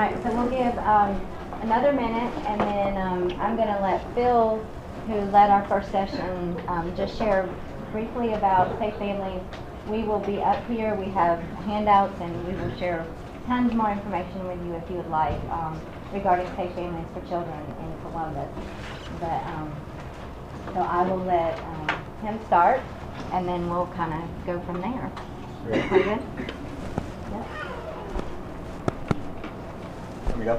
All 0.00 0.06
right, 0.06 0.22
so 0.22 0.32
we'll 0.32 0.48
give 0.48 0.78
um, 0.78 1.20
another 1.60 1.92
minute, 1.92 2.32
and 2.46 2.58
then 2.58 2.96
um, 2.96 3.38
I'm 3.38 3.54
going 3.54 3.68
to 3.68 3.80
let 3.82 4.02
Phil, 4.14 4.66
who 5.06 5.14
led 5.30 5.50
our 5.50 5.68
first 5.68 5.92
session, 5.92 6.58
um, 6.68 6.96
just 6.96 7.18
share 7.18 7.46
briefly 7.92 8.32
about 8.32 8.78
Safe 8.78 8.94
Families. 8.96 9.42
We 9.88 10.04
will 10.04 10.20
be 10.20 10.40
up 10.40 10.66
here. 10.68 10.94
We 10.94 11.04
have 11.12 11.38
handouts, 11.66 12.18
and 12.18 12.46
we 12.46 12.54
will 12.54 12.74
share 12.78 13.06
tons 13.44 13.74
more 13.74 13.90
information 13.90 14.48
with 14.48 14.64
you 14.64 14.72
if 14.72 14.88
you 14.88 14.96
would 14.96 15.10
like 15.10 15.38
um, 15.50 15.78
regarding 16.14 16.46
Safe 16.56 16.72
Families 16.74 17.06
for 17.12 17.20
Children 17.28 17.62
in 17.82 18.00
Columbus. 18.10 18.48
But 19.20 19.44
um, 19.52 19.70
so 20.72 20.80
I 20.80 21.06
will 21.06 21.24
let 21.24 21.58
um, 21.58 21.88
him 22.22 22.40
start, 22.46 22.80
and 23.32 23.46
then 23.46 23.68
we'll 23.68 23.88
kind 23.88 24.14
of 24.14 24.46
go 24.46 24.60
from 24.60 24.80
there. 24.80 25.12
Great. 25.66 25.90
Sound 25.90 26.04
good? 26.04 26.54
Yep. 27.32 27.46
Here 30.29 30.29
we 30.40 30.46
go. 30.46 30.56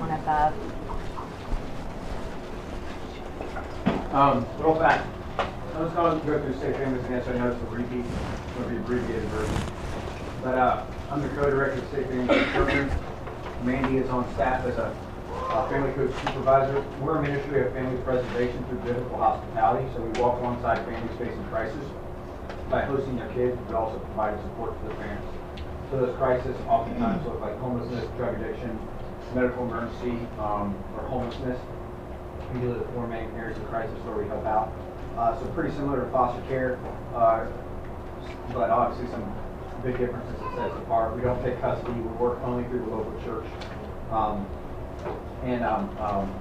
One 0.00 0.10
of 0.10 0.26
uh, 0.26 0.52
Um, 4.16 4.46
real 4.58 4.74
fast. 4.76 5.06
I'm 5.76 5.92
going 5.94 6.20
to 6.20 6.26
go 6.26 6.40
through 6.42 6.58
safe 6.58 6.76
families 6.76 7.04
again, 7.04 7.22
so 7.22 7.32
I 7.32 7.38
know 7.38 7.52
it's 7.52 7.62
a 7.62 7.66
repeat, 7.66 8.06
it's 8.06 8.54
going 8.56 8.64
to 8.64 8.70
be 8.70 8.76
abbreviated 8.78 9.28
version. 9.28 9.60
But, 10.42 10.54
uh, 10.56 10.86
I'm 11.10 11.20
the 11.20 11.28
co-director 11.28 11.80
of 11.82 11.90
Safe 11.90 12.06
Families 12.06 12.30
for 12.30 12.52
Children. 12.52 12.90
Mandy 13.62 13.98
is 13.98 14.08
on 14.08 14.24
staff 14.34 14.64
as 14.64 14.78
a, 14.78 14.96
uh 15.28 15.68
family 15.68 15.92
coach 15.92 16.10
supervisor. 16.26 16.82
We're 17.00 17.18
a 17.18 17.22
ministry 17.22 17.66
of 17.66 17.72
family 17.72 18.00
preservation 18.02 18.64
through 18.66 18.78
biblical 18.78 19.18
hospitality, 19.18 19.86
so 19.94 20.00
we 20.00 20.10
walk 20.20 20.40
alongside 20.40 20.84
families 20.84 21.16
facing 21.18 21.44
crisis 21.48 21.84
by 22.70 22.82
hosting 22.84 23.16
their 23.16 23.28
kids, 23.32 23.58
but 23.66 23.76
also 23.76 23.98
providing 23.98 24.40
support 24.42 24.78
for 24.80 24.88
the 24.88 24.94
parents. 24.94 25.37
So 25.90 26.00
those 26.00 26.16
crises 26.16 26.56
oftentimes 26.68 27.24
look 27.24 27.40
like 27.40 27.58
homelessness, 27.58 28.04
drug 28.16 28.40
addiction, 28.40 28.78
medical 29.34 29.64
emergency, 29.64 30.26
um, 30.38 30.76
or 30.94 31.02
homelessness 31.08 31.58
usually 32.54 32.78
the 32.78 32.84
four 32.92 33.06
main 33.06 33.30
areas 33.36 33.58
of 33.58 33.68
crisis 33.68 33.96
where 34.04 34.16
we 34.16 34.26
help 34.28 34.44
out. 34.46 34.72
Uh, 35.16 35.38
so 35.38 35.46
pretty 35.52 35.74
similar 35.74 36.04
to 36.04 36.10
foster 36.10 36.40
care, 36.48 36.78
uh, 37.14 37.46
but 38.52 38.70
obviously 38.70 39.10
some 39.10 39.24
big 39.82 39.98
differences 39.98 40.38
that 40.40 40.56
sets 40.56 40.74
apart. 40.82 41.14
We 41.16 41.22
don't 41.22 41.42
take 41.42 41.60
custody, 41.60 41.92
we 41.92 42.08
work 42.16 42.40
only 42.42 42.64
through 42.68 42.80
the 42.86 42.90
local 42.90 43.12
church. 43.24 43.46
Um, 44.10 44.46
and 45.44 45.64
um, 45.64 45.96
um, 45.98 46.40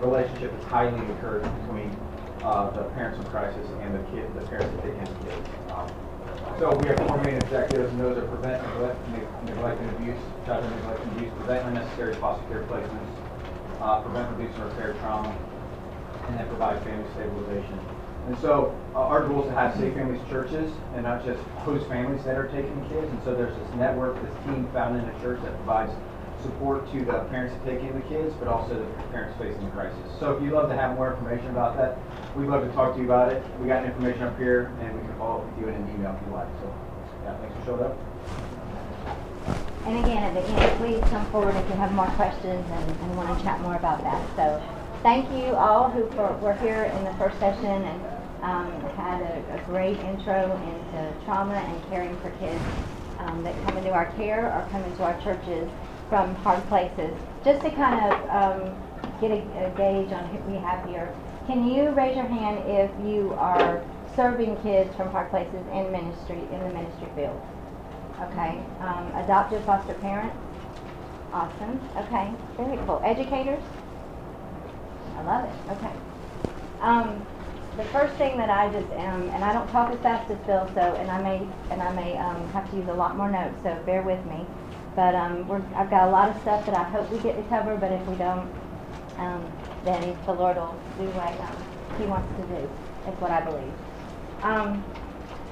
relationship 0.00 0.52
is 0.52 0.64
highly 0.64 0.98
encouraged 1.04 1.50
between 1.62 1.96
uh, 2.42 2.70
the 2.70 2.84
parents 2.94 3.18
in 3.18 3.24
crisis 3.26 3.66
and 3.80 3.94
the 3.94 4.02
kid, 4.10 4.32
the 4.34 4.46
parents 4.48 4.74
that 4.76 4.82
take 4.82 4.94
in 4.94 5.06
the 5.06 5.30
kids. 5.30 6.03
So 6.58 6.70
we 6.76 6.86
have 6.86 6.98
four 7.08 7.18
main 7.24 7.34
objectives, 7.34 7.90
and 7.90 7.98
those 7.98 8.16
are 8.16 8.28
prevent 8.28 8.62
neglect, 8.62 8.96
neglect 9.44 9.80
and 9.80 9.90
abuse, 9.96 10.18
child 10.46 10.62
neglect 10.70 11.02
and 11.02 11.16
abuse, 11.16 11.32
prevent 11.34 11.66
unnecessary 11.66 12.14
foster 12.14 12.46
care 12.46 12.62
placements, 12.70 13.10
uh, 13.80 14.00
prevent, 14.02 14.30
reduce, 14.36 14.54
and 14.54 14.64
repair 14.66 14.94
trauma, 15.00 15.36
and 16.28 16.38
then 16.38 16.46
provide 16.46 16.80
family 16.84 17.10
stabilization. 17.10 17.80
And 18.28 18.38
so 18.38 18.70
uh, 18.94 19.00
our 19.00 19.26
goal 19.26 19.42
is 19.42 19.48
to 19.48 19.54
have 19.54 19.74
safe 19.74 19.94
families 19.94 20.22
churches 20.30 20.70
and 20.94 21.02
not 21.02 21.24
just 21.24 21.42
host 21.66 21.88
families 21.88 22.22
that 22.22 22.38
are 22.38 22.46
taking 22.46 22.80
kids. 22.88 23.10
And 23.10 23.20
so 23.24 23.34
there's 23.34 23.56
this 23.58 23.74
network, 23.74 24.14
this 24.22 24.32
team 24.44 24.68
found 24.72 24.96
in 24.96 25.04
a 25.04 25.20
church 25.20 25.42
that 25.42 25.56
provides 25.56 25.92
support 26.44 26.90
to 26.92 27.04
the 27.04 27.24
parents 27.32 27.54
in 27.66 27.94
the 27.94 28.06
kids, 28.06 28.34
but 28.38 28.48
also 28.48 28.78
the 28.78 29.02
parents 29.08 29.36
facing 29.38 29.64
the 29.64 29.70
crisis. 29.70 29.98
So 30.20 30.36
if 30.36 30.42
you'd 30.42 30.52
love 30.52 30.68
to 30.68 30.76
have 30.76 30.94
more 30.96 31.12
information 31.12 31.48
about 31.48 31.76
that, 31.78 31.98
we'd 32.36 32.48
love 32.48 32.62
to 32.68 32.72
talk 32.72 32.94
to 32.94 33.00
you 33.00 33.06
about 33.06 33.32
it. 33.32 33.42
We 33.60 33.66
got 33.66 33.84
information 33.84 34.22
up 34.22 34.38
here, 34.38 34.70
and 34.80 34.94
we 34.94 35.00
can 35.00 35.16
follow 35.16 35.40
up 35.40 35.50
with 35.50 35.60
you 35.60 35.68
in 35.68 35.74
an 35.74 35.88
email 35.94 36.14
if 36.14 36.28
you 36.28 36.34
like. 36.34 36.48
So, 36.60 36.68
yeah, 37.24 37.36
thanks 37.38 37.56
for 37.58 37.64
showing 37.64 37.82
up. 37.82 37.96
And 39.86 40.04
again, 40.04 40.22
at 40.22 40.34
the 40.34 40.48
end, 40.48 40.78
please 40.78 41.00
come 41.10 41.24
forward 41.30 41.56
if 41.56 41.68
you 41.68 41.76
have 41.76 41.92
more 41.92 42.08
questions 42.16 42.64
and, 42.70 42.90
and 42.90 43.16
want 43.16 43.36
to 43.36 43.44
chat 43.44 43.60
more 43.60 43.76
about 43.76 44.02
that. 44.02 44.20
So 44.36 44.62
thank 45.02 45.28
you 45.32 45.54
all 45.54 45.90
who 45.90 46.08
for, 46.10 46.32
were 46.38 46.54
here 46.54 46.84
in 46.84 47.04
the 47.04 47.12
first 47.14 47.38
session 47.38 47.84
and 47.84 48.00
um, 48.42 48.72
had 48.96 49.20
a, 49.20 49.60
a 49.60 49.64
great 49.66 49.98
intro 49.98 50.52
into 50.56 51.24
trauma 51.24 51.54
and 51.54 51.88
caring 51.90 52.16
for 52.20 52.30
kids 52.40 52.62
um, 53.18 53.42
that 53.42 53.54
come 53.66 53.76
into 53.76 53.90
our 53.90 54.06
care 54.12 54.46
or 54.46 54.66
come 54.70 54.82
into 54.84 55.02
our 55.02 55.20
churches 55.20 55.68
from 56.08 56.34
hard 56.36 56.66
places. 56.68 57.12
Just 57.44 57.62
to 57.62 57.70
kind 57.70 58.00
of 58.00 58.14
um, 58.30 58.74
get 59.20 59.30
a, 59.30 59.40
a 59.66 59.70
gauge 59.76 60.12
on 60.12 60.24
who 60.28 60.38
we 60.50 60.58
have 60.58 60.86
here, 60.88 61.14
can 61.46 61.68
you 61.68 61.90
raise 61.90 62.16
your 62.16 62.26
hand 62.26 62.58
if 62.66 62.90
you 63.06 63.32
are 63.34 63.84
serving 64.16 64.56
kids 64.62 64.94
from 64.96 65.10
hard 65.10 65.30
places 65.30 65.60
in 65.72 65.92
ministry, 65.92 66.38
in 66.52 66.60
the 66.60 66.70
ministry 66.70 67.08
field? 67.14 67.40
Okay, 68.20 68.62
um, 68.80 69.12
adoptive 69.16 69.64
foster 69.66 69.94
parents? 69.94 70.36
Awesome, 71.32 71.80
okay, 71.98 72.30
very 72.56 72.76
cool. 72.86 73.02
Educators? 73.04 73.62
I 75.18 75.22
love 75.22 75.44
it, 75.44 75.72
okay. 75.72 75.92
Um, 76.80 77.26
the 77.76 77.84
first 77.90 78.14
thing 78.16 78.38
that 78.38 78.50
I 78.50 78.70
just 78.70 78.90
am, 78.92 79.28
and 79.30 79.44
I 79.44 79.52
don't 79.52 79.70
talk 79.72 79.90
as 79.90 80.00
fast 80.00 80.30
as 80.30 80.38
Phil, 80.46 80.70
so, 80.74 80.80
and 80.80 81.10
I 81.10 81.20
may, 81.20 81.46
and 81.70 81.82
I 81.82 81.90
may, 81.92 82.16
um, 82.18 82.48
have 82.52 82.70
to 82.70 82.76
use 82.76 82.88
a 82.88 82.94
lot 82.94 83.16
more 83.16 83.30
notes, 83.30 83.60
so 83.62 83.82
bear 83.84 84.02
with 84.02 84.24
me. 84.26 84.46
But, 84.96 85.14
um, 85.14 85.50
I've 85.74 85.90
got 85.90 86.08
a 86.08 86.10
lot 86.10 86.28
of 86.30 86.40
stuff 86.42 86.66
that 86.66 86.74
I 86.74 86.84
hope 86.84 87.10
we 87.10 87.18
get 87.18 87.36
to 87.36 87.42
cover, 87.48 87.76
but 87.76 87.90
if 87.90 88.06
we 88.06 88.14
don't, 88.16 88.48
um, 89.18 89.44
then 89.84 90.16
the 90.26 90.32
Lord 90.32 90.56
will 90.56 90.76
do 90.98 91.04
what, 91.10 91.34
um, 91.40 91.56
He 91.98 92.06
wants 92.06 92.30
to 92.36 92.42
do, 92.46 92.62
is 93.10 93.20
what 93.20 93.30
I 93.30 93.40
believe. 93.40 93.72
Um, 94.42 94.84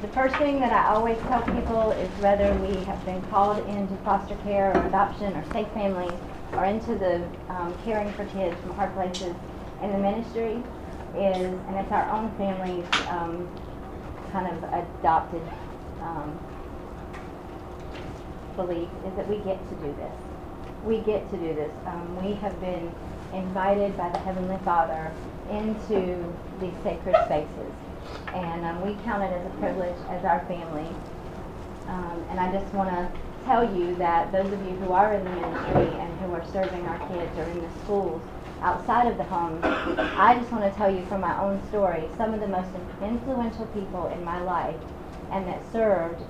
the 0.02 0.08
first 0.08 0.34
thing 0.36 0.58
that 0.60 0.72
I 0.72 0.94
always 0.94 1.16
tell 1.28 1.42
people 1.54 1.92
is 1.92 2.10
whether 2.20 2.52
we 2.58 2.74
have 2.84 3.04
been 3.04 3.22
called 3.30 3.58
into 3.68 3.96
foster 4.04 4.36
care 4.42 4.74
or 4.74 4.86
adoption 4.86 5.32
or 5.36 5.44
safe 5.52 5.68
families 5.68 6.18
or 6.56 6.64
into 6.64 6.96
the 6.96 7.22
um, 7.48 7.72
caring 7.84 8.12
for 8.14 8.24
kids 8.26 8.60
from 8.60 8.74
hard 8.74 8.92
places 8.94 9.34
in 9.80 9.92
the 9.92 9.98
ministry 9.98 10.62
is, 11.14 11.54
and 11.68 11.76
it's 11.76 11.92
our 11.92 12.10
own 12.10 12.30
families 12.36 12.84
um, 13.08 13.48
kind 14.32 14.46
of 14.50 14.64
adopted 14.64 15.42
um, 16.00 16.38
belief, 18.56 18.88
is 19.06 19.14
that 19.16 19.28
we 19.28 19.36
get 19.38 19.58
to 19.68 19.74
do 19.76 19.94
this. 19.94 20.14
We 20.84 20.98
get 21.00 21.30
to 21.30 21.36
do 21.36 21.54
this. 21.54 21.72
Um, 21.86 22.24
we 22.24 22.34
have 22.34 22.58
been 22.60 22.92
invited 23.32 23.96
by 23.96 24.10
the 24.10 24.18
Heavenly 24.18 24.58
Father 24.64 25.12
into 25.50 26.32
these 26.60 26.74
sacred 26.82 27.16
spaces 27.24 27.72
and 28.34 28.64
um, 28.64 28.80
we 28.82 28.94
count 29.04 29.22
it 29.22 29.32
as 29.32 29.46
a 29.46 29.50
privilege 29.58 29.96
as 30.08 30.24
our 30.24 30.40
family. 30.46 30.88
Um, 31.86 32.24
and 32.30 32.40
I 32.40 32.50
just 32.52 32.72
want 32.74 32.90
to 32.90 33.10
tell 33.44 33.64
you 33.76 33.94
that 33.96 34.32
those 34.32 34.50
of 34.52 34.64
you 34.64 34.76
who 34.76 34.92
are 34.92 35.14
in 35.14 35.24
the 35.24 35.30
ministry 35.30 35.98
and 36.00 36.20
who 36.20 36.32
are 36.32 36.44
serving 36.52 36.86
our 36.86 36.98
kids 37.08 37.36
or 37.38 37.44
in 37.44 37.60
the 37.60 37.70
schools 37.84 38.22
outside 38.60 39.08
of 39.08 39.16
the 39.18 39.24
home, 39.24 39.58
I 39.62 40.36
just 40.38 40.50
want 40.52 40.64
to 40.64 40.70
tell 40.78 40.92
you 40.92 41.04
from 41.06 41.20
my 41.20 41.38
own 41.42 41.60
story, 41.68 42.08
some 42.16 42.32
of 42.32 42.40
the 42.40 42.46
most 42.46 42.68
influential 43.02 43.66
people 43.66 44.08
in 44.08 44.24
my 44.24 44.40
life 44.42 44.76
and 45.32 45.46
that 45.48 45.60
served 45.72 46.20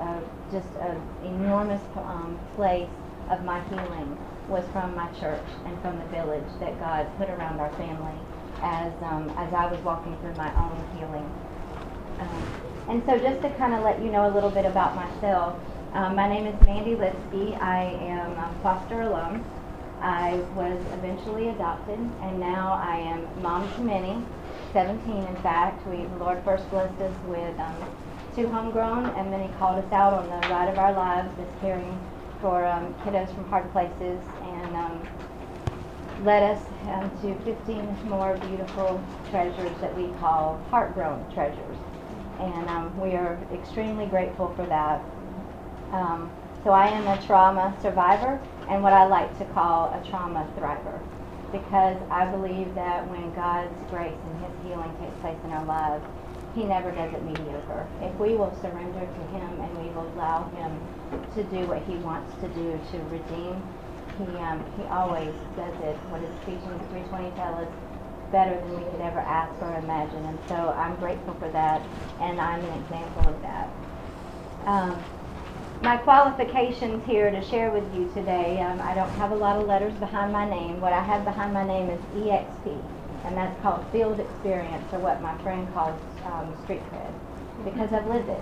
just 0.53 0.69
an 0.81 1.01
enormous 1.25 1.83
um, 1.97 2.39
place 2.57 2.89
of 3.31 3.45
my 3.45 3.61
healing 3.69 4.17
was 4.49 4.65
from 4.73 4.95
my 4.95 5.09
church 5.19 5.47
and 5.65 5.81
from 5.81 5.99
the 5.99 6.05
village 6.07 6.45
that 6.61 6.79
God 6.79 7.07
put 7.17 7.29
around 7.31 7.59
our 7.59 7.71
family 7.73 8.19
as, 8.63 8.93
um, 9.03 9.31
as 9.37 9.53
I 9.53 9.67
was 9.67 9.81
walking 9.81 10.17
through 10.19 10.35
my 10.35 10.53
own 10.55 10.99
healing. 10.99 11.29
Um, 12.21 12.45
and 12.89 13.03
so 13.07 13.19
just 13.19 13.43
to 13.43 13.51
kind 13.57 13.75
of 13.75 13.83
let 13.83 14.03
you 14.03 14.11
know 14.11 14.29
a 14.29 14.33
little 14.33 14.51
bit 14.51 14.67
about 14.67 14.95
myself, 14.95 15.59
um, 15.95 16.17
my 16.17 16.29
name 16.29 16.47
is 16.47 16.55
Mandy 16.67 16.95
Lipsky. 16.95 17.55
I 17.57 17.85
am 17.85 18.33
a 18.33 18.55
foster 18.63 19.03
alum. 19.03 19.45
I 20.01 20.35
was 20.57 20.81
eventually 20.95 21.49
adopted, 21.49 21.99
and 21.99 22.41
now 22.41 22.73
I 22.73 22.97
am 22.97 23.43
mom 23.43 23.73
to 23.75 23.81
many, 23.83 24.25
17 24.73 25.17
in 25.17 25.37
fact. 25.43 25.87
We, 25.87 26.05
the 26.05 26.17
Lord 26.17 26.43
first 26.45 26.69
blessed 26.71 27.01
us 27.01 27.15
with 27.27 27.59
two 28.35 28.49
homegrown, 28.49 29.07
and 29.17 29.33
then 29.33 29.43
He 29.43 29.49
called 29.55 29.85
us 29.85 29.93
out 29.93 30.13
on 30.13 30.25
the 30.27 30.49
ride 30.49 30.69
of 30.69 30.79
our 30.79 30.93
lives 30.93 31.33
as 31.39 31.61
caring 31.61 31.99
for 32.41 32.65
um, 32.65 32.95
kiddos 33.05 33.33
from 33.35 33.49
hard 33.49 33.71
places, 33.73 34.21
and 34.43 34.77
um, 34.77 35.09
led 36.25 36.43
us 36.43 36.65
um, 36.89 37.11
to 37.23 37.35
15 37.45 38.09
more 38.09 38.37
beautiful 38.49 39.03
treasures 39.31 39.73
that 39.81 39.97
we 39.97 40.09
call 40.19 40.61
heart-grown 40.71 41.33
treasures 41.33 41.77
and 42.43 42.69
um, 42.69 43.01
we 43.01 43.13
are 43.15 43.39
extremely 43.53 44.07
grateful 44.07 44.53
for 44.57 44.67
that. 44.67 45.01
Um, 45.93 46.31
so 46.65 46.71
I 46.71 46.89
am 46.89 47.07
a 47.07 47.21
trauma 47.27 47.77
survivor 47.83 48.41
and 48.69 48.83
what 48.83 48.93
I 48.93 49.07
like 49.07 49.37
to 49.39 49.45
call 49.47 49.93
a 49.93 50.03
trauma 50.09 50.49
thriver 50.57 51.01
because 51.53 51.99
I 52.11 52.27
believe 52.31 52.75
that 52.75 53.09
when 53.11 53.33
God's 53.35 53.77
grace 53.91 54.17
and 54.17 54.45
His 54.45 54.55
healing 54.65 54.91
takes 54.99 55.17
place 55.21 55.37
in 55.45 55.51
our 55.51 55.65
lives, 55.67 56.05
He 56.55 56.65
never 56.65 56.91
does 56.91 57.13
it 57.15 57.23
mediocre. 57.25 57.87
If 58.01 58.15
we 58.19 58.35
will 58.35 58.55
surrender 58.61 59.01
to 59.01 59.23
Him 59.33 59.61
and 59.61 59.79
we 59.79 59.89
will 59.95 60.09
allow 60.15 60.49
Him 60.51 60.81
to 61.35 61.43
do 61.45 61.67
what 61.67 61.83
He 61.85 61.97
wants 61.97 62.35
to 62.41 62.49
do 62.49 62.79
to 62.93 62.99
redeem, 63.09 63.57
He 64.19 64.37
um, 64.39 64.65
He 64.77 64.85
always 64.85 65.33
does 65.57 65.75
it. 65.83 65.97
What 66.13 66.21
does 66.21 66.35
Ephesians 66.45 66.83
3:20 66.93 67.35
tell 67.37 67.55
us? 67.57 67.69
better 68.33 68.59
than 68.59 68.77
we 68.83 68.91
could 68.91 69.01
ever 69.03 69.21
ask 69.21 69.53
or 69.63 69.75
imagine. 69.75 70.25
And 70.25 70.39
so 70.49 70.55
I'm 70.55 70.97
grateful 70.97 71.35
for 71.35 71.51
that, 71.51 71.83
and 72.19 72.41
I'm 72.41 72.65
an 72.65 72.83
example 72.83 73.29
of 73.29 73.43
that. 73.43 73.69
Um, 74.65 74.99
my 75.83 75.97
qualifications 75.99 77.05
here 77.05 77.31
to 77.31 77.43
share 77.45 77.71
with 77.71 77.85
you 77.95 78.11
today, 78.15 78.61
um, 78.61 78.81
I 78.81 78.95
don't 78.95 79.11
have 79.11 79.33
a 79.33 79.37
lot 79.37 79.61
of 79.61 79.67
letters 79.67 79.93
behind 79.95 80.33
my 80.33 80.49
name. 80.49 80.81
What 80.81 80.93
I 80.93 81.03
have 81.03 81.25
behind 81.25 81.53
my 81.53 81.67
name 81.67 81.91
is 81.91 82.01
EXP, 82.17 82.83
and 83.25 83.37
that's 83.37 83.61
called 83.63 83.85
field 83.93 84.19
experience, 84.19 84.93
or 84.93 85.01
what 85.01 85.21
my 85.21 85.37
friend 85.43 85.73
calls 85.75 86.01
um, 86.27 86.55
street 86.65 86.83
cred, 86.91 87.13
because 87.65 87.93
I've 87.93 88.07
lived 88.07 88.29
it. 88.29 88.41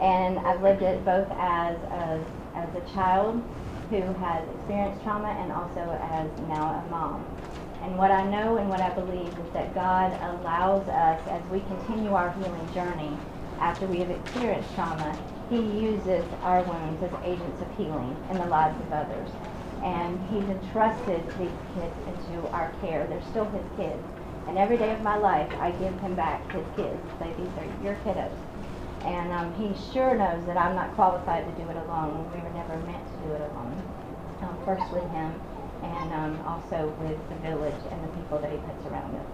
And 0.00 0.38
I've 0.40 0.62
lived 0.62 0.82
it 0.82 1.04
both 1.04 1.30
as 1.30 1.76
a, 1.76 2.24
as 2.54 2.68
a 2.74 2.94
child 2.94 3.42
who 3.90 4.00
has 4.00 4.48
experienced 4.56 5.02
trauma 5.02 5.28
and 5.28 5.52
also 5.52 5.80
as 6.02 6.48
now 6.48 6.82
a 6.84 6.90
mom. 6.90 7.24
And 7.82 7.98
what 7.98 8.10
I 8.10 8.24
know 8.30 8.56
and 8.56 8.68
what 8.68 8.80
I 8.80 8.90
believe 8.90 9.28
is 9.28 9.52
that 9.52 9.74
God 9.74 10.12
allows 10.22 10.88
us, 10.88 11.20
as 11.28 11.42
we 11.50 11.60
continue 11.60 12.14
our 12.14 12.32
healing 12.32 12.72
journey, 12.72 13.16
after 13.60 13.86
we 13.86 13.98
have 13.98 14.10
experienced 14.10 14.74
trauma, 14.74 15.18
He 15.50 15.56
uses 15.56 16.24
our 16.42 16.62
wounds 16.62 17.02
as 17.02 17.10
agents 17.24 17.60
of 17.60 17.76
healing 17.76 18.16
in 18.30 18.38
the 18.38 18.46
lives 18.46 18.80
of 18.86 18.92
others. 18.92 19.28
And 19.82 20.18
He's 20.30 20.44
entrusted 20.44 21.26
these 21.38 21.58
kids 21.74 21.94
into 22.06 22.48
our 22.48 22.72
care. 22.80 23.06
They're 23.06 23.22
still 23.30 23.46
His 23.50 23.64
kids. 23.76 24.02
And 24.48 24.58
every 24.58 24.76
day 24.76 24.92
of 24.92 25.02
my 25.02 25.16
life, 25.16 25.50
I 25.60 25.70
give 25.72 25.98
Him 26.00 26.14
back 26.14 26.50
His 26.52 26.64
kids. 26.76 27.00
Say, 27.18 27.32
these 27.38 27.48
are 27.58 27.84
your 27.84 27.94
kiddos. 28.04 28.32
And 29.04 29.32
um, 29.32 29.54
He 29.54 29.72
sure 29.92 30.14
knows 30.16 30.44
that 30.46 30.56
I'm 30.56 30.74
not 30.74 30.94
qualified 30.94 31.44
to 31.44 31.62
do 31.62 31.68
it 31.70 31.76
alone. 31.76 32.30
We 32.34 32.40
were 32.40 32.54
never 32.54 32.76
meant 32.86 33.04
to 33.06 33.28
do 33.28 33.34
it 33.34 33.40
alone. 33.40 33.82
Um, 34.42 34.58
first 34.64 34.92
with 34.92 35.08
Him, 35.10 35.32
and 35.82 36.12
um, 36.12 36.40
also 36.46 36.92
with 37.00 37.18
the 37.28 37.36
village 37.48 37.80
and 37.90 38.04
the 38.04 38.08
people 38.18 38.38
that 38.38 38.50
He 38.50 38.58
puts 38.58 38.86
around 38.86 39.14
us. 39.14 39.26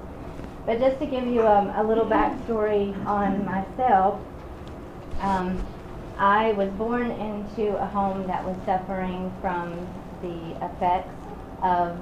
But 0.67 0.81
just 0.81 0.99
to 1.01 1.07
give 1.07 1.27
you 1.27 1.47
um, 1.47 1.71
a 1.71 1.83
little 1.83 2.05
backstory 2.05 2.95
on 3.07 3.45
myself, 3.45 4.21
um, 5.21 5.67
I 6.19 6.53
was 6.53 6.69
born 6.71 7.11
into 7.11 7.77
a 7.81 7.87
home 7.87 8.27
that 8.27 8.45
was 8.45 8.57
suffering 8.67 9.33
from 9.41 9.89
the 10.21 10.67
effects 10.67 11.15
of 11.63 11.97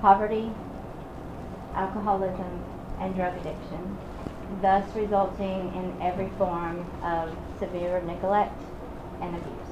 poverty, 0.00 0.50
alcoholism, 1.74 2.64
and 3.00 3.14
drug 3.14 3.34
addiction, 3.38 3.98
thus 4.60 4.84
resulting 4.94 5.72
in 5.74 5.96
every 6.02 6.28
form 6.36 6.84
of 7.02 7.36
severe 7.58 8.00
neglect 8.02 8.60
and 9.22 9.36
abuse. 9.36 9.68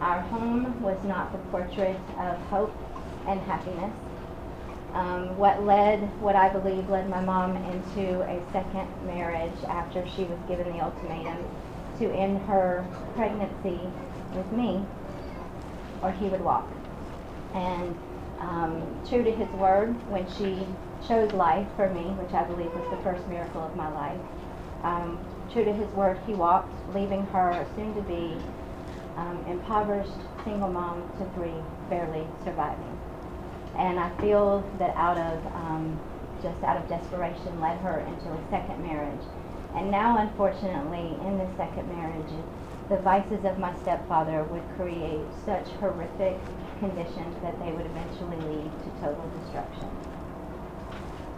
Our 0.00 0.20
home 0.20 0.82
was 0.82 1.02
not 1.04 1.32
the 1.32 1.38
portrait 1.50 1.96
of 2.18 2.36
hope 2.48 2.74
and 3.26 3.40
happiness. 3.40 3.92
Um, 4.92 5.36
what 5.36 5.62
led, 5.62 6.00
what 6.20 6.36
I 6.36 6.48
believe 6.48 6.88
led 6.88 7.08
my 7.08 7.20
mom 7.20 7.56
into 7.56 8.22
a 8.22 8.40
second 8.52 8.88
marriage 9.06 9.56
after 9.68 10.06
she 10.08 10.24
was 10.24 10.38
given 10.48 10.72
the 10.72 10.82
ultimatum 10.82 11.44
to 11.98 12.10
end 12.12 12.38
her 12.46 12.86
pregnancy 13.14 13.80
with 14.34 14.50
me, 14.52 14.84
or 16.02 16.12
he 16.12 16.28
would 16.28 16.42
walk. 16.42 16.68
And 17.54 17.96
um, 18.40 19.02
true 19.08 19.22
to 19.22 19.30
his 19.30 19.48
word, 19.50 19.94
when 20.10 20.26
she 20.32 20.66
chose 21.08 21.32
life 21.32 21.66
for 21.76 21.88
me, 21.90 22.02
which 22.18 22.32
I 22.34 22.44
believe 22.44 22.72
was 22.74 22.88
the 22.90 23.02
first 23.02 23.26
miracle 23.28 23.62
of 23.62 23.76
my 23.76 23.88
life, 23.92 24.20
um, 24.82 25.18
true 25.52 25.64
to 25.64 25.72
his 25.72 25.88
word, 25.92 26.18
he 26.26 26.34
walked, 26.34 26.72
leaving 26.94 27.24
her 27.26 27.66
soon 27.76 27.94
to 27.94 28.02
be 28.02 28.36
um, 29.16 29.44
impoverished 29.48 30.12
single 30.44 30.68
mom 30.68 31.02
to 31.18 31.24
three, 31.34 31.54
barely 31.88 32.26
surviving. 32.44 32.98
And 33.78 33.98
I 33.98 34.10
feel 34.20 34.64
that 34.78 34.94
out 34.96 35.18
of 35.18 35.46
um, 35.54 35.98
just 36.42 36.62
out 36.62 36.76
of 36.76 36.88
desperation 36.88 37.60
led 37.60 37.78
her 37.78 38.00
into 38.00 38.28
a 38.30 38.50
second 38.50 38.82
marriage. 38.82 39.24
And 39.74 39.90
now, 39.90 40.18
unfortunately, 40.18 41.16
in 41.26 41.38
this 41.38 41.50
second 41.56 41.88
marriage, 41.88 42.32
the 42.88 42.96
vices 42.98 43.44
of 43.44 43.58
my 43.58 43.74
stepfather 43.80 44.44
would 44.44 44.62
create 44.76 45.26
such 45.44 45.68
horrific 45.80 46.38
conditions 46.78 47.34
that 47.42 47.58
they 47.58 47.72
would 47.72 47.86
eventually 47.86 48.36
lead 48.36 48.70
to 48.84 48.90
total 49.00 49.28
destruction. 49.42 50.15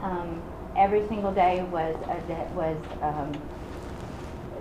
Um, 0.02 0.42
every 0.76 1.06
single 1.08 1.32
day 1.32 1.62
was 1.62 1.96
a, 2.08 2.54
was 2.54 2.78
um, 3.02 3.40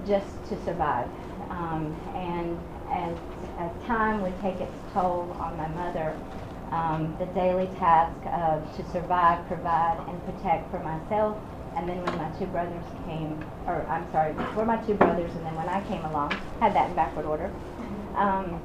just 0.07 0.33
to 0.49 0.63
survive, 0.63 1.09
um, 1.49 1.95
and 2.15 2.57
as 2.91 3.15
as 3.59 3.71
time 3.85 4.21
would 4.21 4.39
take 4.41 4.59
its 4.61 4.75
toll 4.93 5.35
on 5.39 5.57
my 5.57 5.67
mother, 5.67 6.17
um, 6.71 7.15
the 7.19 7.25
daily 7.27 7.67
task 7.77 8.15
of 8.27 8.63
to 8.75 8.91
survive, 8.91 9.45
provide, 9.47 9.97
and 10.07 10.23
protect 10.25 10.69
for 10.71 10.79
myself. 10.79 11.37
And 11.75 11.87
then 11.87 12.01
when 12.01 12.17
my 12.17 12.29
two 12.39 12.47
brothers 12.47 12.83
came, 13.05 13.45
or 13.67 13.85
I'm 13.87 14.11
sorry, 14.11 14.33
before 14.33 14.65
my 14.65 14.77
two 14.77 14.95
brothers, 14.95 15.31
and 15.35 15.45
then 15.45 15.55
when 15.55 15.69
I 15.69 15.81
came 15.87 16.03
along, 16.05 16.29
had 16.59 16.73
that 16.75 16.89
in 16.89 16.95
backward 16.95 17.25
order. 17.25 17.51
Um, 18.15 18.59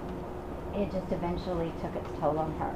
it 0.75 0.91
just 0.93 1.13
eventually 1.13 1.73
took 1.83 1.95
its 1.95 2.09
toll 2.19 2.39
on 2.39 2.53
her. 2.55 2.73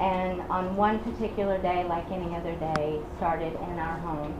And 0.00 0.40
on 0.50 0.76
one 0.76 0.98
particular 1.00 1.58
day, 1.58 1.84
like 1.84 2.10
any 2.10 2.34
other 2.34 2.54
day, 2.56 3.00
started 3.18 3.52
in 3.52 3.78
our 3.78 3.98
home 3.98 4.34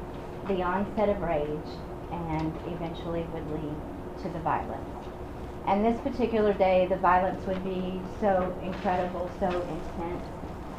the 0.49 0.63
onset 0.63 1.09
of 1.09 1.21
rage, 1.21 1.71
and 2.11 2.53
eventually 2.67 3.23
would 3.33 3.47
lead 3.53 3.77
to 4.23 4.29
the 4.31 4.41
violence. 4.41 4.89
And 5.67 5.85
this 5.85 6.01
particular 6.01 6.55
day, 6.55 6.87
the 6.87 6.97
violence 6.97 7.47
would 7.47 7.63
be 7.63 8.01
so 8.21 8.57
incredible, 8.63 9.31
so 9.39 9.47
intense, 9.47 10.25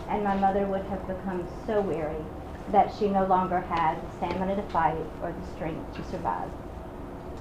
and 0.09 0.23
my 0.23 0.35
mother 0.35 0.65
would 0.65 0.83
have 0.85 1.07
become 1.07 1.47
so 1.65 1.79
weary 1.79 2.25
that 2.71 2.93
she 2.97 3.07
no 3.07 3.25
longer 3.25 3.61
had 3.61 4.01
the 4.01 4.11
stamina 4.17 4.55
to 4.55 4.63
fight 4.69 4.97
or 5.21 5.31
the 5.31 5.55
strength 5.55 5.95
to 5.95 6.03
survive. 6.09 6.49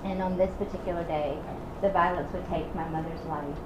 And 0.04 0.22
on 0.22 0.36
this 0.36 0.54
particular 0.56 1.04
day, 1.04 1.38
the 1.80 1.88
violence 1.88 2.32
would 2.32 2.46
take 2.48 2.72
my 2.74 2.88
mother's 2.88 3.24
life 3.24 3.56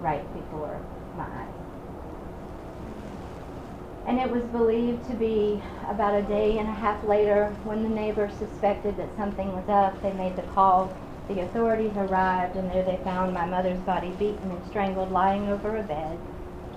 right 0.00 0.24
before 0.34 0.80
my 1.16 1.24
eyes. 1.24 1.51
And 4.06 4.18
it 4.18 4.30
was 4.30 4.42
believed 4.44 5.06
to 5.08 5.14
be 5.14 5.62
about 5.88 6.14
a 6.14 6.22
day 6.22 6.58
and 6.58 6.68
a 6.68 6.72
half 6.72 7.02
later 7.04 7.54
when 7.64 7.82
the 7.82 7.88
neighbors 7.88 8.32
suspected 8.34 8.96
that 8.96 9.16
something 9.16 9.54
was 9.54 9.68
up. 9.68 10.00
They 10.02 10.12
made 10.12 10.36
the 10.36 10.42
call. 10.42 10.92
The 11.28 11.40
authorities 11.40 11.96
arrived, 11.96 12.56
and 12.56 12.68
there 12.70 12.82
they 12.82 13.00
found 13.04 13.32
my 13.32 13.46
mother's 13.46 13.78
body 13.80 14.10
beaten 14.18 14.50
and 14.50 14.66
strangled 14.68 15.12
lying 15.12 15.48
over 15.48 15.76
a 15.76 15.82
bed. 15.82 16.18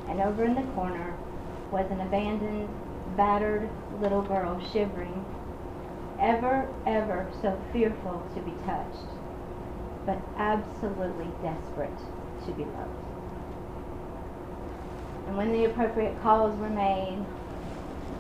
And 0.08 0.22
over 0.22 0.44
in 0.44 0.54
the 0.54 0.72
corner 0.74 1.16
was 1.72 1.90
an 1.90 2.00
abandoned, 2.02 2.70
battered 3.18 3.70
little 4.00 4.22
girl 4.22 4.62
shivering, 4.72 5.26
ever, 6.20 6.68
ever 6.86 7.28
so 7.42 7.60
fearful 7.74 8.22
to 8.36 8.42
be 8.42 8.54
touched, 8.66 9.10
but 10.06 10.20
absolutely 10.38 11.28
desperate 11.42 11.90
to 12.46 12.52
be 12.54 12.64
loved. 12.66 13.05
And 15.28 15.38
when 15.38 15.52
the 15.52 15.66
appropriate 15.66 16.22
calls 16.22 16.58
were 16.60 16.70
made 16.70 17.24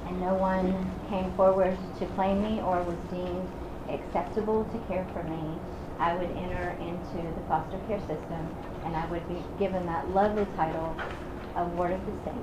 and 0.07 0.19
no 0.21 0.33
one 0.33 0.91
came 1.09 1.31
forward 1.33 1.77
to 1.99 2.05
claim 2.17 2.41
me 2.41 2.61
or 2.61 2.81
was 2.83 2.97
deemed 3.11 3.47
acceptable 3.89 4.65
to 4.65 4.77
care 4.87 5.05
for 5.13 5.23
me, 5.23 5.59
I 5.99 6.15
would 6.15 6.29
enter 6.31 6.75
into 6.81 7.21
the 7.35 7.47
foster 7.47 7.79
care 7.87 7.99
system 7.99 8.49
and 8.85 8.95
I 8.95 9.05
would 9.09 9.27
be 9.29 9.41
given 9.59 9.85
that 9.85 10.09
lovely 10.09 10.45
title 10.55 10.95
of 11.55 11.71
Ward 11.73 11.93
of 11.93 12.05
the 12.05 12.11
State. 12.21 12.33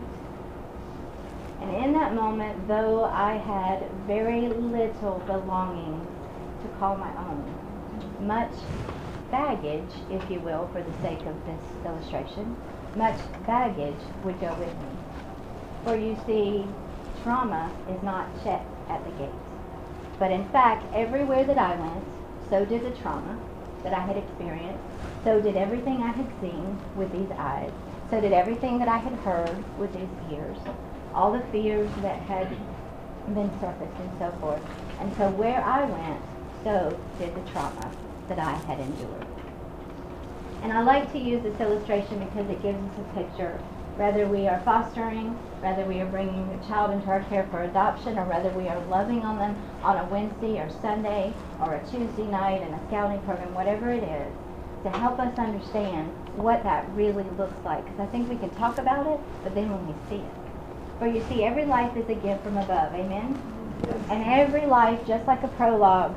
And 1.61 1.85
in 1.85 1.93
that 1.93 2.15
moment, 2.15 2.67
though 2.67 3.05
I 3.05 3.37
had 3.37 3.89
very 4.07 4.49
little 4.49 5.23
belongings 5.27 6.07
to 6.63 6.69
call 6.79 6.97
my 6.97 7.11
own, 7.19 8.27
much 8.27 8.53
baggage, 9.31 9.91
if 10.11 10.29
you 10.31 10.41
will, 10.41 10.69
for 10.73 10.83
the 10.83 10.93
sake 11.03 11.21
of 11.21 11.37
this 11.47 11.63
illustration, 11.87 12.57
much 12.97 13.19
baggage 13.47 14.03
would 14.25 14.41
go 14.41 14.55
with 14.55 14.69
me. 14.69 14.91
For 15.85 15.97
you 15.97 16.17
see, 16.27 16.67
trauma 17.23 17.71
is 17.91 18.03
not 18.03 18.29
checked 18.45 18.69
at 18.89 19.05
the 19.05 19.11
gate. 19.13 19.31
But 20.19 20.31
in 20.31 20.49
fact, 20.51 20.85
everywhere 20.95 21.45
that 21.45 21.59
I 21.59 21.75
went, 21.77 22.05
so 22.51 22.65
did 22.65 22.85
the 22.85 22.97
trauma 23.01 23.39
that 23.83 23.95
I 23.95 24.01
had 24.01 24.17
experienced, 24.17 24.83
so 25.25 25.41
did 25.41 25.57
everything 25.57 26.03
I 26.03 26.13
had 26.13 26.29
seen 26.41 26.79
with 26.97 27.11
these 27.13 27.31
eyes, 27.37 27.73
so 28.11 28.21
did 28.21 28.33
everything 28.33 28.79
that 28.79 28.89
I 28.89 28.99
had 28.99 29.15
heard 29.21 29.79
with 29.79 29.93
these 29.95 30.33
ears, 30.33 30.59
all 31.15 31.33
the 31.33 31.41
fears 31.51 31.91
that 32.03 32.21
had 32.23 32.49
been 33.35 33.51
surfaced 33.61 33.99
and 33.99 34.11
so 34.19 34.31
forth. 34.41 34.63
And 35.01 35.13
so 35.17 35.31
where 35.31 35.65
I 35.65 35.85
went, 35.85 36.21
so 36.63 36.99
did 37.19 37.35
the 37.35 37.51
trauma 37.51 37.91
that 38.29 38.39
I 38.39 38.53
had 38.53 38.81
endured. 38.81 39.32
And 40.63 40.73
I 40.73 40.81
like 40.83 41.11
to 41.13 41.19
use 41.19 41.43
this 41.43 41.59
illustration 41.61 42.21
because 42.21 42.49
it 42.49 42.63
gives 42.63 42.79
us 42.79 42.99
a 42.99 43.19
picture. 43.19 43.59
Whether 43.97 44.27
we 44.27 44.47
are 44.47 44.61
fostering, 44.65 45.31
whether 45.61 45.85
we 45.85 46.01
are 46.01 46.07
bringing 46.07 46.49
a 46.49 46.67
child 46.69 46.93
into 46.93 47.09
our 47.09 47.23
care 47.25 47.47
for 47.51 47.63
adoption, 47.63 48.17
or 48.17 48.25
whether 48.25 48.49
we 48.51 48.69
are 48.69 48.81
loving 48.87 49.23
on 49.23 49.39
them 49.39 49.57
on 49.83 49.99
a 49.99 50.05
Wednesday 50.09 50.61
or 50.61 50.71
Sunday 50.81 51.35
or 51.61 51.75
a 51.75 51.81
Tuesday 51.91 52.25
night 52.25 52.63
in 52.63 52.73
a 52.73 52.87
scouting 52.89 53.21
program, 53.23 53.53
whatever 53.55 53.91
it 53.91 54.05
is, 54.05 54.33
to 54.85 54.91
help 54.91 55.19
us 55.19 55.37
understand 55.37 56.09
what 56.37 56.63
that 56.63 56.89
really 56.95 57.27
looks 57.37 57.59
like. 57.65 57.85
Because 57.85 58.01
I 58.01 58.07
think 58.07 58.31
we 58.31 58.37
can 58.37 58.51
talk 58.51 58.79
about 58.79 59.07
it, 59.07 59.21
but 59.43 59.55
then 59.55 59.71
when 59.71 59.87
we 59.87 59.95
see 60.09 60.23
it. 60.23 60.35
For 60.99 61.07
you 61.07 61.23
see, 61.29 61.45
every 61.45 61.65
life 61.65 61.97
is 61.97 62.09
a 62.09 62.15
gift 62.15 62.45
from 62.45 62.57
above. 62.57 62.95
Amen? 62.95 63.37
And 64.09 64.23
every 64.25 64.67
life, 64.67 65.05
just 65.07 65.27
like 65.27 65.43
a 65.43 65.49
prologue 65.49 66.15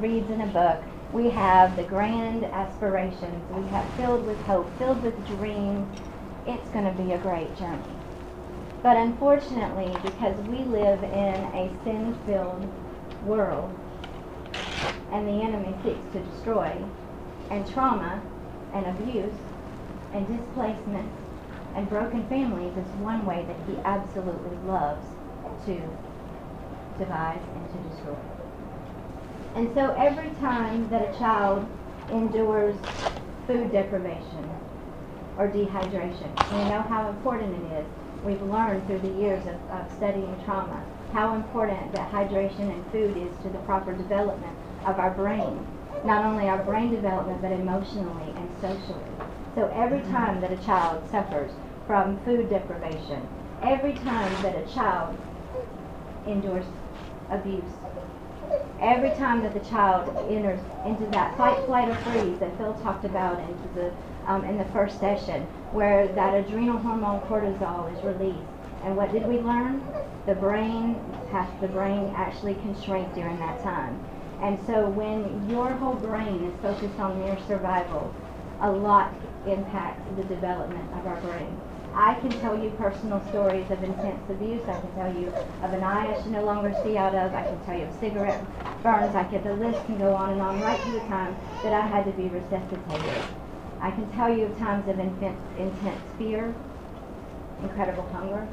reads 0.00 0.30
in 0.30 0.40
a 0.40 0.46
book, 0.46 0.82
We 1.14 1.30
have 1.30 1.76
the 1.76 1.84
grand 1.84 2.44
aspirations. 2.44 3.48
We 3.52 3.62
have 3.68 3.88
filled 3.94 4.26
with 4.26 4.36
hope, 4.40 4.66
filled 4.78 5.00
with 5.00 5.14
dreams. 5.38 5.86
It's 6.44 6.68
going 6.70 6.86
to 6.86 7.02
be 7.02 7.12
a 7.12 7.18
great 7.18 7.56
journey. 7.56 7.78
But 8.82 8.96
unfortunately, 8.96 9.96
because 10.02 10.36
we 10.48 10.58
live 10.64 11.04
in 11.04 11.36
a 11.54 11.70
sin 11.84 12.18
filled 12.26 12.68
world 13.24 13.72
and 15.12 15.28
the 15.28 15.40
enemy 15.40 15.72
seeks 15.84 16.04
to 16.14 16.20
destroy, 16.20 16.76
and 17.48 17.64
trauma 17.72 18.20
and 18.74 18.84
abuse 18.86 19.38
and 20.12 20.26
displacement 20.26 21.08
and 21.76 21.88
broken 21.88 22.26
families 22.28 22.76
is 22.76 22.86
one 22.96 23.24
way 23.24 23.46
that 23.46 23.56
he 23.68 23.80
absolutely 23.84 24.56
loves 24.66 25.06
to 25.66 25.80
devise 26.98 27.40
and 27.54 27.72
to 27.72 27.88
destroy. 27.88 28.33
And 29.54 29.72
so 29.74 29.94
every 29.96 30.30
time 30.40 30.88
that 30.90 31.14
a 31.14 31.18
child 31.18 31.66
endures 32.10 32.76
food 33.46 33.70
deprivation 33.70 34.50
or 35.38 35.48
dehydration, 35.48 36.30
we 36.52 36.68
know 36.68 36.82
how 36.82 37.08
important 37.08 37.54
it 37.64 37.78
is. 37.78 37.86
We've 38.24 38.42
learned 38.42 38.86
through 38.86 39.00
the 39.00 39.20
years 39.20 39.46
of, 39.46 39.54
of 39.70 39.90
studying 39.96 40.34
trauma 40.44 40.84
how 41.12 41.34
important 41.34 41.92
that 41.92 42.10
hydration 42.10 42.72
and 42.72 42.84
food 42.90 43.16
is 43.16 43.30
to 43.44 43.48
the 43.48 43.58
proper 43.58 43.92
development 43.92 44.56
of 44.84 44.98
our 44.98 45.12
brain. 45.12 45.64
Not 46.04 46.24
only 46.24 46.48
our 46.48 46.62
brain 46.64 46.90
development, 46.90 47.40
but 47.40 47.52
emotionally 47.52 48.32
and 48.36 48.50
socially. 48.60 49.04
So 49.54 49.70
every 49.76 50.00
time 50.10 50.40
that 50.40 50.50
a 50.50 50.56
child 50.64 51.08
suffers 51.10 51.52
from 51.86 52.18
food 52.24 52.50
deprivation, 52.50 53.26
every 53.62 53.92
time 53.92 54.42
that 54.42 54.56
a 54.56 54.74
child 54.74 55.16
endures 56.26 56.66
abuse, 57.30 57.62
every 58.84 59.10
time 59.10 59.42
that 59.42 59.54
the 59.54 59.68
child 59.70 60.14
enters 60.30 60.60
into 60.84 61.06
that 61.12 61.36
fight, 61.38 61.64
flight, 61.64 61.88
or 61.88 61.94
freeze 61.96 62.38
that 62.38 62.56
Phil 62.58 62.74
talked 62.82 63.04
about 63.04 63.40
into 63.40 63.68
the, 63.74 63.92
um, 64.26 64.44
in 64.44 64.58
the 64.58 64.64
first 64.66 65.00
session, 65.00 65.42
where 65.72 66.06
that 66.08 66.34
adrenal 66.34 66.78
hormone 66.78 67.20
cortisol 67.22 67.90
is 67.96 68.04
released. 68.04 68.38
And 68.84 68.96
what 68.96 69.10
did 69.12 69.26
we 69.26 69.38
learn? 69.38 69.82
The 70.26 70.34
brain, 70.34 71.00
half 71.30 71.48
the 71.60 71.68
brain 71.68 72.12
actually 72.14 72.54
can 72.56 72.78
shrink 72.82 73.12
during 73.14 73.38
that 73.38 73.62
time. 73.62 73.98
And 74.42 74.58
so 74.66 74.88
when 74.90 75.48
your 75.48 75.70
whole 75.70 75.94
brain 75.94 76.44
is 76.44 76.60
focused 76.60 76.98
on 76.98 77.18
mere 77.20 77.38
survival, 77.46 78.14
a 78.60 78.70
lot 78.70 79.14
impacts 79.46 80.02
the 80.16 80.24
development 80.24 80.92
of 80.92 81.06
our 81.06 81.20
brain. 81.22 81.58
I 81.96 82.14
can 82.20 82.30
tell 82.40 82.58
you 82.58 82.70
personal 82.70 83.22
stories 83.28 83.70
of 83.70 83.82
intense 83.82 84.28
abuse. 84.28 84.62
I 84.66 84.80
can 84.80 84.92
tell 84.94 85.14
you 85.14 85.28
of 85.62 85.72
an 85.72 85.84
eye 85.84 86.12
I 86.12 86.22
should 86.22 86.32
no 86.32 86.44
longer 86.44 86.74
see 86.82 86.96
out 86.96 87.14
of. 87.14 87.32
I 87.32 87.44
can 87.44 87.64
tell 87.64 87.78
you 87.78 87.84
of 87.84 87.94
cigarette 88.00 88.42
burns. 88.82 89.14
I 89.14 89.22
could, 89.24 89.44
the 89.44 89.54
list 89.54 89.78
can 89.86 89.98
go 89.98 90.12
on 90.12 90.32
and 90.32 90.42
on 90.42 90.60
right 90.60 90.82
to 90.84 90.90
the 90.90 91.06
time 91.06 91.36
that 91.62 91.72
I 91.72 91.86
had 91.86 92.04
to 92.06 92.12
be 92.12 92.28
resuscitated. 92.28 93.22
I 93.80 93.92
can 93.92 94.10
tell 94.12 94.34
you 94.36 94.46
of 94.46 94.58
times 94.58 94.88
of 94.88 94.98
intense, 94.98 95.38
intense 95.56 96.02
fear, 96.18 96.52
incredible 97.62 98.08
hunger. 98.10 98.48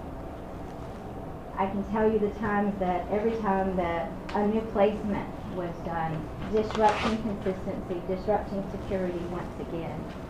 I 1.58 1.66
can 1.66 1.84
tell 1.92 2.12
you 2.12 2.20
the 2.20 2.30
times 2.40 2.78
that 2.80 3.08
every 3.12 3.38
time 3.42 3.76
that 3.78 4.12
a 4.36 4.48
new 4.48 4.62
placement 4.72 5.30
was 5.56 5.74
done, 5.84 6.14
disrupting 6.54 7.18
consistency, 7.24 8.02
disrupting 8.08 8.64
security 8.72 9.20
once 9.30 9.60
again. 9.60 10.21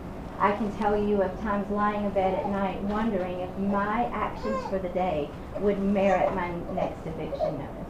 I 0.42 0.50
can 0.56 0.76
tell 0.76 1.00
you 1.00 1.22
of 1.22 1.40
times 1.40 1.70
lying 1.70 2.04
in 2.04 2.10
bed 2.10 2.36
at 2.36 2.48
night 2.48 2.82
wondering 2.82 3.38
if 3.38 3.58
my 3.58 4.06
actions 4.06 4.60
for 4.68 4.80
the 4.80 4.88
day 4.88 5.30
would 5.60 5.80
merit 5.80 6.34
my 6.34 6.50
next 6.74 7.06
eviction 7.06 7.58
notice. 7.58 7.82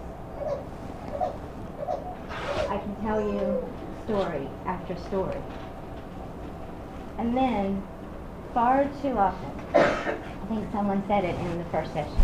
I 2.69 2.77
can 2.77 2.95
tell 2.97 3.23
you 3.23 3.67
story 4.05 4.51
after 4.67 4.95
story. 4.99 5.41
And 7.17 7.35
then, 7.35 7.83
far 8.53 8.85
too 9.01 9.17
often, 9.17 9.51
I 9.75 10.47
think 10.51 10.71
someone 10.73 11.03
said 11.09 11.25
it 11.25 11.35
in 11.35 11.57
the 11.57 11.65
first 11.71 11.95
session, 11.95 12.21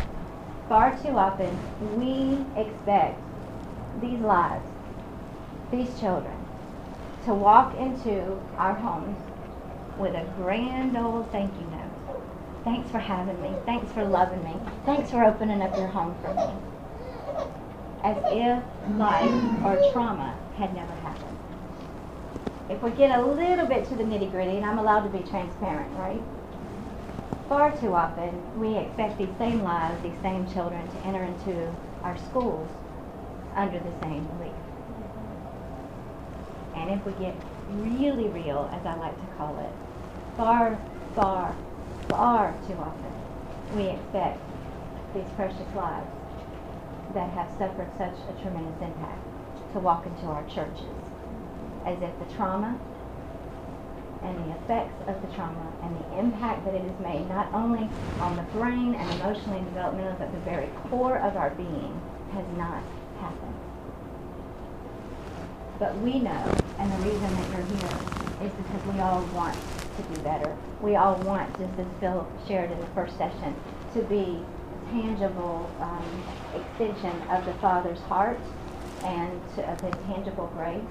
far 0.68 0.94
too 1.02 1.16
often 1.16 1.58
we 1.98 2.44
expect 2.54 3.18
these 4.02 4.20
lives, 4.20 4.68
these 5.70 5.88
children, 5.98 6.36
to 7.24 7.32
walk 7.32 7.74
into 7.78 8.38
our 8.58 8.74
homes 8.74 9.16
with 9.98 10.14
a 10.14 10.24
grand 10.36 10.96
old 10.96 11.30
thank 11.32 11.52
you 11.54 11.66
note. 11.66 11.88
Thanks 12.64 12.90
for 12.90 12.98
having 12.98 13.40
me. 13.42 13.54
Thanks 13.66 13.90
for 13.92 14.04
loving 14.04 14.42
me. 14.44 14.54
Thanks 14.84 15.10
for 15.10 15.24
opening 15.24 15.62
up 15.62 15.76
your 15.76 15.88
home 15.88 16.14
for 16.22 16.34
me. 16.34 16.48
As 18.04 18.16
if 18.26 18.62
life 18.98 19.64
or 19.64 19.92
trauma 19.92 20.38
had 20.56 20.74
never 20.74 20.92
happened. 20.92 21.36
If 22.68 22.82
we 22.82 22.90
get 22.90 23.18
a 23.18 23.24
little 23.24 23.66
bit 23.66 23.88
to 23.88 23.94
the 23.94 24.04
nitty 24.04 24.30
gritty, 24.30 24.56
and 24.56 24.64
I'm 24.64 24.78
allowed 24.78 25.10
to 25.10 25.18
be 25.18 25.28
transparent, 25.28 25.90
right? 25.98 26.22
Far 27.48 27.74
too 27.78 27.94
often, 27.94 28.60
we 28.60 28.76
expect 28.76 29.18
these 29.18 29.34
same 29.38 29.62
lives, 29.62 30.02
these 30.02 30.20
same 30.20 30.46
children 30.52 30.86
to 30.86 31.06
enter 31.06 31.24
into 31.24 31.74
our 32.02 32.16
schools 32.18 32.68
under 33.56 33.78
the 33.78 33.92
same 34.02 34.24
belief. 34.26 34.52
And 36.76 36.90
if 36.90 37.04
we 37.06 37.12
get 37.12 37.34
really 37.70 38.28
real, 38.28 38.70
as 38.72 38.84
I 38.84 38.94
like 38.96 39.18
to 39.18 39.26
call 39.36 39.58
it, 39.58 39.87
far, 40.38 40.78
far, 41.16 41.54
far 42.08 42.54
too 42.68 42.74
often 42.74 43.12
we 43.74 43.88
expect 43.88 44.38
these 45.12 45.26
precious 45.34 45.66
lives 45.74 46.06
that 47.12 47.28
have 47.30 47.50
suffered 47.58 47.90
such 47.98 48.14
a 48.30 48.42
tremendous 48.42 48.80
impact 48.80 49.18
to 49.72 49.80
walk 49.80 50.06
into 50.06 50.26
our 50.26 50.44
churches 50.48 50.86
as 51.84 51.98
if 52.00 52.12
the 52.20 52.34
trauma 52.36 52.78
and 54.22 54.36
the 54.44 54.56
effects 54.62 54.94
of 55.08 55.20
the 55.22 55.34
trauma 55.34 55.72
and 55.82 55.96
the 55.98 56.18
impact 56.18 56.64
that 56.64 56.74
it 56.74 56.82
has 56.82 57.00
made 57.00 57.28
not 57.28 57.52
only 57.52 57.88
on 58.20 58.36
the 58.36 58.42
brain 58.54 58.94
and 58.94 59.20
emotionally 59.20 59.58
and 59.58 59.66
developmentally 59.74 60.18
but 60.20 60.30
the 60.30 60.40
very 60.40 60.68
core 60.88 61.18
of 61.18 61.36
our 61.36 61.50
being 61.50 62.00
has 62.32 62.46
not 62.56 62.82
happened. 63.18 63.54
But 65.80 65.96
we 65.98 66.20
know, 66.20 66.54
and 66.78 66.92
the 66.92 67.10
reason 67.10 67.34
that 67.34 67.50
you're 67.50 67.66
here 67.66 68.46
is 68.46 68.52
because 68.52 68.94
we 68.94 69.00
all 69.00 69.22
want 69.34 69.56
to 69.98 70.14
do 70.14 70.20
better. 70.22 70.56
We 70.80 70.96
all 70.96 71.16
want, 71.22 71.50
just 71.58 71.78
as 71.78 71.86
Phil 72.00 72.26
shared 72.46 72.70
in 72.70 72.78
the 72.80 72.86
first 72.88 73.16
session, 73.18 73.54
to 73.94 74.02
be 74.02 74.42
a 74.42 74.90
tangible 74.92 75.68
um, 75.80 76.24
extension 76.54 77.20
of 77.28 77.44
the 77.44 77.54
Father's 77.54 78.00
heart 78.00 78.40
and 79.04 79.40
to, 79.56 79.70
of 79.70 79.80
His 79.80 79.94
tangible 80.06 80.50
grace, 80.56 80.82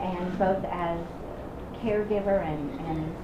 and 0.00 0.38
both 0.38 0.64
as 0.64 1.00
caregiver 1.82 2.44
and, 2.46 2.80
and 2.80 3.14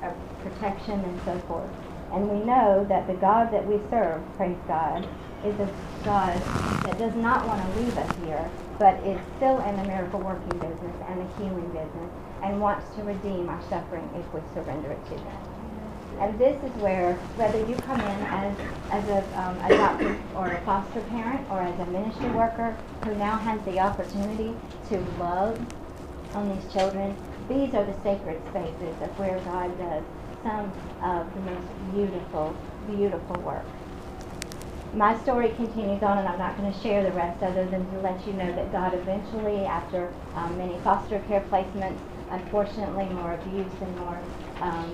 protection 0.42 1.00
and 1.00 1.20
so 1.24 1.38
forth. 1.46 1.70
And 2.12 2.28
we 2.28 2.44
know 2.44 2.84
that 2.88 3.06
the 3.06 3.14
God 3.14 3.52
that 3.52 3.66
we 3.66 3.78
serve, 3.88 4.20
praise 4.36 4.58
God, 4.66 5.06
is 5.44 5.54
a 5.60 5.70
God 6.04 6.36
that 6.84 6.98
does 6.98 7.14
not 7.14 7.46
want 7.46 7.62
to 7.62 7.80
leave 7.80 7.96
us 7.96 8.16
here, 8.24 8.50
but 8.78 8.94
is 9.06 9.18
still 9.36 9.60
in 9.60 9.76
the 9.76 9.84
miracle 9.84 10.20
working 10.20 10.58
business 10.58 10.96
and 11.08 11.20
the 11.20 11.36
healing 11.36 11.68
business 11.68 12.10
and 12.42 12.60
wants 12.60 12.94
to 12.96 13.02
redeem 13.02 13.48
our 13.48 13.62
suffering 13.68 14.08
if 14.14 14.34
we 14.34 14.40
surrender 14.54 14.90
it 14.90 15.04
to 15.06 15.18
Him. 15.18 15.36
And 16.20 16.38
this 16.38 16.62
is 16.62 16.70
where, 16.82 17.14
whether 17.36 17.58
you 17.66 17.74
come 17.76 17.98
in 17.98 18.20
as, 18.26 18.56
as 18.90 19.08
a 19.08 19.40
um, 19.40 19.56
adopted 19.64 20.18
or 20.34 20.48
a 20.48 20.60
foster 20.62 21.00
parent 21.02 21.48
or 21.50 21.62
as 21.62 21.78
a 21.80 21.86
ministry 21.86 22.28
worker 22.30 22.76
who 23.04 23.14
now 23.14 23.38
has 23.38 23.60
the 23.64 23.78
opportunity 23.78 24.54
to 24.90 24.98
love 25.18 25.58
on 26.34 26.54
these 26.54 26.72
children, 26.72 27.16
these 27.48 27.72
are 27.74 27.84
the 27.84 27.96
sacred 28.02 28.40
spaces 28.50 29.00
of 29.00 29.18
where 29.18 29.38
God 29.40 29.76
does 29.78 30.04
some 30.42 30.72
of 31.02 31.34
the 31.34 31.40
most 31.40 31.66
beautiful, 31.94 32.54
beautiful 32.86 33.40
work. 33.42 33.64
My 34.92 35.16
story 35.22 35.50
continues 35.50 36.02
on, 36.02 36.18
and 36.18 36.26
I'm 36.26 36.38
not 36.38 36.56
going 36.56 36.72
to 36.72 36.80
share 36.80 37.02
the 37.02 37.12
rest 37.12 37.42
other 37.42 37.64
than 37.64 37.88
to 37.92 38.00
let 38.00 38.26
you 38.26 38.32
know 38.32 38.52
that 38.56 38.72
God 38.72 38.92
eventually, 38.92 39.64
after 39.64 40.12
um, 40.34 40.58
many 40.58 40.78
foster 40.80 41.20
care 41.28 41.42
placements, 41.42 41.98
unfortunately 42.30 43.06
more 43.10 43.34
abuse 43.34 43.72
and 43.80 43.96
more 43.98 44.18
um, 44.60 44.90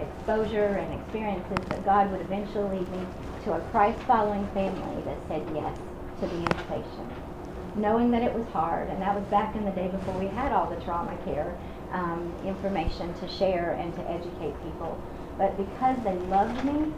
exposure 0.00 0.76
and 0.76 1.00
experiences, 1.00 1.64
that 1.68 1.84
God 1.84 2.10
would 2.10 2.20
eventually 2.20 2.78
lead 2.78 2.90
me 2.90 3.06
to 3.44 3.52
a 3.52 3.60
Christ-following 3.70 4.46
family 4.48 5.02
that 5.04 5.18
said 5.28 5.42
yes 5.54 5.76
to 6.20 6.26
the 6.26 6.36
invitation. 6.36 7.10
Knowing 7.76 8.10
that 8.10 8.22
it 8.22 8.32
was 8.34 8.46
hard, 8.48 8.88
and 8.88 9.00
that 9.00 9.14
was 9.14 9.24
back 9.30 9.54
in 9.54 9.64
the 9.64 9.70
day 9.70 9.88
before 9.88 10.18
we 10.18 10.26
had 10.26 10.52
all 10.52 10.68
the 10.68 10.80
trauma 10.84 11.16
care 11.24 11.56
um, 11.92 12.34
information 12.44 13.14
to 13.14 13.28
share 13.28 13.72
and 13.72 13.94
to 13.94 14.10
educate 14.10 14.54
people. 14.64 14.98
But 15.38 15.56
because 15.56 15.96
they 16.04 16.14
loved 16.28 16.64
me, 16.64 16.92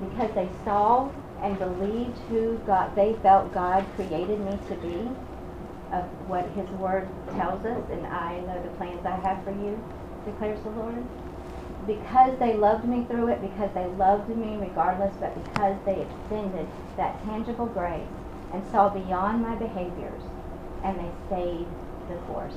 because 0.00 0.34
they 0.34 0.48
saw 0.64 1.10
and 1.42 1.58
believed 1.58 2.18
who 2.28 2.58
God, 2.66 2.96
they 2.96 3.14
felt 3.22 3.52
God 3.52 3.86
created 3.94 4.40
me 4.40 4.58
to 4.68 4.74
be, 4.76 5.08
of 5.92 6.04
what 6.28 6.48
His 6.52 6.68
Word 6.80 7.08
tells 7.36 7.64
us, 7.64 7.84
and 7.90 8.06
I 8.06 8.40
know 8.40 8.62
the 8.62 8.76
plans 8.76 9.04
I 9.04 9.16
have 9.16 9.44
for 9.44 9.52
you, 9.52 9.78
declares 10.24 10.62
the 10.62 10.70
Lord. 10.70 11.04
Because 11.86 12.38
they 12.38 12.54
loved 12.54 12.88
me 12.88 13.04
through 13.04 13.28
it, 13.28 13.42
because 13.42 13.70
they 13.74 13.86
loved 13.98 14.28
me 14.28 14.56
regardless, 14.56 15.14
but 15.20 15.34
because 15.44 15.76
they 15.84 16.00
extended 16.00 16.66
that 16.96 17.22
tangible 17.24 17.66
grace 17.66 18.08
and 18.52 18.64
saw 18.70 18.88
beyond 18.88 19.42
my 19.42 19.54
behaviors, 19.56 20.22
and 20.82 20.98
they 20.98 21.10
stayed 21.26 21.66
the 22.08 22.16
course. 22.26 22.56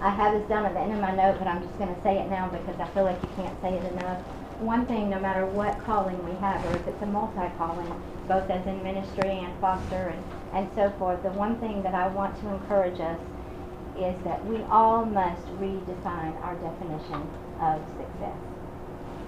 I 0.00 0.10
have 0.10 0.32
this 0.32 0.48
down 0.48 0.64
at 0.64 0.72
the 0.72 0.80
end 0.80 0.92
of 0.92 1.00
my 1.00 1.14
note, 1.14 1.38
but 1.38 1.46
I'm 1.46 1.62
just 1.62 1.78
gonna 1.78 1.96
say 2.02 2.18
it 2.18 2.28
now 2.30 2.48
because 2.48 2.78
I 2.80 2.88
feel 2.94 3.04
like 3.04 3.20
you 3.22 3.28
can't 3.36 3.60
say 3.60 3.74
it 3.74 3.92
enough. 3.92 4.22
One 4.60 4.84
thing, 4.84 5.08
no 5.08 5.18
matter 5.18 5.46
what 5.46 5.82
calling 5.84 6.22
we 6.22 6.36
have, 6.36 6.62
or 6.66 6.76
if 6.76 6.86
it's 6.86 7.02
a 7.02 7.06
multi-calling, 7.06 7.94
both 8.28 8.48
as 8.50 8.66
in 8.66 8.82
ministry 8.82 9.40
and 9.40 9.58
foster 9.58 10.12
and, 10.12 10.22
and 10.52 10.68
so 10.74 10.90
forth, 10.98 11.22
the 11.22 11.30
one 11.30 11.58
thing 11.58 11.82
that 11.82 11.94
I 11.94 12.08
want 12.08 12.38
to 12.42 12.48
encourage 12.48 13.00
us 13.00 13.18
is 13.96 14.14
that 14.22 14.44
we 14.44 14.62
all 14.64 15.06
must 15.06 15.46
redefine 15.58 16.36
our 16.44 16.54
definition 16.56 17.24
of 17.58 17.80
success. 17.96 18.36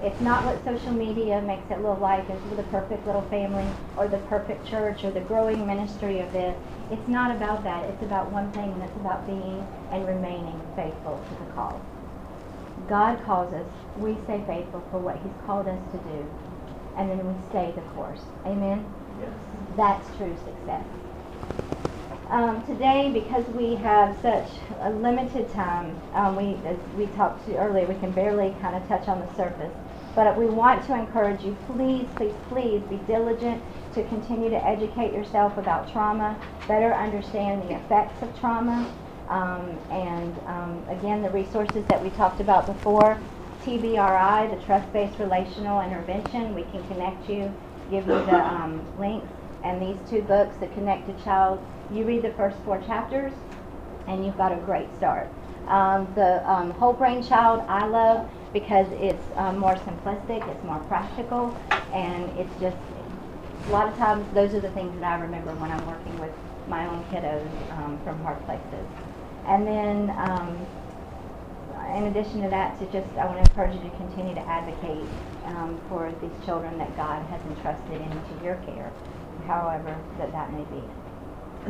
It's 0.03 0.21
not 0.21 0.45
what 0.45 0.63
social 0.65 0.93
media 0.93 1.41
makes 1.41 1.71
it 1.71 1.81
look 1.81 2.01
like 2.01 2.29
as 2.29 2.39
the 2.55 2.63
perfect 2.65 3.07
little 3.07 3.23
family 3.23 3.67
or 3.97 4.09
the 4.09 4.19
perfect 4.29 4.67
church 4.67 5.03
or 5.03 5.13
the 5.13 5.21
growing 5.21 5.67
ministry 5.67 6.21
of 6.21 6.31
this. 6.33 6.55
It's 6.91 7.09
not 7.09 7.35
about 7.35 7.65
that. 7.65 7.89
It's 7.89 8.03
about 8.03 8.31
one 8.31 8.53
thing, 8.53 8.71
and 8.71 8.83
it's 8.83 8.97
about 8.97 9.27
being 9.27 9.67
and 9.93 10.07
remaining 10.07 10.61
faithful 10.77 11.25
to 11.29 11.45
the 11.45 11.51
call. 11.53 11.81
God 12.89 13.23
calls 13.25 13.53
us, 13.53 13.67
we 13.99 14.17
stay 14.25 14.43
faithful 14.47 14.83
for 14.91 14.99
what 14.99 15.17
He's 15.17 15.33
called 15.47 15.69
us 15.69 15.81
to 15.93 15.99
do, 15.99 16.27
and 16.97 17.11
then 17.11 17.19
we 17.27 17.35
stay 17.49 17.73
the 17.75 17.83
course. 17.93 18.23
Amen? 18.47 18.85
Yes. 19.21 19.31
That's 19.77 20.17
true 20.17 20.37
success. 20.45 20.85
Um, 22.29 22.65
today, 22.67 23.11
because 23.13 23.45
we 23.49 23.75
have 23.77 24.17
such 24.23 24.49
a 24.81 24.91
limited 24.91 25.53
time, 25.53 26.01
um, 26.15 26.37
we, 26.37 26.57
as 26.67 26.79
we 26.97 27.07
talked 27.15 27.45
to 27.47 27.57
earlier, 27.57 27.87
we 27.87 27.95
can 27.97 28.11
barely 28.13 28.55
kind 28.61 28.75
of 28.75 28.87
touch 28.89 29.07
on 29.09 29.21
the 29.21 29.37
surface. 29.37 29.73
But 30.15 30.37
we 30.37 30.47
want 30.47 30.85
to 30.87 30.95
encourage 30.95 31.43
you, 31.43 31.57
please, 31.67 32.07
please, 32.17 32.35
please 32.49 32.83
be 32.89 32.97
diligent 33.07 33.63
to 33.95 34.03
continue 34.09 34.51
to 34.51 34.67
educate 34.67 35.13
yourself 35.13 35.57
about 35.57 35.91
trauma, 35.93 36.37
better 36.69 36.95
understand 36.95 37.63
the 37.69 37.75
effects 37.77 38.23
of 38.23 38.39
trauma, 38.41 38.91
um, 39.33 39.79
and 39.91 40.39
um, 40.47 40.85
again, 40.91 41.23
the 41.23 41.31
resources 41.31 41.87
that 41.87 42.03
we 42.03 42.11
talked 42.11 42.41
about 42.41 42.67
before, 42.67 43.19
TBRI, 43.65 44.55
the 44.55 44.63
Trust-Based 44.67 45.19
Relational 45.19 45.81
Intervention, 45.81 46.55
we 46.55 46.65
can 46.65 46.87
connect 46.89 47.31
you, 47.31 47.51
give 47.91 48.07
you 48.07 48.13
the 48.13 48.45
um, 48.55 48.85
links, 48.99 49.33
and 49.65 49.81
these 49.81 49.97
two 50.11 50.21
books, 50.23 50.55
The 50.59 50.67
Connected 50.69 51.23
Child, 51.25 51.65
you 51.91 52.05
read 52.05 52.21
the 52.21 52.33
first 52.33 52.59
four 52.59 52.79
chapters, 52.83 53.33
and 54.07 54.23
you've 54.23 54.37
got 54.37 54.53
a 54.53 54.57
great 54.57 54.89
start. 54.99 55.29
Um, 55.67 56.13
the 56.15 56.47
um, 56.51 56.73
Whole 56.73 56.93
Brain 56.93 57.23
Child, 57.23 57.65
I 57.69 57.87
love 57.87 58.29
because 58.53 58.87
it's 58.93 59.25
um, 59.37 59.57
more 59.57 59.77
simplistic, 59.77 60.47
it's 60.47 60.65
more 60.65 60.81
practical, 60.81 61.57
and 61.95 62.29
it's 62.39 62.61
just 62.61 62.77
a 63.67 63.71
lot 63.71 63.89
of 63.89 63.97
times 63.97 64.27
those 64.35 64.53
are 64.53 64.61
the 64.61 64.71
things 64.73 64.93
that 65.01 65.05
I 65.05 65.23
remember 65.23 65.55
when 65.55 65.71
I'm 65.71 65.87
working 65.87 66.19
with 66.19 66.33
my 66.69 66.87
own 66.87 67.03
kiddos 67.05 67.47
um, 67.79 67.99
from 68.05 68.23
hard 68.23 68.45
places. 68.45 68.87
And 69.47 69.67
then, 69.67 70.11
um, 70.17 70.67
in 71.97 72.05
addition 72.05 72.43
to 72.43 72.49
that, 72.51 72.79
to 72.79 72.87
just 72.87 73.07
I 73.19 73.27
want 73.27 73.45
to 73.45 73.51
encourage 73.51 73.75
you 73.75 73.83
to 73.91 73.97
continue 73.97 74.35
to 74.35 74.41
advocate 74.49 75.09
um, 75.45 75.81
for 75.89 76.13
these 76.21 76.45
children 76.45 76.79
that 76.79 76.97
God 76.97 77.23
has 77.27 77.41
entrusted 77.47 78.01
into 78.01 78.45
your 78.45 78.57
care, 78.67 78.91
however 79.47 79.99
that 80.19 80.33
that 80.33 80.53
may 80.53 80.65
be. 80.65 80.83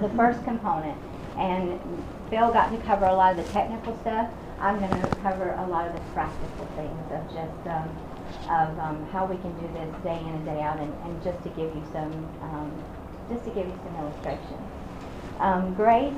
The 0.00 0.09
first 0.11 0.45
component, 0.45 0.99
and 1.37 1.81
Phil 2.31 2.52
got 2.52 2.71
to 2.71 2.79
cover 2.87 3.07
a 3.07 3.14
lot 3.14 3.38
of 3.38 3.45
the 3.45 3.52
technical 3.52 3.99
stuff. 4.00 4.31
I'm 4.61 4.79
going 4.79 4.91
to 4.91 5.09
cover 5.23 5.52
a 5.59 5.67
lot 5.67 5.88
of 5.88 5.95
the 5.95 6.00
practical 6.12 6.67
things 6.76 7.05
of 7.11 7.26
just 7.35 7.67
um, 7.67 7.88
of 8.49 8.79
um, 8.79 9.07
how 9.12 9.26
we 9.26 9.37
can 9.37 9.52
do 9.61 9.67
this 9.75 10.02
day 10.02 10.19
in 10.21 10.29
and 10.29 10.45
day 10.45 10.61
out, 10.61 10.79
and, 10.79 10.93
and 11.05 11.23
just 11.25 11.43
to 11.43 11.49
give 11.50 11.75
you 11.75 11.83
some 11.93 12.12
um, 12.43 12.71
just 13.31 13.45
to 13.45 13.50
give 13.50 13.67
you 13.67 13.79
some 13.85 13.97
illustrations. 13.97 14.69
Um, 15.41 15.75
grace 15.75 16.14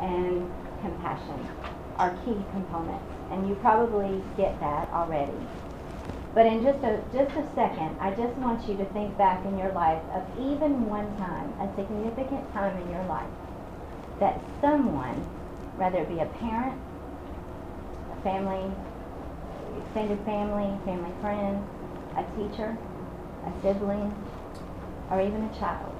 and 0.00 0.50
compassion 0.84 1.48
are 1.96 2.12
key 2.24 2.36
components, 2.52 3.08
and 3.30 3.48
you 3.48 3.54
probably 3.56 4.22
get 4.36 4.58
that 4.60 4.88
already. 4.92 5.32
But 6.34 6.46
in 6.46 6.62
just 6.62 6.82
a 6.84 7.00
just 7.14 7.30
a 7.38 7.46
second, 7.54 7.96
I 8.00 8.10
just 8.10 8.34
want 8.36 8.68
you 8.68 8.76
to 8.76 8.84
think 8.92 9.16
back 9.16 9.44
in 9.46 9.56
your 9.56 9.72
life 9.72 10.02
of 10.12 10.26
even 10.36 10.86
one 10.90 11.08
time, 11.16 11.48
a 11.62 11.70
significant 11.78 12.52
time 12.52 12.76
in 12.82 12.90
your 12.90 13.04
life, 13.06 13.30
that 14.18 14.42
someone, 14.60 15.14
whether 15.78 16.02
it 16.02 16.08
be 16.08 16.18
a 16.18 16.26
parent, 16.42 16.76
a 18.12 18.16
family, 18.26 18.66
extended 19.78 20.18
family, 20.26 20.74
family 20.84 21.14
friend, 21.22 21.62
a 22.18 22.26
teacher, 22.34 22.76
a 23.46 23.50
sibling, 23.62 24.10
or 25.10 25.22
even 25.22 25.38
a 25.46 25.52
child, 25.54 25.94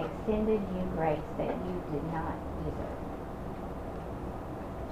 extended 0.00 0.64
you 0.74 0.82
grace 0.96 1.28
that 1.36 1.52
you 1.52 1.76
did 1.92 2.04
not. 2.08 2.53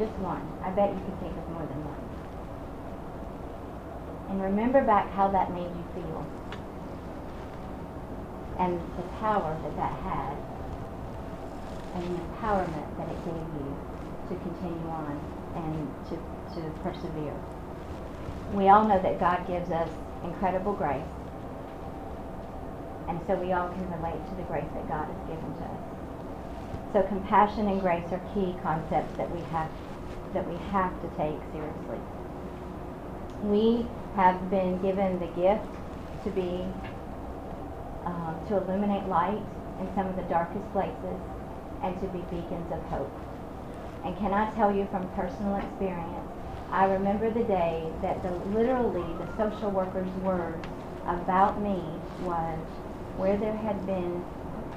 Just 0.03 0.19
one. 0.19 0.43
I 0.67 0.71
bet 0.75 0.91
you 0.91 0.99
could 0.99 1.15
think 1.23 1.31
of 1.31 1.47
more 1.55 1.63
than 1.63 1.79
one. 1.87 2.03
And 4.35 4.43
remember 4.43 4.83
back 4.83 5.07
how 5.15 5.31
that 5.31 5.55
made 5.55 5.71
you 5.71 5.87
feel. 5.95 6.27
And 8.59 8.83
the 8.99 9.07
power 9.23 9.55
that 9.63 9.77
that 9.79 9.95
had. 10.03 10.35
And 11.95 12.03
the 12.03 12.19
empowerment 12.19 12.91
that 12.99 13.15
it 13.15 13.21
gave 13.23 13.47
you 13.63 13.71
to 14.27 14.35
continue 14.43 14.91
on 14.91 15.15
and 15.55 15.87
to, 16.11 16.19
to 16.59 16.67
persevere. 16.83 17.39
We 18.59 18.75
all 18.75 18.83
know 18.83 18.99
that 18.99 19.23
God 19.23 19.47
gives 19.47 19.71
us 19.71 19.89
incredible 20.25 20.73
grace. 20.73 21.15
And 23.07 23.23
so 23.29 23.39
we 23.39 23.55
all 23.55 23.71
can 23.71 23.87
relate 24.03 24.19
to 24.19 24.35
the 24.35 24.43
grace 24.51 24.67
that 24.75 24.89
God 24.91 25.07
has 25.07 25.23
given 25.31 25.47
to 25.63 25.65
us. 25.71 25.83
So 26.93 27.07
compassion 27.07 27.69
and 27.69 27.81
grace 27.81 28.11
are 28.11 28.19
key 28.35 28.59
concepts 28.67 29.15
that 29.17 29.31
we 29.31 29.39
have 29.55 29.71
that 30.35 30.49
we 30.49 30.57
have 30.71 30.93
to 31.03 31.09
take 31.17 31.39
seriously. 31.53 32.01
We 33.43 33.87
have 34.17 34.51
been 34.51 34.81
given 34.83 35.19
the 35.19 35.27
gift 35.39 35.67
to 36.25 36.31
be 36.31 36.65
uh, 38.07 38.35
to 38.49 38.57
illuminate 38.59 39.09
light 39.09 39.43
in 39.81 39.89
some 39.95 40.07
of 40.07 40.17
the 40.17 40.23
darkest 40.23 40.65
places 40.73 41.19
and 41.83 41.99
to 42.01 42.07
be 42.09 42.19
beacons 42.31 42.71
of 42.73 42.83
hope. 42.85 43.11
And 44.05 44.17
can 44.19 44.33
I 44.33 44.51
tell 44.55 44.75
you 44.75 44.87
from 44.91 45.09
personal 45.11 45.57
experience, 45.57 46.29
I 46.71 46.87
remember 46.87 47.31
the 47.31 47.45
day 47.45 47.87
that 48.03 48.23
the 48.23 48.33
literally 48.57 49.07
the 49.19 49.29
social 49.37 49.71
worker's 49.71 50.09
words 50.23 50.67
about 51.07 51.61
me 51.61 51.83
was 52.23 52.59
where 53.17 53.37
there 53.37 53.57
had 53.57 53.85
been 53.87 54.25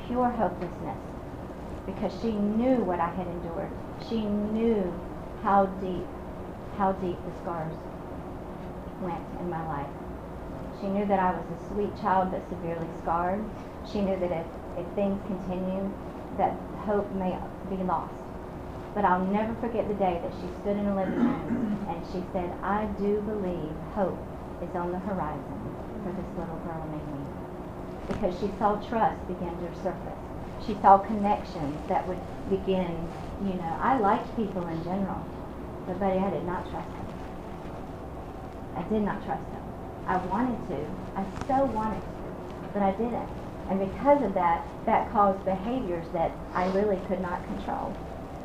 pure 0.08 0.30
hopelessness 0.30 0.98
because 1.86 2.12
she 2.22 2.32
knew 2.32 2.84
what 2.84 3.00
I 3.00 3.10
had 3.10 3.28
endured. 3.28 3.72
She 4.10 4.22
knew 4.22 4.94
how 5.44 5.66
deep, 5.82 6.08
how 6.78 6.92
deep 6.94 7.18
the 7.26 7.34
scars 7.42 7.74
went 9.02 9.24
in 9.40 9.50
my 9.50 9.66
life. 9.68 9.90
She 10.82 10.88
knew 10.88 11.06
that 11.06 11.20
I 11.20 11.32
was 11.32 11.46
a 11.50 11.74
sweet 11.74 11.96
child 12.02 12.32
but 12.32 12.48
severely 12.50 12.88
scarred. 13.02 13.44
She 13.92 14.02
knew 14.02 14.18
that 14.20 14.32
if, 14.32 14.48
if 14.78 14.88
things 14.96 15.20
continue, 15.28 15.92
that 16.38 16.54
hope 16.84 17.10
may 17.14 17.38
be 17.70 17.82
lost. 17.84 18.14
But 18.94 19.06
I'll 19.06 19.26
never 19.26 19.54
forget 19.56 19.88
the 19.88 19.94
day 19.96 20.20
that 20.24 20.32
she 20.40 20.48
stood 20.62 20.78
in 20.78 20.86
a 20.88 20.96
living 20.96 21.20
room 21.20 21.86
and 21.90 22.00
she 22.12 22.24
said, 22.32 22.52
I 22.64 22.86
do 23.00 23.22
believe 23.22 23.76
hope 23.94 24.18
is 24.62 24.74
on 24.76 24.92
the 24.92 25.00
horizon 25.00 25.60
for 26.04 26.12
this 26.12 26.30
little 26.38 26.60
girl 26.64 26.86
named 26.92 27.12
me. 27.12 27.26
Because 28.08 28.40
she 28.40 28.48
saw 28.58 28.76
trust 28.88 29.20
begin 29.28 29.52
to 29.52 29.68
surface. 29.84 30.22
She 30.66 30.78
saw 30.82 30.98
connections 30.98 31.76
that 31.90 32.08
would 32.08 32.20
begin, 32.50 33.10
you 33.44 33.54
know, 33.54 33.78
I 33.82 34.00
liked 34.00 34.36
people 34.36 34.66
in 34.68 34.84
general, 34.84 35.24
but 35.86 36.00
buddy, 36.00 36.20
I 36.20 36.30
did 36.30 36.46
not 36.46 36.70
trust 36.70 36.88
them. 36.88 37.08
I 38.76 38.84
did 38.90 39.02
not 39.02 39.24
trust 39.26 39.44
them. 39.52 39.64
I 40.08 40.18
wanted 40.28 40.60
to. 40.70 40.80
I 41.16 41.26
so 41.48 41.66
wanted 41.66 42.02
to, 42.02 42.70
but 42.74 42.82
I 42.82 42.92
didn't. 42.92 43.30
And 43.70 43.80
because 43.80 44.22
of 44.22 44.34
that, 44.36 44.66
that 44.86 45.12
caused 45.12 45.44
behaviors 45.44 46.06
that 46.14 46.32
I 46.54 46.68
really 46.72 47.00
could 47.08 47.20
not 47.20 47.44
control. 47.46 47.96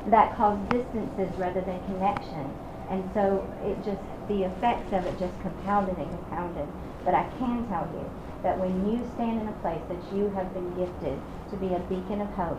That 0.06 0.34
caused 0.36 0.68
distances 0.70 1.28
rather 1.36 1.60
than 1.60 1.78
connection. 1.84 2.48
And 2.88 3.04
so 3.12 3.44
it 3.62 3.76
just, 3.84 4.00
the 4.28 4.44
effects 4.44 4.92
of 4.92 5.04
it 5.04 5.18
just 5.18 5.38
compounded 5.42 5.98
and 5.98 6.08
compounded. 6.10 6.66
But 7.04 7.14
I 7.14 7.28
can 7.38 7.68
tell 7.68 7.86
you 7.92 8.08
that 8.42 8.58
when 8.58 8.72
you 8.88 9.04
stand 9.14 9.42
in 9.42 9.48
a 9.48 9.56
place 9.60 9.82
that 9.88 10.16
you 10.16 10.30
have 10.30 10.52
been 10.54 10.72
gifted 10.74 11.20
to 11.50 11.56
be 11.56 11.74
a 11.74 11.80
beacon 11.86 12.22
of 12.22 12.28
hope, 12.30 12.58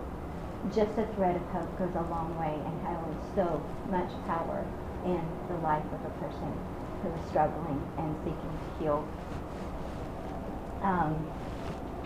just 0.69 0.97
a 0.97 1.08
thread 1.15 1.36
of 1.36 1.41
hope 1.50 1.80
goes 1.80 1.95
a 1.95 2.06
long 2.10 2.38
way 2.38 2.54
and 2.54 2.76
holds 2.86 3.36
so 3.36 3.63
much 3.89 4.10
power 4.28 4.63
in 5.06 5.21
the 5.50 5.58
life 5.62 5.86
of 5.86 6.06
a 6.06 6.13
person 6.21 6.54
who 7.02 7.10
is 7.10 7.30
struggling 7.30 7.82
and 7.97 8.15
seeking 8.24 8.38
to 8.38 8.84
heal. 8.84 9.08
Um, 10.84 11.17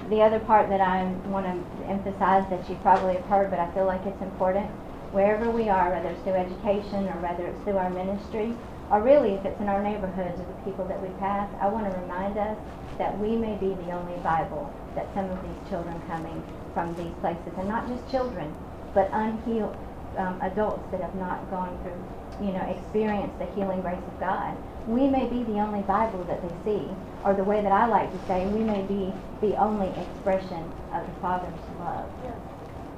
the 0.10 0.22
other 0.22 0.40
part 0.40 0.70
that 0.70 0.82
I 0.82 1.04
want 1.28 1.46
to 1.46 1.86
emphasize 1.88 2.50
that 2.50 2.70
you 2.70 2.76
probably 2.82 3.16
have 3.16 3.26
heard, 3.26 3.50
but 3.50 3.60
I 3.60 3.72
feel 3.74 3.86
like 3.86 4.06
it's 4.06 4.22
important, 4.22 4.68
wherever 5.12 5.50
we 5.50 5.70
are, 5.70 5.92
whether 5.92 6.10
it's 6.10 6.22
through 6.24 6.34
education 6.34 7.08
or 7.08 7.18
whether 7.22 7.46
it's 7.48 7.62
through 7.64 7.78
our 7.78 7.90
ministry, 7.90 8.56
or 8.92 9.02
really 9.02 9.34
if 9.34 9.46
it's 9.46 9.60
in 9.60 9.68
our 9.68 9.82
neighborhoods 9.82 10.40
or 10.40 10.46
the 10.46 10.62
people 10.64 10.86
that 10.86 11.02
we 11.02 11.10
pass, 11.20 11.50
I 11.60 11.68
want 11.68 11.92
to 11.92 12.00
remind 12.00 12.38
us 12.38 12.58
that 12.98 13.18
we 13.20 13.36
may 13.36 13.56
be 13.58 13.74
the 13.84 13.92
only 13.92 14.18
Bible 14.22 14.72
that 14.96 15.08
some 15.14 15.30
of 15.30 15.42
these 15.42 15.70
children 15.70 16.00
coming 16.08 16.44
from 16.76 16.94
these 16.94 17.14
places, 17.22 17.54
and 17.58 17.68
not 17.68 17.88
just 17.88 18.08
children, 18.12 18.54
but 18.94 19.10
unhealed, 19.12 19.76
um, 20.18 20.40
adults 20.42 20.84
that 20.92 21.02
have 21.02 21.16
not 21.16 21.50
gone 21.50 21.74
through, 21.82 22.46
you 22.46 22.54
know, 22.54 22.62
experienced 22.70 23.40
the 23.40 23.46
healing 23.56 23.82
grace 23.82 23.98
of 23.98 24.20
God. 24.20 24.56
We 24.88 25.08
may 25.08 25.26
be 25.26 25.42
the 25.44 25.60
only 25.60 25.82
Bible 25.82 26.24
that 26.26 26.44
they 26.44 26.54
see, 26.64 26.88
or 27.24 27.34
the 27.34 27.44
way 27.44 27.64
that 27.64 27.72
I 27.72 27.88
like 27.88 28.12
to 28.12 28.28
say, 28.28 28.46
we 28.46 28.60
may 28.62 28.84
be 28.84 29.12
the 29.42 29.56
only 29.56 29.90
expression 30.00 30.62
of 30.94 31.08
the 31.08 31.16
Father's 31.22 31.60
love. 31.80 32.08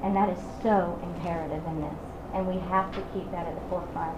And 0.04 0.16
that 0.16 0.30
is 0.30 0.40
so 0.62 1.00
imperative 1.02 1.66
in 1.66 1.82
this. 1.82 1.96
And 2.34 2.46
we 2.48 2.60
have 2.70 2.94
to 2.94 3.02
keep 3.14 3.30
that 3.32 3.48
at 3.48 3.56
the 3.56 3.70
forefront, 3.70 4.18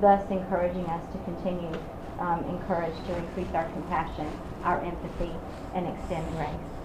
thus 0.00 0.28
encouraging 0.30 0.86
us 0.86 1.04
to 1.12 1.18
continue, 1.24 1.76
um, 2.18 2.44
encourage 2.48 2.96
to 3.06 3.16
increase 3.16 3.52
our 3.54 3.68
compassion, 3.70 4.30
our 4.64 4.80
empathy, 4.82 5.30
and 5.74 5.86
extend 5.86 6.26
grace. 6.36 6.79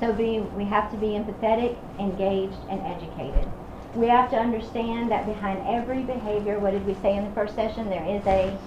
So 0.00 0.12
be, 0.12 0.40
we 0.40 0.64
have 0.64 0.90
to 0.90 0.96
be 0.96 1.08
empathetic, 1.08 1.76
engaged, 1.98 2.58
and 2.68 2.80
educated. 2.80 3.48
We 3.94 4.08
have 4.08 4.30
to 4.30 4.36
understand 4.36 5.10
that 5.10 5.26
behind 5.26 5.66
every 5.66 6.02
behavior, 6.02 6.58
what 6.58 6.72
did 6.72 6.86
we 6.86 6.94
say 6.94 7.16
in 7.16 7.24
the 7.24 7.30
first 7.32 7.54
session? 7.54 7.88
There 7.90 8.04
is 8.04 8.26
a, 8.26 8.58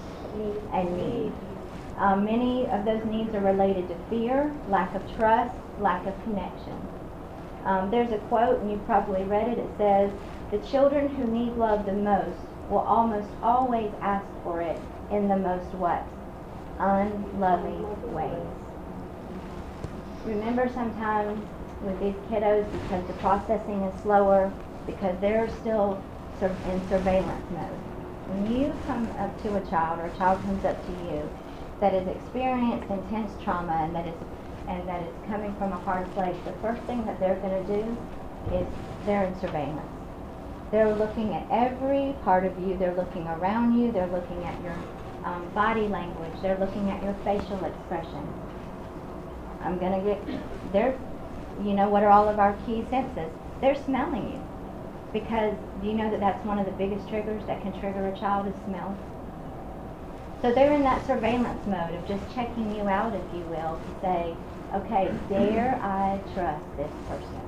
a 0.72 0.84
need. 0.84 1.32
Um, 1.98 2.24
many 2.24 2.66
of 2.68 2.84
those 2.84 3.04
needs 3.06 3.34
are 3.34 3.40
related 3.40 3.88
to 3.88 3.96
fear, 4.08 4.54
lack 4.68 4.94
of 4.94 5.02
trust, 5.16 5.54
lack 5.80 6.06
of 6.06 6.14
connection. 6.24 6.78
Um, 7.64 7.90
there's 7.90 8.12
a 8.12 8.18
quote, 8.28 8.60
and 8.60 8.70
you've 8.70 8.84
probably 8.86 9.24
read 9.24 9.48
it. 9.48 9.58
It 9.58 9.70
says, 9.76 10.12
"The 10.50 10.58
children 10.58 11.08
who 11.16 11.24
need 11.24 11.54
love 11.56 11.86
the 11.86 11.92
most 11.92 12.38
will 12.70 12.78
almost 12.78 13.28
always 13.42 13.90
ask 14.00 14.26
for 14.44 14.60
it 14.60 14.78
in 15.10 15.28
the 15.28 15.36
most 15.36 15.74
what? 15.74 16.04
Unloving 16.78 18.14
ways." 18.14 18.55
Remember, 20.26 20.68
sometimes 20.68 21.44
with 21.80 22.00
these 22.00 22.16
kiddos, 22.30 22.70
because 22.72 23.06
the 23.06 23.14
processing 23.14 23.82
is 23.84 24.02
slower, 24.02 24.52
because 24.86 25.16
they're 25.20 25.48
still 25.48 26.02
sur- 26.40 26.58
in 26.66 26.86
surveillance 26.88 27.48
mode. 27.50 27.80
When 28.28 28.50
you 28.50 28.74
come 28.86 29.10
up 29.18 29.40
to 29.42 29.56
a 29.56 29.64
child, 29.70 30.00
or 30.00 30.06
a 30.06 30.16
child 30.16 30.42
comes 30.42 30.64
up 30.64 30.84
to 30.86 30.92
you, 30.92 31.30
that 31.80 31.92
has 31.94 32.08
experienced 32.08 32.90
intense 32.90 33.32
trauma 33.42 33.72
and 33.84 33.94
that 33.94 34.06
is 34.06 34.14
and 34.68 34.88
that 34.88 35.02
is 35.02 35.14
coming 35.28 35.54
from 35.56 35.72
a 35.72 35.78
hard 35.78 36.12
place, 36.14 36.36
the 36.44 36.52
first 36.60 36.82
thing 36.84 37.06
that 37.06 37.20
they're 37.20 37.40
going 37.40 37.66
to 37.66 37.84
do 37.84 37.96
is 38.52 38.66
they're 39.06 39.24
in 39.24 39.38
surveillance. 39.38 39.86
They're 40.72 40.96
looking 40.96 41.34
at 41.34 41.46
every 41.50 42.14
part 42.24 42.44
of 42.46 42.58
you. 42.58 42.76
They're 42.76 42.96
looking 42.96 43.28
around 43.28 43.78
you. 43.78 43.92
They're 43.92 44.10
looking 44.10 44.44
at 44.44 44.60
your 44.62 44.76
um, 45.24 45.50
body 45.54 45.88
language. 45.88 46.34
They're 46.42 46.58
looking 46.58 46.90
at 46.90 47.02
your 47.02 47.14
facial 47.24 47.64
expression. 47.64 48.45
I'm 49.66 49.78
going 49.78 50.00
to 50.00 50.14
get, 50.14 50.72
they're, 50.72 50.96
you 51.62 51.74
know, 51.74 51.88
what 51.88 52.02
are 52.02 52.10
all 52.10 52.28
of 52.28 52.38
our 52.38 52.54
key 52.64 52.84
senses? 52.88 53.30
They're 53.60 53.82
smelling 53.84 54.32
you. 54.32 54.42
Because 55.12 55.54
do 55.80 55.88
you 55.88 55.94
know 55.94 56.10
that 56.10 56.20
that's 56.20 56.44
one 56.44 56.58
of 56.58 56.66
the 56.66 56.72
biggest 56.72 57.08
triggers 57.08 57.44
that 57.46 57.62
can 57.62 57.72
trigger 57.80 58.06
a 58.06 58.18
child 58.18 58.46
is 58.46 58.54
smell? 58.66 58.96
So 60.42 60.52
they're 60.52 60.72
in 60.72 60.82
that 60.82 61.06
surveillance 61.06 61.66
mode 61.66 61.94
of 61.94 62.06
just 62.06 62.22
checking 62.34 62.76
you 62.76 62.82
out, 62.82 63.14
if 63.14 63.22
you 63.34 63.40
will, 63.46 63.80
to 63.80 64.00
say, 64.02 64.36
okay, 64.74 65.12
dare 65.28 65.74
I 65.82 66.20
trust 66.34 66.64
this 66.76 66.90
person? 67.08 67.40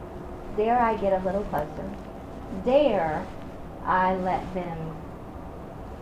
Dare 0.57 0.79
I 0.79 0.97
get 0.97 1.13
a 1.13 1.25
little 1.25 1.45
closer? 1.45 1.91
Dare 2.65 3.27
I 3.85 4.17
let 4.17 4.43
them 4.55 4.97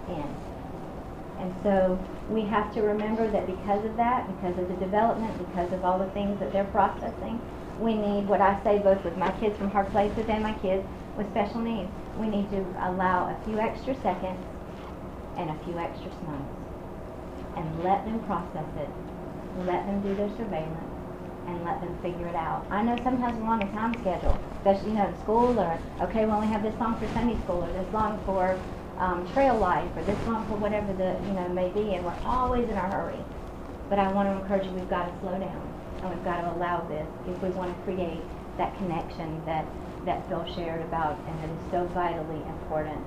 in? 0.09 0.46
And 1.41 1.55
so 1.63 1.99
we 2.31 2.43
have 2.43 2.73
to 2.75 2.81
remember 2.83 3.31
that 3.31 3.47
because 3.47 3.85
of 3.85 3.97
that, 3.97 4.27
because 4.37 4.59
of 4.59 4.69
the 4.69 4.77
development, 4.85 5.37
because 5.39 5.73
of 5.73 5.85
all 5.85 5.99
the 5.99 6.11
things 6.11 6.39
that 6.41 6.53
they're 6.53 6.71
processing, 6.73 7.41
we 7.81 7.95
need 7.95 8.27
what 8.27 8.41
I 8.41 8.63
say 8.65 8.79
both 8.79 9.05
with 9.05 9.17
my 9.17 9.31
kids 9.39 9.57
from 9.59 9.71
hard 9.71 9.91
places 9.93 10.25
and 10.29 10.43
my 10.43 10.55
kids 10.61 10.85
with 11.17 11.31
special 11.31 11.61
needs. 11.61 11.91
We 12.19 12.29
need 12.29 12.49
to 12.51 12.61
allow 12.89 13.29
a 13.29 13.37
few 13.45 13.59
extra 13.61 13.95
seconds 14.01 14.41
and 15.37 15.51
a 15.51 15.59
few 15.65 15.79
extra 15.79 16.11
smiles 16.25 16.57
and 17.57 17.85
let 17.85 18.05
them 18.05 18.21
process 18.25 18.69
it. 18.77 18.89
Let 19.65 19.85
them 19.87 20.01
do 20.03 20.15
their 20.17 20.29
surveillance 20.37 20.93
and 21.49 21.65
let 21.65 21.81
them 21.81 21.97
figure 22.03 22.29
it 22.29 22.37
out. 22.37 22.67
I 22.71 22.83
know 22.83 22.97
sometimes 23.05 23.39
we're 23.41 23.49
on 23.49 23.63
a 23.63 23.71
time 23.73 23.97
schedule, 24.01 24.37
especially, 24.59 24.91
you 24.91 24.97
know, 24.97 25.09
in 25.09 25.17
school 25.21 25.59
or, 25.59 25.81
okay, 26.03 26.25
we 26.25 26.33
only 26.33 26.49
have 26.49 26.63
this 26.63 26.75
long 26.81 26.97
for 27.01 27.09
Sunday 27.15 27.37
school 27.45 27.65
or 27.65 27.73
this 27.73 27.89
long 27.93 28.21
for 28.27 28.61
um, 28.99 29.27
trail 29.33 29.57
life 29.57 29.91
or 29.97 30.03
this 30.05 30.19
long 30.27 30.49
or 30.51 30.57
whatever 30.57 30.93
the, 30.93 31.17
you 31.27 31.33
know, 31.35 31.49
may 31.49 31.69
be, 31.71 31.95
and 31.95 32.05
we're 32.05 32.19
always 32.25 32.69
in 32.69 32.77
a 32.77 32.89
hurry. 32.91 33.19
But 33.89 33.99
I 33.99 34.11
want 34.13 34.29
to 34.29 34.41
encourage 34.41 34.65
you, 34.65 34.73
we've 34.73 34.91
got 34.91 35.07
to 35.07 35.21
slow 35.21 35.39
down 35.39 35.73
and 36.03 36.11
we've 36.11 36.25
got 36.25 36.41
to 36.43 36.53
allow 36.57 36.81
this 36.89 37.07
if 37.29 37.41
we 37.43 37.51
want 37.51 37.77
to 37.77 37.83
create 37.85 38.23
that 38.59 38.77
connection 38.79 39.41
that, 39.45 39.65
that 40.05 40.27
Phil 40.29 40.45
shared 40.55 40.83
about 40.83 41.19
and 41.27 41.39
that 41.41 41.51
is 41.51 41.71
so 41.71 41.87
vitally 41.95 42.43
important 42.49 43.05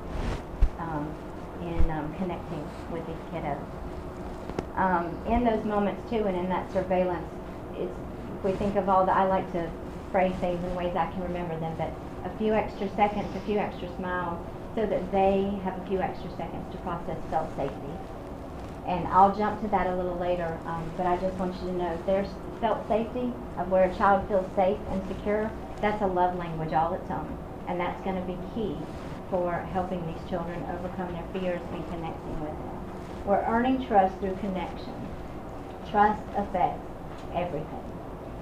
um, 0.80 1.14
in 1.62 1.92
um, 1.92 2.14
connecting 2.18 2.66
with 2.92 3.06
these 3.06 3.20
kiddos 3.32 3.60
um, 4.80 5.14
in 5.28 5.44
those 5.44 5.64
moments 5.66 6.10
too, 6.10 6.24
and 6.24 6.38
in 6.38 6.48
that 6.50 6.72
surveillance, 6.72 7.28
it's, 7.76 7.92
if 8.38 8.44
we 8.44 8.54
think 8.54 8.78
of 8.78 8.88
all 8.88 9.06
the, 9.06 9.12
I 9.12 9.26
like 9.26 9.52
to 9.52 9.70
phrase 10.12 10.34
things 10.40 10.64
in 10.64 10.74
ways 10.74 10.96
I 10.96 11.12
can 11.12 11.22
remember 11.24 11.60
them, 11.60 11.76
but 11.78 11.92
a 12.24 12.38
few 12.38 12.54
extra 12.54 12.90
seconds, 12.96 13.28
a 13.36 13.42
few 13.42 13.58
extra 13.60 13.94
smiles, 13.98 14.40
so 14.76 14.86
that 14.86 15.12
they 15.12 15.52
have 15.64 15.78
a 15.78 15.86
few 15.88 16.00
extra 16.00 16.30
seconds 16.38 16.66
to 16.72 16.78
process 16.80 17.18
felt 17.30 17.50
safety. 17.56 17.94
And 18.88 19.08
I'll 19.08 19.36
jump 19.36 19.62
to 19.62 19.68
that 19.70 19.88
a 19.88 19.96
little 19.96 20.18
later, 20.18 20.58
um, 20.66 20.92
but 20.98 21.06
I 21.06 21.18
just 21.18 21.36
want 21.38 21.54
you 21.62 21.70
to 21.70 21.74
know 21.78 22.04
there's 22.06 22.30
felt 22.62 22.88
safety 22.88 23.34
of 23.58 23.70
where 23.70 23.90
a 23.90 23.96
child 23.96 24.28
feels 24.28 24.50
safe 24.56 24.80
and 24.90 25.02
secure. 25.08 25.52
That's 25.82 26.02
a 26.02 26.08
love 26.08 26.36
language 26.38 26.74
all 26.74 26.94
its 26.94 27.10
own, 27.12 27.38
and 27.68 27.80
that's 27.80 28.04
going 28.04 28.16
to 28.16 28.26
be 28.26 28.38
key 28.56 28.78
for 29.30 29.54
helping 29.74 30.06
these 30.08 30.30
children 30.30 30.64
overcome 30.74 31.14
their 31.14 31.26
fears 31.34 31.62
and 31.72 31.86
connecting 31.90 32.40
with 32.42 32.52
them. 32.52 32.80
We're 33.26 33.46
earning 33.46 33.86
trust 33.86 34.18
through 34.20 34.36
connection. 34.38 34.96
Trust 35.92 36.24
affects 36.36 36.82
everything. 37.36 37.84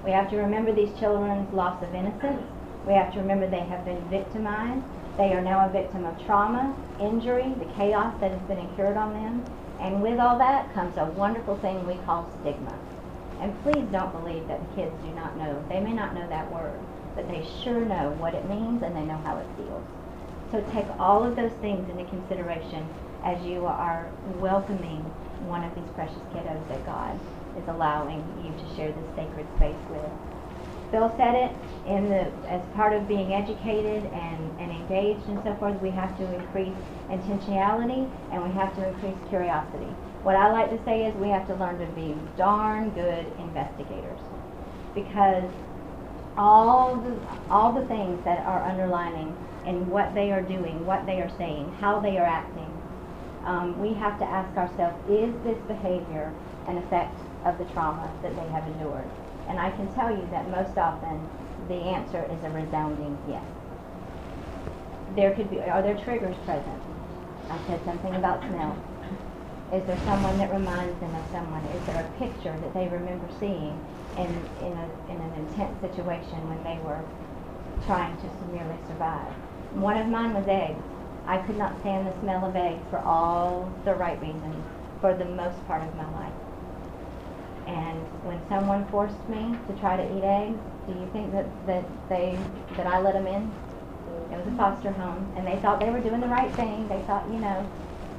We 0.04 0.12
have 0.12 0.30
to 0.30 0.36
remember 0.36 0.72
these 0.72 0.96
children's 0.98 1.52
loss 1.52 1.82
of 1.82 1.94
innocence. 1.94 2.42
We 2.86 2.94
have 2.94 3.12
to 3.12 3.20
remember 3.20 3.48
they 3.48 3.60
have 3.60 3.84
been 3.84 4.02
victimized. 4.08 4.86
They 5.18 5.32
are 5.32 5.40
now 5.40 5.66
a 5.66 5.68
victim 5.68 6.06
of 6.06 6.24
trauma, 6.24 6.76
injury, 7.00 7.52
the 7.58 7.64
chaos 7.74 8.14
that 8.20 8.30
has 8.30 8.40
been 8.42 8.58
incurred 8.58 8.96
on 8.96 9.12
them. 9.12 9.44
And 9.80 10.00
with 10.00 10.20
all 10.20 10.38
that 10.38 10.72
comes 10.74 10.96
a 10.96 11.06
wonderful 11.06 11.56
thing 11.58 11.84
we 11.88 11.96
call 12.06 12.30
stigma. 12.40 12.78
And 13.40 13.52
please 13.64 13.84
don't 13.90 14.12
believe 14.12 14.46
that 14.46 14.60
the 14.60 14.76
kids 14.76 14.94
do 15.02 15.10
not 15.14 15.36
know. 15.36 15.60
They 15.68 15.80
may 15.80 15.92
not 15.92 16.14
know 16.14 16.28
that 16.28 16.52
word, 16.52 16.78
but 17.16 17.28
they 17.28 17.44
sure 17.64 17.84
know 17.84 18.12
what 18.18 18.34
it 18.34 18.48
means 18.48 18.82
and 18.84 18.94
they 18.94 19.02
know 19.02 19.18
how 19.18 19.36
it 19.38 19.46
feels. 19.56 19.82
So 20.52 20.64
take 20.72 20.86
all 21.00 21.24
of 21.24 21.34
those 21.34 21.52
things 21.60 21.90
into 21.90 22.04
consideration 22.04 22.86
as 23.24 23.44
you 23.44 23.66
are 23.66 24.08
welcoming 24.38 25.00
one 25.46 25.64
of 25.64 25.74
these 25.74 25.88
precious 25.94 26.22
kiddos 26.32 26.66
that 26.68 26.86
God 26.86 27.18
is 27.58 27.66
allowing 27.66 28.22
you 28.44 28.52
to 28.52 28.76
share 28.76 28.92
this 28.92 29.16
sacred 29.16 29.46
space 29.56 29.82
with. 29.90 30.27
Phil 30.90 31.12
said 31.16 31.34
it 31.34 31.52
in 31.86 32.08
the 32.08 32.32
as 32.48 32.62
part 32.74 32.92
of 32.92 33.06
being 33.08 33.34
educated 33.34 34.04
and, 34.04 34.60
and 34.60 34.70
engaged 34.72 35.26
and 35.28 35.40
so 35.44 35.54
forth, 35.56 35.80
we 35.82 35.90
have 35.90 36.16
to 36.18 36.24
increase 36.34 36.76
intentionality 37.10 38.08
and 38.32 38.42
we 38.42 38.50
have 38.54 38.74
to 38.76 38.88
increase 38.88 39.16
curiosity. 39.28 39.88
What 40.22 40.36
I 40.36 40.50
like 40.50 40.70
to 40.70 40.82
say 40.84 41.04
is 41.04 41.14
we 41.16 41.28
have 41.28 41.46
to 41.48 41.54
learn 41.54 41.78
to 41.78 41.86
be 41.92 42.14
darn 42.36 42.90
good 42.90 43.26
investigators. 43.38 44.20
Because 44.94 45.44
all 46.36 46.96
the 46.96 47.16
all 47.50 47.72
the 47.72 47.86
things 47.86 48.22
that 48.24 48.40
are 48.46 48.62
underlining 48.64 49.36
and 49.66 49.86
what 49.88 50.14
they 50.14 50.32
are 50.32 50.42
doing, 50.42 50.84
what 50.86 51.04
they 51.04 51.20
are 51.20 51.30
saying, 51.36 51.70
how 51.80 52.00
they 52.00 52.16
are 52.16 52.26
acting, 52.26 52.72
um, 53.44 53.78
we 53.80 53.92
have 53.94 54.18
to 54.18 54.24
ask 54.24 54.56
ourselves, 54.56 54.96
is 55.10 55.32
this 55.44 55.58
behavior 55.66 56.32
an 56.66 56.78
effect 56.78 57.16
of 57.44 57.58
the 57.58 57.64
trauma 57.72 58.10
that 58.22 58.34
they 58.36 58.48
have 58.52 58.66
endured? 58.66 59.08
And 59.48 59.58
I 59.58 59.70
can 59.72 59.92
tell 59.94 60.10
you 60.10 60.26
that 60.30 60.50
most 60.50 60.76
often 60.76 61.28
the 61.68 61.74
answer 61.74 62.22
is 62.30 62.44
a 62.44 62.50
resounding 62.50 63.18
yes. 63.28 63.44
There 65.16 65.34
could 65.34 65.50
be, 65.50 65.60
are 65.60 65.82
there 65.82 65.96
triggers 66.04 66.36
present? 66.44 66.82
I 67.50 67.58
said 67.66 67.80
something 67.84 68.14
about 68.14 68.40
smell. 68.44 68.76
Is 69.72 69.84
there 69.86 70.00
someone 70.04 70.38
that 70.38 70.52
reminds 70.52 70.98
them 71.00 71.14
of 71.14 71.24
someone? 71.32 71.64
Is 71.76 71.84
there 71.86 72.00
a 72.00 72.08
picture 72.18 72.56
that 72.56 72.72
they 72.74 72.88
remember 72.88 73.28
seeing 73.40 73.76
in, 74.16 74.28
in, 74.60 74.72
a, 74.72 74.86
in 75.12 75.18
an 75.20 75.32
intense 75.44 75.76
situation 75.80 76.38
when 76.48 76.62
they 76.64 76.80
were 76.84 77.00
trying 77.84 78.16
to 78.20 78.28
merely 78.52 78.76
survive? 78.86 79.32
One 79.76 79.96
of 79.96 80.08
mine 80.08 80.34
was 80.34 80.46
eggs. 80.48 80.80
I 81.26 81.38
could 81.44 81.58
not 81.58 81.78
stand 81.80 82.06
the 82.06 82.18
smell 82.20 82.44
of 82.44 82.56
eggs 82.56 82.80
for 82.88 82.98
all 83.00 83.68
the 83.84 83.94
right 83.94 84.20
reasons 84.20 84.64
for 85.00 85.14
the 85.14 85.26
most 85.26 85.60
part 85.66 85.82
of 85.82 85.94
my 85.96 86.08
life. 86.12 86.37
And 87.68 88.00
when 88.24 88.40
someone 88.48 88.88
forced 88.88 89.20
me 89.28 89.52
to 89.68 89.72
try 89.80 89.96
to 89.96 90.04
eat 90.16 90.24
eggs, 90.24 90.58
do 90.88 90.96
you 90.96 91.08
think 91.12 91.32
that, 91.32 91.46
that 91.66 91.84
they 92.08 92.40
that 92.76 92.86
I 92.86 93.00
let 93.00 93.12
them 93.12 93.26
in? 93.26 93.52
It 94.32 94.36
was 94.40 94.48
a 94.48 94.56
foster 94.56 94.90
home, 94.90 95.32
and 95.36 95.46
they 95.46 95.60
thought 95.60 95.80
they 95.80 95.90
were 95.90 96.00
doing 96.00 96.20
the 96.20 96.32
right 96.32 96.50
thing. 96.56 96.88
They 96.88 97.00
thought, 97.04 97.28
you 97.28 97.38
know, 97.38 97.60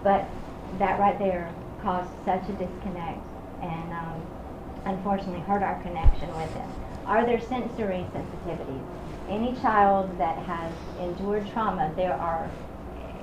but 0.04 0.30
that 0.78 1.00
right 1.00 1.18
there 1.18 1.54
caused 1.82 2.10
such 2.26 2.46
a 2.46 2.54
disconnect, 2.54 3.26
and 3.62 3.90
um, 3.94 4.22
unfortunately 4.86 5.42
hurt 5.42 5.64
our 5.64 5.82
connection 5.82 6.30
with 6.38 6.54
them. 6.54 6.70
Are 7.06 7.26
there 7.26 7.42
sensory 7.42 8.06
sensitivities? 8.14 8.86
any 9.30 9.54
child 9.62 10.10
that 10.18 10.38
has 10.40 10.74
endured 11.00 11.48
trauma, 11.54 11.94
there 11.96 12.14
are 12.14 12.50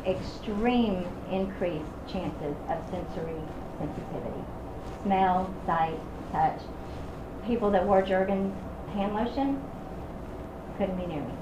extreme 0.07 1.05
increased 1.31 1.91
chances 2.07 2.55
of 2.71 2.79
sensory 2.91 3.43
sensitivity. 3.79 4.45
Smell, 5.03 5.53
sight, 5.67 5.99
touch. 6.37 6.61
People 7.46 7.70
that 7.70 7.87
wore 7.87 8.03
Jergens 8.03 8.53
hand 8.92 9.14
lotion 9.14 9.62
couldn't 10.79 10.96
be 10.96 11.07
near 11.07 11.22
me. 11.22 11.35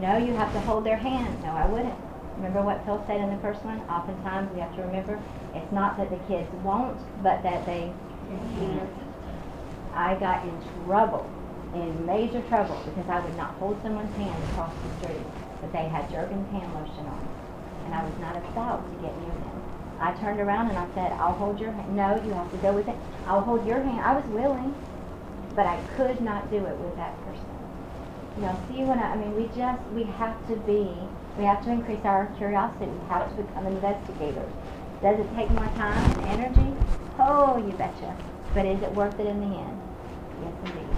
No, 0.00 0.16
you 0.16 0.34
have 0.34 0.52
to 0.52 0.60
hold 0.60 0.84
their 0.84 0.96
hand. 0.96 1.42
No, 1.42 1.50
I 1.50 1.66
wouldn't. 1.66 1.94
Remember 2.36 2.62
what 2.62 2.84
Phil 2.84 3.02
said 3.06 3.20
in 3.20 3.30
the 3.30 3.40
first 3.40 3.62
one? 3.64 3.80
Oftentimes 3.88 4.52
we 4.54 4.60
have 4.60 4.74
to 4.76 4.82
remember 4.82 5.20
it's 5.54 5.72
not 5.72 5.96
that 5.98 6.10
the 6.10 6.16
kids 6.28 6.48
won't, 6.64 6.98
but 7.22 7.42
that 7.42 7.64
they 7.66 7.92
can't. 8.58 8.90
I 9.94 10.14
got 10.16 10.42
in 10.44 10.56
trouble, 10.86 11.28
in 11.74 12.06
major 12.06 12.40
trouble, 12.48 12.80
because 12.84 13.08
I 13.08 13.20
would 13.20 13.36
not 13.36 13.54
hold 13.56 13.80
someone's 13.82 14.14
hand 14.16 14.42
across 14.50 14.72
the 14.72 15.04
street, 15.04 15.26
but 15.60 15.72
they 15.72 15.84
had 15.88 16.08
Jergens 16.10 16.50
hand 16.50 16.72
lotion 16.72 17.04
on, 17.04 17.28
and 17.84 17.94
I 17.94 18.02
was 18.02 18.18
not 18.18 18.36
allowed 18.36 18.80
to 18.88 19.02
get 19.02 19.12
near 19.20 19.28
them. 19.28 19.51
I 20.02 20.12
turned 20.14 20.40
around 20.40 20.68
and 20.68 20.78
I 20.78 20.86
said, 20.94 21.12
"I'll 21.12 21.34
hold 21.34 21.60
your 21.60 21.72
hand." 21.72 21.96
No, 21.96 22.20
you 22.24 22.32
have 22.34 22.50
to 22.50 22.58
go 22.58 22.72
with 22.72 22.88
it. 22.88 22.96
I'll 23.26 23.40
hold 23.40 23.66
your 23.66 23.80
hand. 23.80 24.00
I 24.00 24.14
was 24.14 24.24
willing, 24.26 24.74
but 25.54 25.66
I 25.66 25.80
could 25.96 26.20
not 26.20 26.50
do 26.50 26.56
it 26.56 26.76
with 26.78 26.96
that 26.96 27.16
person. 27.24 27.46
You 28.36 28.42
know, 28.42 28.58
see 28.68 28.84
when 28.84 28.98
I, 28.98 29.12
I 29.12 29.16
mean, 29.16 29.36
we 29.36 29.48
just, 29.54 29.82
we 29.92 30.04
have 30.04 30.36
to 30.48 30.56
be, 30.56 30.88
we 31.38 31.44
have 31.44 31.62
to 31.64 31.70
increase 31.70 32.04
our 32.04 32.26
curiosity, 32.38 32.86
we 32.86 33.08
have 33.08 33.28
to 33.36 33.42
become 33.42 33.66
investigators. 33.66 34.50
Does 35.02 35.20
it 35.20 35.28
take 35.36 35.50
more 35.50 35.66
time 35.76 36.20
and 36.20 36.40
energy? 36.40 36.76
Oh, 37.18 37.58
you 37.58 37.72
betcha. 37.76 38.16
But 38.54 38.66
is 38.66 38.82
it 38.82 38.92
worth 38.92 39.18
it 39.20 39.26
in 39.26 39.40
the 39.40 39.56
end? 39.56 39.80
Yes, 40.42 40.54
indeed. 40.64 40.96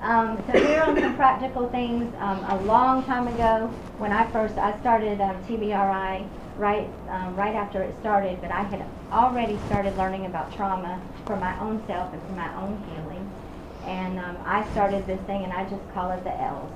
Um, 0.00 0.42
so 0.46 0.52
here 0.58 0.80
are 0.80 1.00
some 1.00 1.16
practical 1.16 1.68
things. 1.70 2.14
Um, 2.18 2.44
a 2.44 2.62
long 2.64 3.04
time 3.04 3.26
ago, 3.28 3.68
when 3.98 4.12
I 4.12 4.30
first, 4.30 4.56
I 4.58 4.78
started 4.80 5.20
um, 5.20 5.42
TBRI 5.44 6.28
right, 6.56 6.88
um, 7.08 7.34
right 7.36 7.54
after 7.54 7.82
it 7.82 7.94
started, 8.00 8.40
but 8.40 8.50
I 8.50 8.62
had 8.62 8.84
already 9.10 9.58
started 9.66 9.96
learning 9.96 10.26
about 10.26 10.54
trauma 10.54 11.00
for 11.26 11.36
my 11.36 11.58
own 11.60 11.82
self 11.86 12.12
and 12.12 12.22
for 12.22 12.32
my 12.32 12.54
own 12.60 12.82
healing. 12.90 13.30
And 13.84 14.18
um, 14.18 14.36
I 14.44 14.68
started 14.72 15.06
this 15.06 15.20
thing, 15.22 15.44
and 15.44 15.52
I 15.52 15.68
just 15.68 15.82
call 15.92 16.10
it 16.12 16.24
the 16.24 16.40
L's. 16.40 16.72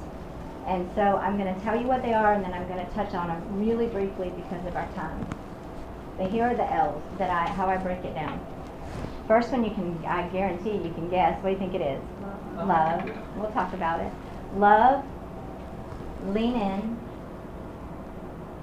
And 0.66 0.88
so 0.94 1.00
I'm 1.00 1.38
going 1.38 1.52
to 1.54 1.60
tell 1.62 1.80
you 1.80 1.86
what 1.86 2.02
they 2.02 2.12
are, 2.12 2.34
and 2.34 2.44
then 2.44 2.52
I'm 2.52 2.68
going 2.68 2.84
to 2.84 2.92
touch 2.92 3.14
on 3.14 3.28
them 3.28 3.66
really 3.66 3.86
briefly 3.86 4.30
because 4.36 4.66
of 4.66 4.76
our 4.76 4.88
time. 4.94 5.26
But 6.18 6.30
here 6.30 6.44
are 6.44 6.54
the 6.54 6.70
L's 6.70 7.02
that 7.18 7.30
I, 7.30 7.50
how 7.52 7.68
I 7.68 7.76
break 7.78 8.04
it 8.04 8.14
down. 8.14 8.44
First 9.26 9.50
one, 9.52 9.64
you 9.64 9.70
can, 9.70 10.04
I 10.06 10.28
guarantee 10.28 10.72
you 10.72 10.92
can 10.92 11.08
guess. 11.08 11.42
What 11.42 11.50
do 11.50 11.52
you 11.52 11.58
think 11.58 11.74
it 11.74 11.80
is? 11.80 12.02
Love. 12.56 13.10
We'll 13.36 13.50
talk 13.52 13.72
about 13.72 14.00
it. 14.00 14.12
Love, 14.56 15.04
lean 16.26 16.54
in, 16.56 16.98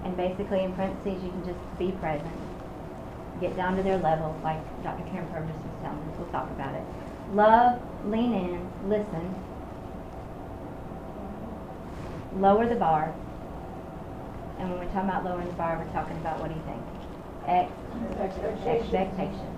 and 0.05 0.15
basically 0.15 0.63
in 0.63 0.71
parentheses, 0.73 1.21
you 1.23 1.31
can 1.31 1.43
just 1.45 1.79
be 1.79 1.91
present. 1.93 2.31
Get 3.41 3.57
down 3.57 3.75
to 3.75 3.83
their 3.83 3.97
level, 3.97 4.39
like 4.43 4.61
Dr. 4.83 5.03
Karyn 5.09 5.29
Purvis 5.33 5.51
was 5.51 5.75
telling 5.81 5.99
us. 5.99 6.17
We'll 6.17 6.29
talk 6.29 6.49
about 6.51 6.73
it. 6.75 6.83
Love, 7.33 7.81
lean 8.05 8.33
in, 8.33 8.69
listen. 8.87 9.35
Lower 12.37 12.69
the 12.69 12.75
bar. 12.75 13.13
And 14.59 14.69
when 14.69 14.79
we're 14.79 14.93
talking 14.93 15.09
about 15.09 15.25
lowering 15.25 15.47
the 15.47 15.53
bar, 15.53 15.83
we're 15.83 15.91
talking 15.91 16.15
about 16.17 16.39
what 16.39 16.49
do 16.49 16.55
you 16.55 16.63
think? 16.63 16.81
Ex- 17.47 18.65
expectation. 18.65 19.51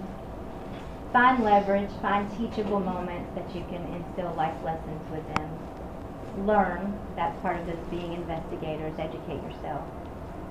Find 1.12 1.43
leverage, 1.43 1.91
find 2.01 2.29
teachable 2.38 2.79
moments 2.79 3.29
that 3.36 3.53
you 3.53 3.63
can 3.69 3.83
instill 3.93 4.33
life 4.36 4.55
lessons 4.63 5.01
with 5.12 5.27
them. 5.36 6.47
Learn, 6.47 6.97
that's 7.15 7.39
part 7.41 7.60
of 7.60 7.65
this 7.65 7.79
being 7.89 8.13
investigators, 8.13 8.93
educate 8.97 9.41
yourself. 9.43 9.83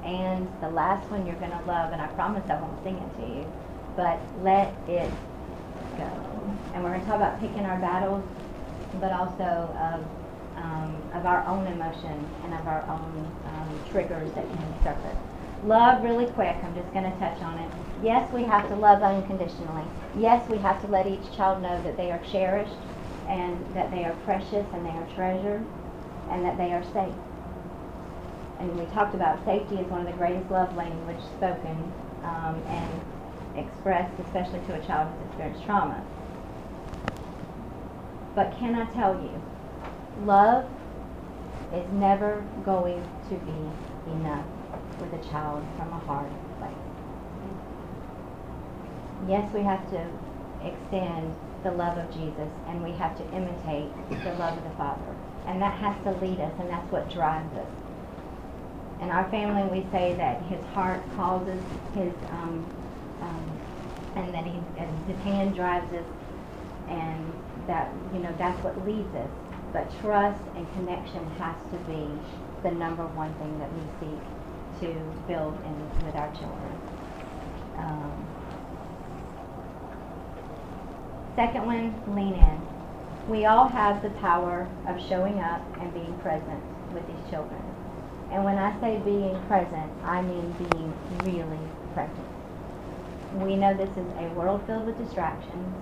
And 0.07 0.47
the 0.63 0.71
last 0.71 1.11
one 1.11 1.27
you're 1.27 1.37
going 1.43 1.51
to 1.51 1.65
love, 1.67 1.93
and 1.93 2.01
I 2.01 2.07
promise 2.15 2.49
I 2.49 2.61
won't 2.61 2.79
sing 2.85 2.95
it 2.95 3.11
to 3.19 3.27
you, 3.27 3.45
but 3.97 4.23
let 4.43 4.71
it 4.87 5.11
go. 5.99 6.11
And 6.75 6.85
we're 6.85 6.95
going 6.95 7.03
to 7.03 7.07
talk 7.07 7.17
about 7.17 7.41
picking 7.41 7.67
our 7.67 7.81
battles, 7.81 8.23
but 9.01 9.11
also 9.11 9.43
of, 9.43 9.99
um, 10.63 10.95
of 11.13 11.27
our 11.27 11.43
own 11.51 11.67
emotion 11.67 12.23
and 12.45 12.55
of 12.55 12.67
our 12.69 12.87
own 12.87 13.27
um, 13.51 13.83
triggers 13.91 14.31
that 14.35 14.47
can 14.47 14.75
surface. 14.85 15.19
Love, 15.65 16.05
really 16.05 16.27
quick, 16.39 16.55
I'm 16.63 16.75
just 16.77 16.93
going 16.93 17.11
to 17.11 17.19
touch 17.19 17.43
on 17.43 17.59
it. 17.59 17.71
Yes, 18.05 18.31
we 18.33 18.45
have 18.45 18.69
to 18.69 18.77
love 18.77 19.03
unconditionally. 19.03 19.85
Yes, 20.21 20.49
we 20.49 20.59
have 20.59 20.81
to 20.83 20.87
let 20.87 21.07
each 21.09 21.35
child 21.37 21.63
know 21.63 21.83
that 21.83 21.97
they 21.97 22.13
are 22.13 22.23
cherished 22.31 22.79
and 23.27 23.59
that 23.75 23.91
they 23.91 24.05
are 24.05 24.15
precious 24.25 24.67
and 24.73 24.87
they 24.87 24.95
are 24.95 25.09
treasured 25.17 25.65
and 26.31 26.45
that 26.45 26.57
they 26.59 26.73
are 26.73 26.85
safe. 26.93 27.15
And 28.59 28.79
we 28.79 28.87
talked 28.87 29.15
about 29.15 29.45
safety 29.45 29.77
is 29.77 29.87
one 29.89 30.01
of 30.01 30.07
the 30.07 30.17
greatest 30.17 30.51
love 30.51 30.75
language 30.77 31.23
spoken 31.37 31.93
um, 32.23 32.63
and 32.67 33.01
expressed, 33.57 34.19
especially 34.21 34.61
to 34.67 34.75
a 34.75 34.87
child 34.87 35.13
who's 35.13 35.27
experienced 35.29 35.65
trauma. 35.65 36.05
But 38.35 38.57
can 38.59 38.75
I 38.75 38.85
tell 38.93 39.15
you, 39.15 39.43
love 40.25 40.67
is 41.73 41.87
never 41.93 42.45
going 42.65 43.03
to 43.29 43.35
be 43.35 44.13
enough 44.13 44.47
with 45.01 45.13
a 45.13 45.31
child 45.31 45.65
from 45.77 45.93
a 45.93 45.99
hard 45.99 46.31
place. 46.59 46.73
Yes, 49.29 49.53
we 49.53 49.63
have 49.63 49.89
to 49.91 50.09
extend 50.63 51.35
the 51.63 51.71
love 51.73 51.99
of 51.99 52.11
Jesus 52.13 52.51
and 52.69 52.83
we 52.83 52.93
have 52.93 53.17
to 53.17 53.25
imitate 53.35 53.91
the 54.11 54.35
love 54.35 54.57
of 54.57 54.65
the 54.65 54.77
Father. 54.77 55.17
And 55.47 55.61
that 55.63 55.79
has 55.79 55.97
to 56.05 56.13
lead 56.25 56.41
us 56.41 56.53
and 56.61 56.69
that's 56.71 56.91
what 56.93 57.11
drives 57.11 57.53
us. 57.57 57.69
In 59.01 59.11
our 59.11 59.29
family, 59.31 59.63
we 59.81 59.87
say 59.91 60.15
that 60.17 60.43
his 60.45 60.65
heart 60.73 61.03
causes 61.17 61.61
his, 61.95 62.13
um, 62.31 62.65
um, 63.21 63.45
and 64.17 64.33
that 64.35 64.45
he, 64.45 64.59
and 64.79 65.07
his 65.07 65.17
hand 65.23 65.55
drives 65.55 65.93
us, 65.93 66.07
and 66.89 67.33
that, 67.67 67.93
you 68.13 68.21
know, 68.21 68.35
that's 68.39 68.63
what 68.65 68.75
leads 68.87 69.15
us. 69.15 69.31
But 69.73 69.91
trust 70.01 70.41
and 70.57 70.67
connection 70.75 71.25
has 71.37 71.57
to 71.73 71.79
be 71.85 72.09
the 72.63 72.71
number 72.71 73.05
one 73.09 73.35
thing 73.35 73.59
that 73.59 73.71
we 73.75 73.85
seek 74.01 74.23
to 74.81 74.89
build 75.29 75.55
in, 75.65 76.07
with 76.07 76.15
our 76.17 76.33
children. 76.33 76.73
Um, 77.77 78.27
second 81.37 81.67
one, 81.67 81.93
lean 82.17 82.35
in. 82.35 82.61
We 83.29 83.45
all 83.45 83.69
have 83.69 84.03
the 84.03 84.11
power 84.21 84.67
of 84.89 84.99
showing 85.07 85.41
up 85.41 85.61
and 85.81 85.93
being 85.93 86.17
present 86.21 86.63
with 86.95 87.07
these 87.07 87.31
children. 87.31 87.76
And 88.31 88.45
when 88.45 88.59
I 88.59 88.79
say 88.81 88.99
being 89.05 89.41
present, 89.47 89.91
I 90.05 90.21
mean 90.23 90.53
being 90.71 90.93
really 91.25 91.59
present. 91.95 92.27
We 93.35 93.57
know 93.57 93.75
this 93.75 93.91
is 93.91 94.07
a 94.19 94.29
world 94.35 94.63
filled 94.67 94.87
with 94.87 94.99
distractions, 94.99 95.75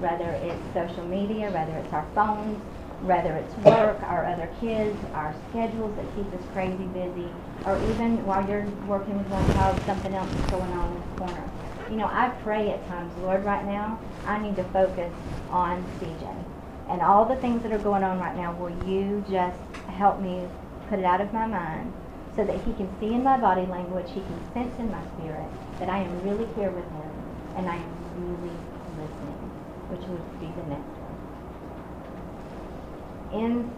whether 0.00 0.30
it's 0.30 0.62
social 0.74 1.04
media, 1.06 1.50
whether 1.50 1.72
it's 1.72 1.92
our 1.92 2.06
phones, 2.14 2.58
whether 3.02 3.34
it's 3.34 3.54
work, 3.58 4.00
our 4.04 4.24
other 4.26 4.48
kids, 4.60 4.96
our 5.14 5.34
schedules 5.50 5.94
that 5.96 6.06
keep 6.14 6.26
us 6.32 6.46
crazy 6.52 6.84
busy, 6.94 7.28
or 7.66 7.76
even 7.90 8.24
while 8.24 8.48
you're 8.48 8.66
working 8.86 9.16
with 9.18 9.26
one 9.28 9.44
child, 9.54 9.80
something 9.86 10.14
else 10.14 10.32
is 10.32 10.50
going 10.50 10.72
on 10.72 10.92
in 10.92 11.00
the 11.00 11.18
corner. 11.18 11.50
You 11.90 11.96
know, 11.96 12.06
I 12.06 12.30
pray 12.42 12.70
at 12.70 12.86
times, 12.88 13.12
Lord, 13.18 13.44
right 13.44 13.64
now, 13.64 13.98
I 14.26 14.38
need 14.38 14.56
to 14.56 14.64
focus 14.64 15.12
on 15.50 15.84
CJ. 16.00 16.44
And 16.88 17.00
all 17.02 17.24
the 17.24 17.36
things 17.36 17.62
that 17.62 17.72
are 17.72 17.78
going 17.78 18.04
on 18.04 18.18
right 18.18 18.36
now, 18.36 18.54
will 18.54 18.72
you 18.88 19.24
just 19.30 19.58
help 19.88 20.20
me 20.20 20.48
put 20.92 20.98
it 20.98 21.06
out 21.06 21.22
of 21.22 21.32
my 21.32 21.46
mind 21.46 21.90
so 22.36 22.44
that 22.44 22.54
he 22.66 22.72
can 22.74 22.86
see 23.00 23.14
in 23.14 23.22
my 23.24 23.38
body 23.38 23.64
language, 23.64 24.04
he 24.08 24.20
can 24.20 24.52
sense 24.52 24.78
in 24.78 24.90
my 24.90 25.00
spirit 25.16 25.48
that 25.78 25.88
I 25.88 25.96
am 26.02 26.22
really 26.22 26.46
here 26.52 26.68
with 26.68 26.84
him 26.84 27.10
and 27.56 27.66
I 27.66 27.76
am 27.76 27.94
really 28.20 28.52
listening, 29.00 29.40
which 29.88 30.04
would 30.04 30.20
be 30.38 30.52
the 30.52 30.68
next 30.68 30.92
one. 31.00 31.16
In 33.40 33.72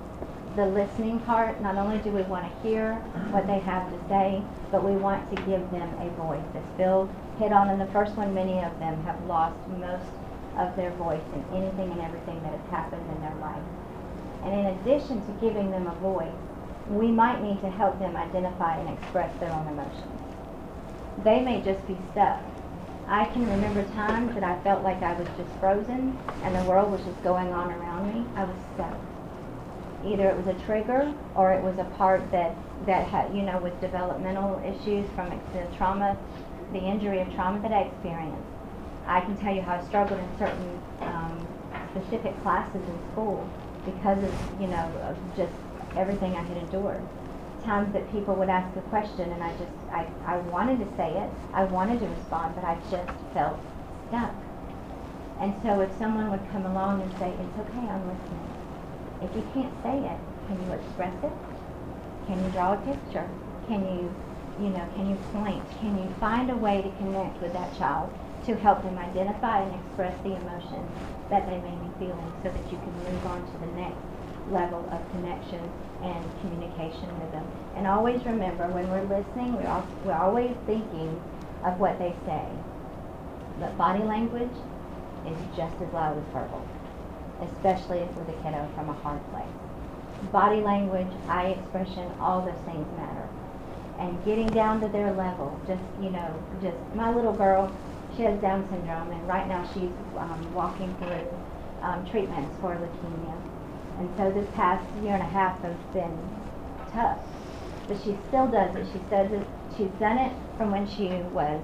the 0.56 0.66
listening 0.66 1.20
part, 1.20 1.62
not 1.62 1.76
only 1.76 1.98
do 1.98 2.10
we 2.10 2.22
want 2.22 2.50
to 2.50 2.68
hear 2.68 2.94
what 3.30 3.46
they 3.46 3.60
have 3.60 3.88
to 3.92 4.08
say, 4.08 4.42
but 4.72 4.82
we 4.82 4.96
want 4.96 5.30
to 5.30 5.36
give 5.42 5.70
them 5.70 5.88
a 6.02 6.10
voice. 6.18 6.42
As 6.56 6.64
Phil 6.76 7.08
hit 7.38 7.52
on 7.52 7.70
in 7.70 7.78
the 7.78 7.86
first 7.94 8.16
one, 8.16 8.34
many 8.34 8.58
of 8.58 8.76
them 8.80 9.00
have 9.04 9.24
lost 9.26 9.54
most 9.78 10.10
of 10.58 10.74
their 10.74 10.90
voice 10.98 11.22
in 11.32 11.44
anything 11.54 11.92
and 11.92 12.00
everything 12.00 12.42
that 12.42 12.58
has 12.58 12.70
happened 12.70 13.06
in 13.14 13.22
their 13.22 13.36
life. 13.36 13.62
And 14.42 14.52
in 14.52 14.66
addition 14.66 15.24
to 15.24 15.32
giving 15.40 15.70
them 15.70 15.86
a 15.86 15.94
voice, 16.02 16.43
we 16.88 17.08
might 17.08 17.42
need 17.42 17.60
to 17.60 17.70
help 17.70 17.98
them 17.98 18.16
identify 18.16 18.76
and 18.78 18.98
express 18.98 19.34
their 19.40 19.52
own 19.52 19.66
emotions. 19.68 20.20
They 21.24 21.40
may 21.40 21.62
just 21.62 21.86
be 21.86 21.96
stuck. 22.12 22.42
I 23.06 23.26
can 23.26 23.48
remember 23.48 23.84
times 23.94 24.34
that 24.34 24.44
I 24.44 24.60
felt 24.62 24.82
like 24.82 25.02
I 25.02 25.18
was 25.18 25.28
just 25.36 25.50
frozen 25.60 26.18
and 26.42 26.54
the 26.54 26.64
world 26.64 26.90
was 26.90 27.02
just 27.02 27.22
going 27.22 27.52
on 27.52 27.70
around 27.70 28.14
me. 28.14 28.26
I 28.34 28.44
was 28.44 28.56
stuck. 28.74 28.98
Either 30.04 30.28
it 30.28 30.36
was 30.36 30.46
a 30.46 30.58
trigger 30.64 31.14
or 31.34 31.52
it 31.52 31.62
was 31.62 31.78
a 31.78 31.84
part 31.96 32.30
that, 32.32 32.54
that 32.86 33.06
had, 33.08 33.34
you 33.34 33.42
know, 33.42 33.58
with 33.58 33.78
developmental 33.80 34.60
issues 34.64 35.08
from 35.14 35.30
the 35.52 35.76
trauma, 35.76 36.16
the 36.72 36.78
injury 36.78 37.20
of 37.20 37.32
trauma 37.34 37.60
that 37.62 37.72
I 37.72 37.82
experienced. 37.82 38.42
I 39.06 39.20
can 39.20 39.36
tell 39.36 39.54
you 39.54 39.62
how 39.62 39.74
I 39.76 39.84
struggled 39.84 40.20
in 40.20 40.38
certain 40.38 40.80
um, 41.00 41.46
specific 41.90 42.40
classes 42.42 42.82
in 42.82 42.98
school 43.12 43.48
because 43.84 44.22
of, 44.22 44.34
you 44.60 44.66
know, 44.66 44.90
of 45.08 45.16
just 45.36 45.52
everything 45.96 46.34
I 46.34 46.42
had 46.42 46.56
endured. 46.56 47.02
Times 47.64 47.92
that 47.92 48.10
people 48.12 48.34
would 48.34 48.50
ask 48.50 48.76
a 48.76 48.82
question 48.92 49.30
and 49.30 49.42
I 49.42 49.50
just, 49.56 49.72
I, 49.90 50.06
I 50.26 50.36
wanted 50.52 50.78
to 50.80 50.88
say 50.96 51.10
it, 51.10 51.30
I 51.54 51.64
wanted 51.64 52.00
to 52.00 52.06
respond, 52.06 52.54
but 52.54 52.64
I 52.64 52.76
just 52.90 53.10
felt 53.32 53.58
stuck. 54.08 54.34
And 55.40 55.54
so 55.62 55.80
if 55.80 55.90
someone 55.98 56.30
would 56.30 56.44
come 56.52 56.66
along 56.66 57.02
and 57.02 57.10
say, 57.18 57.32
it's 57.32 57.58
okay, 57.58 57.86
I'm 57.88 58.04
listening. 58.06 58.44
If 59.22 59.30
you 59.34 59.44
can't 59.54 59.74
say 59.82 59.96
it, 59.96 60.18
can 60.46 60.60
you 60.60 60.72
express 60.72 61.16
it? 61.24 61.32
Can 62.26 62.44
you 62.44 62.50
draw 62.52 62.74
a 62.74 62.80
picture? 62.84 63.28
Can 63.66 63.80
you, 63.82 64.12
you 64.60 64.70
know, 64.70 64.86
can 64.94 65.08
you 65.08 65.16
point? 65.32 65.64
Can 65.80 65.96
you 65.98 66.08
find 66.20 66.50
a 66.50 66.56
way 66.56 66.82
to 66.82 66.90
connect 66.98 67.40
with 67.40 67.52
that 67.54 67.76
child 67.76 68.12
to 68.46 68.54
help 68.56 68.82
them 68.82 68.98
identify 68.98 69.62
and 69.64 69.74
express 69.80 70.14
the 70.22 70.36
emotion 70.36 70.84
that 71.30 71.46
they 71.48 71.56
may 71.58 71.74
be 71.80 71.90
feeling 71.98 72.32
so 72.42 72.52
that 72.52 72.64
you 72.70 72.76
can 72.78 72.92
move 73.08 73.24
on 73.26 73.40
to 73.40 73.58
the 73.58 73.72
next 73.72 74.13
level 74.50 74.88
of 74.92 75.00
connection 75.10 75.60
and 76.02 76.24
communication 76.40 77.08
with 77.20 77.32
them. 77.32 77.46
And 77.76 77.86
always 77.86 78.24
remember, 78.24 78.68
when 78.68 78.88
we're 78.90 79.04
listening, 79.04 79.54
we're, 79.54 79.66
al- 79.66 79.88
we're 80.04 80.12
always 80.14 80.54
thinking 80.66 81.20
of 81.64 81.80
what 81.80 81.98
they 81.98 82.14
say. 82.26 82.44
But 83.58 83.76
body 83.78 84.04
language 84.04 84.52
is 85.26 85.38
just 85.56 85.74
as 85.80 85.92
loud 85.92 86.18
as 86.18 86.24
verbal, 86.32 86.60
especially 87.40 88.00
with 88.16 88.28
a 88.28 88.36
kiddo 88.42 88.68
from 88.74 88.90
a 88.90 88.92
hard 88.92 89.20
place. 89.30 89.48
Body 90.32 90.60
language, 90.60 91.08
eye 91.28 91.56
expression, 91.58 92.10
all 92.20 92.42
those 92.44 92.60
things 92.64 92.86
matter. 92.96 93.28
And 93.98 94.22
getting 94.24 94.48
down 94.48 94.80
to 94.80 94.88
their 94.88 95.12
level, 95.12 95.58
just, 95.66 95.82
you 96.02 96.10
know, 96.10 96.34
just, 96.60 96.76
my 96.94 97.14
little 97.14 97.32
girl, 97.32 97.72
she 98.16 98.22
has 98.22 98.40
Down 98.40 98.68
syndrome, 98.70 99.10
and 99.10 99.26
right 99.26 99.48
now 99.48 99.64
she's 99.74 99.90
um, 100.16 100.54
walking 100.54 100.94
through 100.98 101.26
um, 101.82 102.06
treatments 102.10 102.56
for 102.60 102.76
leukemia. 102.76 103.53
And 103.98 104.10
so 104.16 104.30
this 104.30 104.48
past 104.54 104.84
year 105.02 105.14
and 105.14 105.22
a 105.22 105.26
half 105.26 105.60
has 105.60 105.76
been 105.92 106.18
tough. 106.92 107.18
But 107.86 107.98
she 107.98 108.16
still 108.28 108.46
does 108.48 108.74
it. 108.74 108.86
She 108.92 109.00
says 109.08 109.30
it, 109.30 109.46
she's 109.76 109.90
done 110.00 110.18
it 110.18 110.32
from 110.56 110.70
when 110.70 110.88
she 110.88 111.08
was 111.32 111.60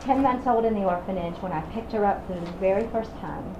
10 0.00 0.22
months 0.22 0.46
old 0.46 0.64
in 0.64 0.74
the 0.74 0.84
orphanage 0.84 1.34
when 1.42 1.52
I 1.52 1.60
picked 1.72 1.92
her 1.92 2.04
up 2.04 2.26
for 2.26 2.34
the 2.34 2.50
very 2.52 2.86
first 2.88 3.10
time. 3.20 3.54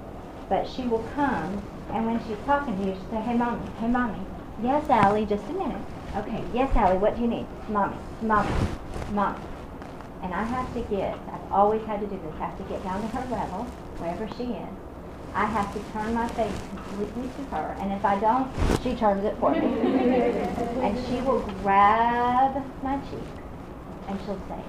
But 0.49 0.67
she 0.67 0.83
will 0.83 1.05
come, 1.15 1.61
and 1.91 2.05
when 2.05 2.19
she's 2.25 2.37
talking 2.45 2.77
to 2.77 2.85
you, 2.85 2.93
she'll 2.93 3.09
say, 3.11 3.21
Hey, 3.21 3.37
mommy, 3.37 3.69
hey, 3.79 3.87
mommy. 3.87 4.19
Yes, 4.61 4.89
Allie, 4.89 5.25
just 5.25 5.45
a 5.45 5.53
minute. 5.53 5.81
Okay, 6.15 6.43
yes, 6.53 6.75
Allie, 6.75 6.97
what 6.97 7.15
do 7.15 7.21
you 7.21 7.27
need? 7.27 7.47
Mommy, 7.69 7.97
mommy, 8.21 8.53
mommy. 9.11 9.39
And 10.21 10.33
I 10.33 10.43
have 10.43 10.73
to 10.73 10.81
get, 10.81 11.17
I've 11.31 11.51
always 11.51 11.83
had 11.85 12.01
to 12.01 12.07
do 12.07 12.15
this, 12.15 12.33
I 12.35 12.45
have 12.47 12.57
to 12.57 12.63
get 12.65 12.83
down 12.83 13.01
to 13.01 13.07
her 13.07 13.29
level, 13.29 13.63
wherever 13.97 14.27
she 14.35 14.43
is. 14.43 14.82
I 15.35 15.45
have 15.45 15.73
to 15.73 15.79
turn 15.91 16.13
my 16.13 16.27
face 16.29 16.53
completely 16.69 17.23
to 17.23 17.43
her, 17.55 17.75
and 17.79 17.91
if 17.91 18.05
I 18.05 18.19
don't, 18.19 18.51
she 18.83 18.95
turns 18.95 19.25
it 19.25 19.35
for 19.39 19.51
me. 19.51 19.59
and 19.61 20.97
she 21.07 21.21
will 21.21 21.39
grab 21.63 22.63
my 22.83 22.97
cheek, 23.09 23.33
and 24.07 24.19
she'll 24.21 24.39
say, 24.47 24.63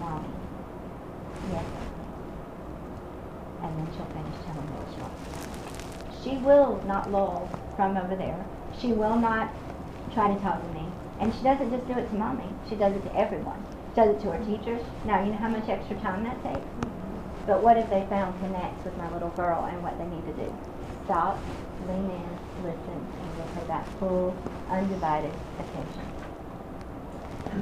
Mommy, 0.00 0.28
yes. 1.52 1.64
And 3.62 3.78
then 3.78 3.88
she'll 3.94 4.06
finish 4.06 4.34
telling 4.44 4.66
me 4.66 4.72
what 4.74 4.94
she 4.94 5.00
wants. 5.00 6.24
She 6.24 6.36
will 6.38 6.82
not 6.86 7.12
lull 7.12 7.48
from 7.76 7.96
over 7.96 8.16
there. 8.16 8.44
She 8.80 8.88
will 8.88 9.16
not 9.16 9.52
try 10.12 10.34
to 10.34 10.40
talk 10.40 10.60
to 10.60 10.68
me. 10.74 10.86
And 11.20 11.32
she 11.32 11.42
doesn't 11.44 11.70
just 11.70 11.86
do 11.86 11.94
it 11.94 12.08
to 12.08 12.14
mommy. 12.16 12.48
She 12.68 12.74
does 12.74 12.94
it 12.94 13.02
to 13.04 13.16
everyone. 13.16 13.64
She 13.90 13.96
does 13.96 14.16
it 14.16 14.20
to 14.22 14.32
her 14.32 14.44
teachers. 14.44 14.82
Now, 15.04 15.22
you 15.22 15.30
know 15.30 15.38
how 15.38 15.48
much 15.48 15.68
extra 15.68 15.96
time 16.00 16.24
that 16.24 16.42
takes? 16.42 16.66
But 17.46 17.62
what 17.62 17.76
if 17.76 17.88
they 17.90 18.06
found 18.08 18.38
connects 18.40 18.84
with 18.84 18.96
my 18.96 19.12
little 19.12 19.28
girl 19.30 19.68
and 19.70 19.82
what 19.82 19.98
they 19.98 20.06
need 20.06 20.24
to 20.26 20.32
do? 20.32 20.48
Stop, 21.04 21.38
lean 21.86 22.08
in, 22.08 22.38
listen, 22.64 22.96
and 23.20 23.36
give 23.36 23.50
her 23.60 23.64
that 23.68 23.86
full, 23.98 24.34
undivided 24.70 25.32
attention. 25.58 26.08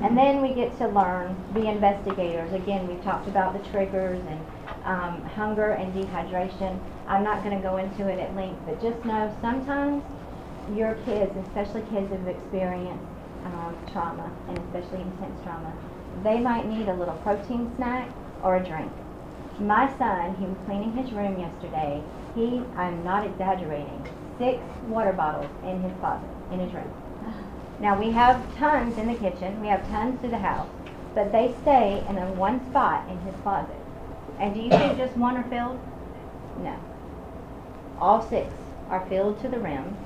And 0.02 0.16
then 0.16 0.40
we 0.40 0.54
get 0.54 0.76
to 0.78 0.88
learn, 0.88 1.36
be 1.52 1.66
investigators. 1.66 2.52
Again, 2.52 2.86
we've 2.86 3.02
talked 3.02 3.28
about 3.28 3.52
the 3.52 3.70
triggers 3.70 4.20
and 4.28 4.40
um, 4.84 5.22
hunger 5.34 5.72
and 5.72 5.92
dehydration. 5.92 6.78
I'm 7.08 7.24
not 7.24 7.42
going 7.44 7.56
to 7.56 7.62
go 7.62 7.76
into 7.76 8.08
it 8.08 8.18
at 8.18 8.34
length, 8.34 8.60
but 8.64 8.80
just 8.80 9.04
know 9.04 9.34
sometimes 9.40 10.02
your 10.74 10.94
kids, 11.04 11.36
especially 11.48 11.82
kids 11.90 12.08
who've 12.08 12.28
experienced 12.28 13.04
um, 13.44 13.76
trauma, 13.92 14.30
and 14.48 14.58
especially 14.58 15.02
intense 15.02 15.42
trauma, 15.42 15.72
they 16.22 16.38
might 16.38 16.66
need 16.66 16.88
a 16.88 16.94
little 16.94 17.16
protein 17.16 17.70
snack 17.76 18.08
or 18.42 18.56
a 18.56 18.64
drink. 18.64 18.90
My 19.62 19.96
son, 19.96 20.34
he 20.40 20.46
was 20.46 20.56
cleaning 20.66 20.92
his 20.96 21.12
room 21.12 21.38
yesterday. 21.38 22.02
He, 22.34 22.60
I'm 22.74 23.04
not 23.04 23.24
exaggerating, 23.24 24.08
six 24.36 24.58
water 24.88 25.12
bottles 25.12 25.46
in 25.62 25.80
his 25.80 25.92
closet, 26.00 26.28
in 26.50 26.58
his 26.58 26.72
room. 26.72 26.90
Now 27.78 27.96
we 27.96 28.10
have 28.10 28.42
tons 28.56 28.98
in 28.98 29.06
the 29.06 29.14
kitchen, 29.14 29.60
we 29.60 29.68
have 29.68 29.88
tons 29.88 30.18
through 30.18 30.30
the 30.30 30.38
house, 30.38 30.68
but 31.14 31.30
they 31.30 31.54
stay 31.62 32.04
in 32.08 32.18
a 32.18 32.32
one 32.32 32.58
spot 32.70 33.08
in 33.08 33.16
his 33.20 33.36
closet. 33.42 33.76
And 34.40 34.52
do 34.52 34.60
you 34.60 34.70
think 34.70 34.96
just 34.96 35.16
one 35.16 35.36
are 35.36 35.48
filled? 35.48 35.78
No. 36.58 36.76
All 38.00 38.28
six 38.28 38.52
are 38.90 39.06
filled 39.06 39.40
to 39.42 39.48
the 39.48 39.60
rim, 39.60 39.96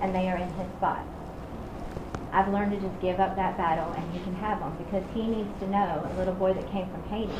and 0.00 0.14
they 0.14 0.30
are 0.30 0.38
in 0.38 0.48
his 0.54 0.72
spot. 0.78 1.04
I've 2.32 2.50
learned 2.50 2.72
to 2.72 2.80
just 2.80 2.98
give 3.02 3.20
up 3.20 3.36
that 3.36 3.58
battle, 3.58 3.92
and 3.92 4.10
he 4.14 4.20
can 4.20 4.34
have 4.36 4.60
them 4.60 4.74
because 4.78 5.04
he 5.12 5.26
needs 5.26 5.50
to 5.60 5.68
know. 5.68 6.08
A 6.10 6.16
little 6.16 6.32
boy 6.32 6.54
that 6.54 6.70
came 6.70 6.88
from 6.88 7.02
Haiti 7.10 7.34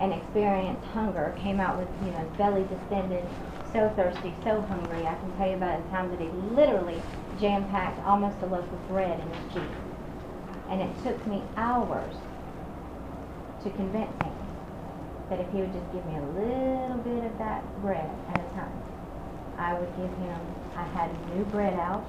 and 0.00 0.12
experienced 0.12 0.84
hunger 0.92 1.34
came 1.40 1.60
out 1.60 1.78
with, 1.78 1.88
you 2.04 2.12
know, 2.12 2.30
belly 2.36 2.64
distended, 2.68 3.24
so 3.72 3.90
thirsty, 3.96 4.34
so 4.44 4.60
hungry. 4.62 5.06
I 5.06 5.14
can 5.14 5.36
tell 5.36 5.48
you 5.48 5.56
about 5.56 5.82
the 5.82 5.90
time 5.90 6.10
that 6.10 6.20
he 6.20 6.28
literally 6.54 7.00
jam-packed 7.40 8.04
almost 8.06 8.36
a 8.42 8.46
loaf 8.46 8.64
of 8.64 8.88
bread 8.88 9.18
in 9.20 9.28
his 9.28 9.54
Jeep. 9.54 9.70
And 10.68 10.80
it 10.82 10.90
took 11.02 11.26
me 11.26 11.42
hours 11.56 12.14
to 13.62 13.70
convince 13.70 14.12
him 14.22 14.32
that 15.30 15.40
if 15.40 15.50
he 15.50 15.58
would 15.58 15.72
just 15.72 15.90
give 15.92 16.04
me 16.06 16.16
a 16.16 16.26
little 16.38 16.98
bit 16.98 17.24
of 17.24 17.38
that 17.38 17.62
bread 17.82 18.10
at 18.28 18.38
a 18.38 18.48
time, 18.54 18.82
I 19.58 19.74
would 19.74 19.88
give 19.96 20.12
him, 20.18 20.40
I 20.76 20.84
had 20.84 21.10
new 21.34 21.44
bread 21.46 21.74
out, 21.74 22.04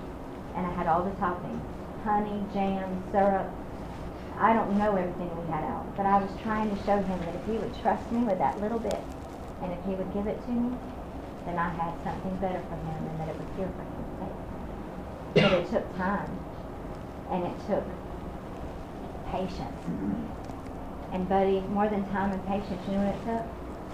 and 0.56 0.66
I 0.66 0.72
had 0.74 0.88
all 0.88 1.04
the 1.04 1.12
toppings, 1.12 1.62
honey, 2.04 2.46
jam, 2.54 3.04
syrup. 3.12 3.48
I 4.40 4.54
don't 4.54 4.78
know 4.78 4.96
everything 4.96 5.30
we 5.36 5.52
had 5.52 5.64
out, 5.64 5.86
but 5.98 6.06
I 6.06 6.22
was 6.22 6.30
trying 6.44 6.70
to 6.70 6.78
show 6.84 6.98
him 7.02 7.20
that 7.26 7.36
if 7.36 7.46
he 7.46 7.58
would 7.58 7.74
trust 7.82 8.12
me 8.12 8.24
with 8.24 8.38
that 8.38 8.62
little 8.62 8.80
bit, 8.80 9.02
and 9.64 9.74
if 9.74 9.80
he 9.86 9.96
would 9.96 10.14
give 10.14 10.28
it 10.28 10.40
to 10.46 10.52
me, 10.52 10.78
then 11.46 11.58
I 11.58 11.70
had 11.70 11.94
something 12.04 12.36
better 12.38 12.62
for 12.70 12.76
him, 12.76 13.00
and 13.08 13.20
that 13.20 13.30
it 13.30 13.38
was 13.38 13.48
here 13.58 13.70
for 13.74 13.82
him 13.82 14.04
to 14.06 14.14
take. 14.22 14.38
But 15.34 15.54
it 15.54 15.70
took 15.72 15.98
time, 15.98 16.30
and 17.32 17.44
it 17.46 17.58
took 17.66 17.84
patience. 19.32 19.82
And 21.12 21.28
Buddy, 21.28 21.62
more 21.72 21.90
than 21.90 22.06
time 22.10 22.32
and 22.32 22.46
patience, 22.46 22.82
you 22.88 22.94
know 22.94 23.06
what 23.06 23.16
it 23.16 23.24
took? 23.26 23.46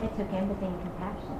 It 0.04 0.12
took 0.18 0.34
empathy 0.34 0.66
and 0.66 0.82
compassion. 0.82 1.40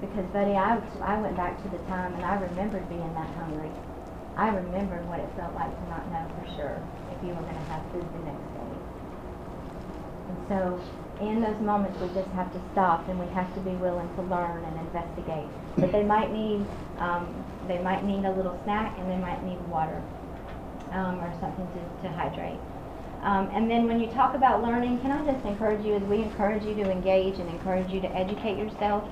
Because 0.00 0.26
Buddy, 0.32 0.52
I, 0.54 0.80
I 1.02 1.20
went 1.20 1.36
back 1.36 1.60
to 1.62 1.68
the 1.68 1.78
time 1.90 2.14
and 2.14 2.24
I 2.24 2.40
remembered 2.40 2.88
being 2.88 3.12
that 3.14 3.28
hungry. 3.34 3.70
I 4.38 4.54
remembered 4.54 5.02
what 5.10 5.18
it 5.18 5.26
felt 5.34 5.50
like 5.58 5.66
to 5.66 5.84
not 5.90 6.06
know 6.14 6.22
for 6.38 6.46
sure 6.54 6.78
if 7.10 7.18
you 7.26 7.34
were 7.34 7.42
going 7.42 7.58
to 7.58 7.68
have 7.74 7.82
food 7.90 8.06
the 8.06 8.22
next 8.22 8.46
day. 8.54 8.70
And 10.30 10.38
so 10.46 10.58
in 11.18 11.42
those 11.42 11.58
moments 11.58 11.98
we 11.98 12.06
just 12.14 12.30
have 12.38 12.46
to 12.54 12.60
stop 12.70 13.02
and 13.10 13.18
we 13.18 13.26
have 13.34 13.50
to 13.58 13.60
be 13.66 13.74
willing 13.82 14.06
to 14.14 14.22
learn 14.30 14.62
and 14.62 14.78
investigate. 14.86 15.50
But 15.82 15.90
they 15.90 16.06
might 16.06 16.30
need, 16.30 16.62
um, 17.02 17.26
they 17.66 17.82
might 17.82 18.06
need 18.06 18.22
a 18.22 18.30
little 18.30 18.54
snack 18.62 18.94
and 19.02 19.10
they 19.10 19.18
might 19.18 19.42
need 19.42 19.58
water 19.66 19.98
um, 20.94 21.18
or 21.18 21.34
something 21.42 21.66
to, 21.74 21.82
to 22.06 22.08
hydrate. 22.14 22.62
Um, 23.26 23.50
and 23.50 23.66
then 23.66 23.90
when 23.90 23.98
you 23.98 24.06
talk 24.14 24.38
about 24.38 24.62
learning, 24.62 25.02
can 25.02 25.10
I 25.10 25.18
just 25.26 25.44
encourage 25.44 25.84
you, 25.84 25.98
as 25.98 26.02
we 26.06 26.22
encourage 26.22 26.62
you 26.62 26.78
to 26.78 26.86
engage 26.86 27.42
and 27.42 27.50
encourage 27.50 27.90
you 27.90 28.00
to 28.06 28.10
educate 28.14 28.54
yourself, 28.54 29.02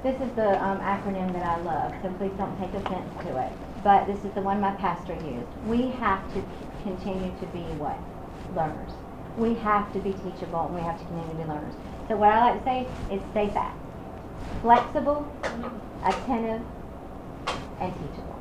this 0.00 0.16
is 0.16 0.32
the 0.36 0.56
um, 0.64 0.80
acronym 0.80 1.28
that 1.36 1.44
I 1.44 1.60
love, 1.60 1.92
so 2.00 2.08
please 2.16 2.32
don't 2.40 2.56
take 2.56 2.72
offense 2.72 3.12
to 3.28 3.36
it. 3.44 3.52
But 3.84 4.06
this 4.06 4.24
is 4.24 4.32
the 4.32 4.40
one 4.40 4.60
my 4.60 4.72
pastor 4.76 5.12
used. 5.12 5.46
We 5.66 5.90
have 6.00 6.24
to 6.32 6.42
continue 6.82 7.30
to 7.38 7.46
be 7.52 7.60
what? 7.76 8.00
Learners. 8.56 8.90
We 9.36 9.54
have 9.60 9.92
to 9.92 9.98
be 10.00 10.12
teachable 10.12 10.66
and 10.66 10.74
we 10.74 10.80
have 10.80 10.98
to 10.98 11.04
continue 11.04 11.28
to 11.28 11.36
be 11.36 11.44
learners. 11.44 11.74
So 12.08 12.16
what 12.16 12.32
I 12.32 12.50
like 12.50 12.58
to 12.58 12.64
say 12.64 12.88
is 13.12 13.20
stay 13.32 13.50
FAT. 13.50 13.76
Flexible, 14.62 15.28
attentive, 16.02 16.64
and 17.78 17.92
teachable. 17.92 18.40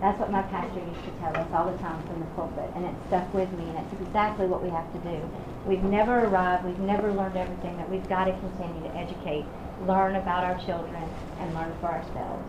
That's 0.00 0.18
what 0.18 0.32
my 0.32 0.42
pastor 0.42 0.80
used 0.80 1.04
to 1.04 1.12
tell 1.20 1.36
us 1.36 1.48
all 1.52 1.70
the 1.70 1.78
time 1.78 2.00
from 2.06 2.20
the 2.20 2.26
pulpit, 2.36 2.70
and 2.76 2.84
it 2.84 2.94
stuck 3.08 3.32
with 3.32 3.50
me, 3.52 3.64
and 3.64 3.78
it's 3.78 3.92
exactly 4.00 4.46
what 4.46 4.62
we 4.62 4.68
have 4.68 4.90
to 4.92 4.98
do. 5.00 5.20
We've 5.66 5.84
never 5.84 6.24
arrived, 6.24 6.64
we've 6.64 6.78
never 6.80 7.12
learned 7.12 7.36
everything, 7.36 7.76
that 7.78 7.88
we've 7.88 8.06
got 8.08 8.24
to 8.24 8.32
continue 8.32 8.82
to 8.88 8.94
educate, 8.94 9.44
learn 9.86 10.16
about 10.16 10.44
our 10.44 10.58
children, 10.64 11.02
and 11.40 11.54
learn 11.54 11.72
for 11.80 11.88
ourselves. 11.88 12.44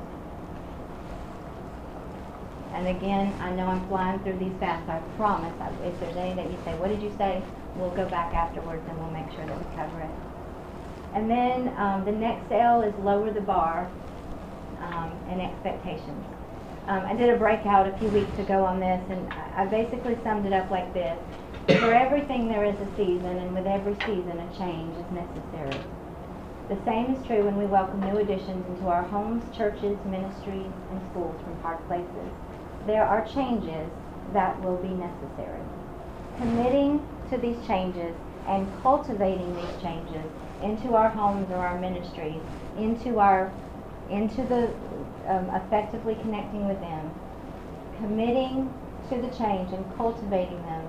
And 2.74 2.88
again, 2.88 3.36
I 3.40 3.52
know 3.52 3.68
I'm 3.68 3.88
flying 3.88 4.20
through 4.20 4.40
these 4.40 4.58
fast, 4.60 4.90
I 4.90 5.00
promise, 5.18 5.54
I- 5.62 5.72
if 5.86 6.00
there's 6.00 6.18
any 6.18 6.36
that 6.36 6.52
you 6.52 6.58
say, 6.66 6.76
what 6.76 6.90
did 6.90 7.02
you 7.02 7.12
say? 7.18 7.44
We'll 7.76 7.92
go 7.92 8.06
back 8.10 8.34
afterwards 8.34 8.84
and 8.90 8.98
we'll 9.00 9.12
make 9.12 9.32
sure 9.32 9.46
that 9.46 9.58
we 9.58 9.76
cover 9.76 10.02
it. 10.02 10.12
And 11.14 11.30
then, 11.30 11.74
um, 11.78 12.06
the 12.06 12.12
next 12.12 12.52
L 12.52 12.82
is 12.82 12.94
lower 13.00 13.32
the 13.32 13.42
bar. 13.42 13.90
um, 14.82 15.12
and 15.30 15.42
expectations. 15.42 16.26
Um, 16.88 17.04
I 17.06 17.16
did 17.16 17.30
a 17.30 17.38
breakout 17.38 17.88
a 17.88 17.98
few 17.98 18.10
weeks 18.10 18.38
ago 18.40 18.64
on 18.66 18.80
this, 18.80 19.04
and 19.10 19.28
I 19.30 19.66
basically 19.66 20.18
summed 20.24 20.46
it 20.46 20.54
up 20.54 20.72
like 20.72 20.94
this. 20.94 21.20
For 21.68 21.94
everything 21.94 22.48
there 22.48 22.66
is 22.66 22.76
a 22.80 22.88
season, 22.96 23.38
and 23.38 23.54
with 23.54 23.68
every 23.68 23.96
season 24.06 24.40
a 24.40 24.58
change 24.58 24.98
is 24.98 25.12
necessary. 25.12 25.80
The 26.70 26.80
same 26.86 27.16
is 27.16 27.26
true 27.28 27.46
when 27.46 27.58
we 27.58 27.66
welcome 27.66 28.00
new 28.02 28.18
additions 28.20 28.66
into 28.68 28.88
our 28.88 29.04
homes, 29.04 29.56
churches, 29.56 29.98
ministries, 30.06 30.72
and 30.92 31.02
schools 31.12 31.42
from 31.44 31.60
hard 31.62 31.86
places. 31.88 32.32
There 32.88 33.04
are 33.04 33.28
changes 33.28 33.92
that 34.34 34.62
will 34.64 34.78
be 34.78 34.88
necessary. 34.88 35.62
Committing 36.38 37.06
to 37.30 37.38
these 37.38 37.58
changes 37.68 38.16
and 38.48 38.66
cultivating 38.82 39.54
these 39.56 39.82
changes 39.82 40.26
into 40.64 40.96
our 40.96 41.10
homes 41.10 41.52
or 41.52 41.58
our 41.58 41.78
ministries, 41.80 42.42
into 42.78 43.20
our, 43.20 43.52
into 44.10 44.44
the, 44.44 44.74
um, 45.28 45.50
effectively 45.50 46.16
connecting 46.22 46.66
with 46.68 46.80
them, 46.80 47.12
committing 47.98 48.74
to 49.10 49.22
the 49.22 49.28
change 49.36 49.74
and 49.74 49.86
cultivating 49.98 50.62
them 50.64 50.88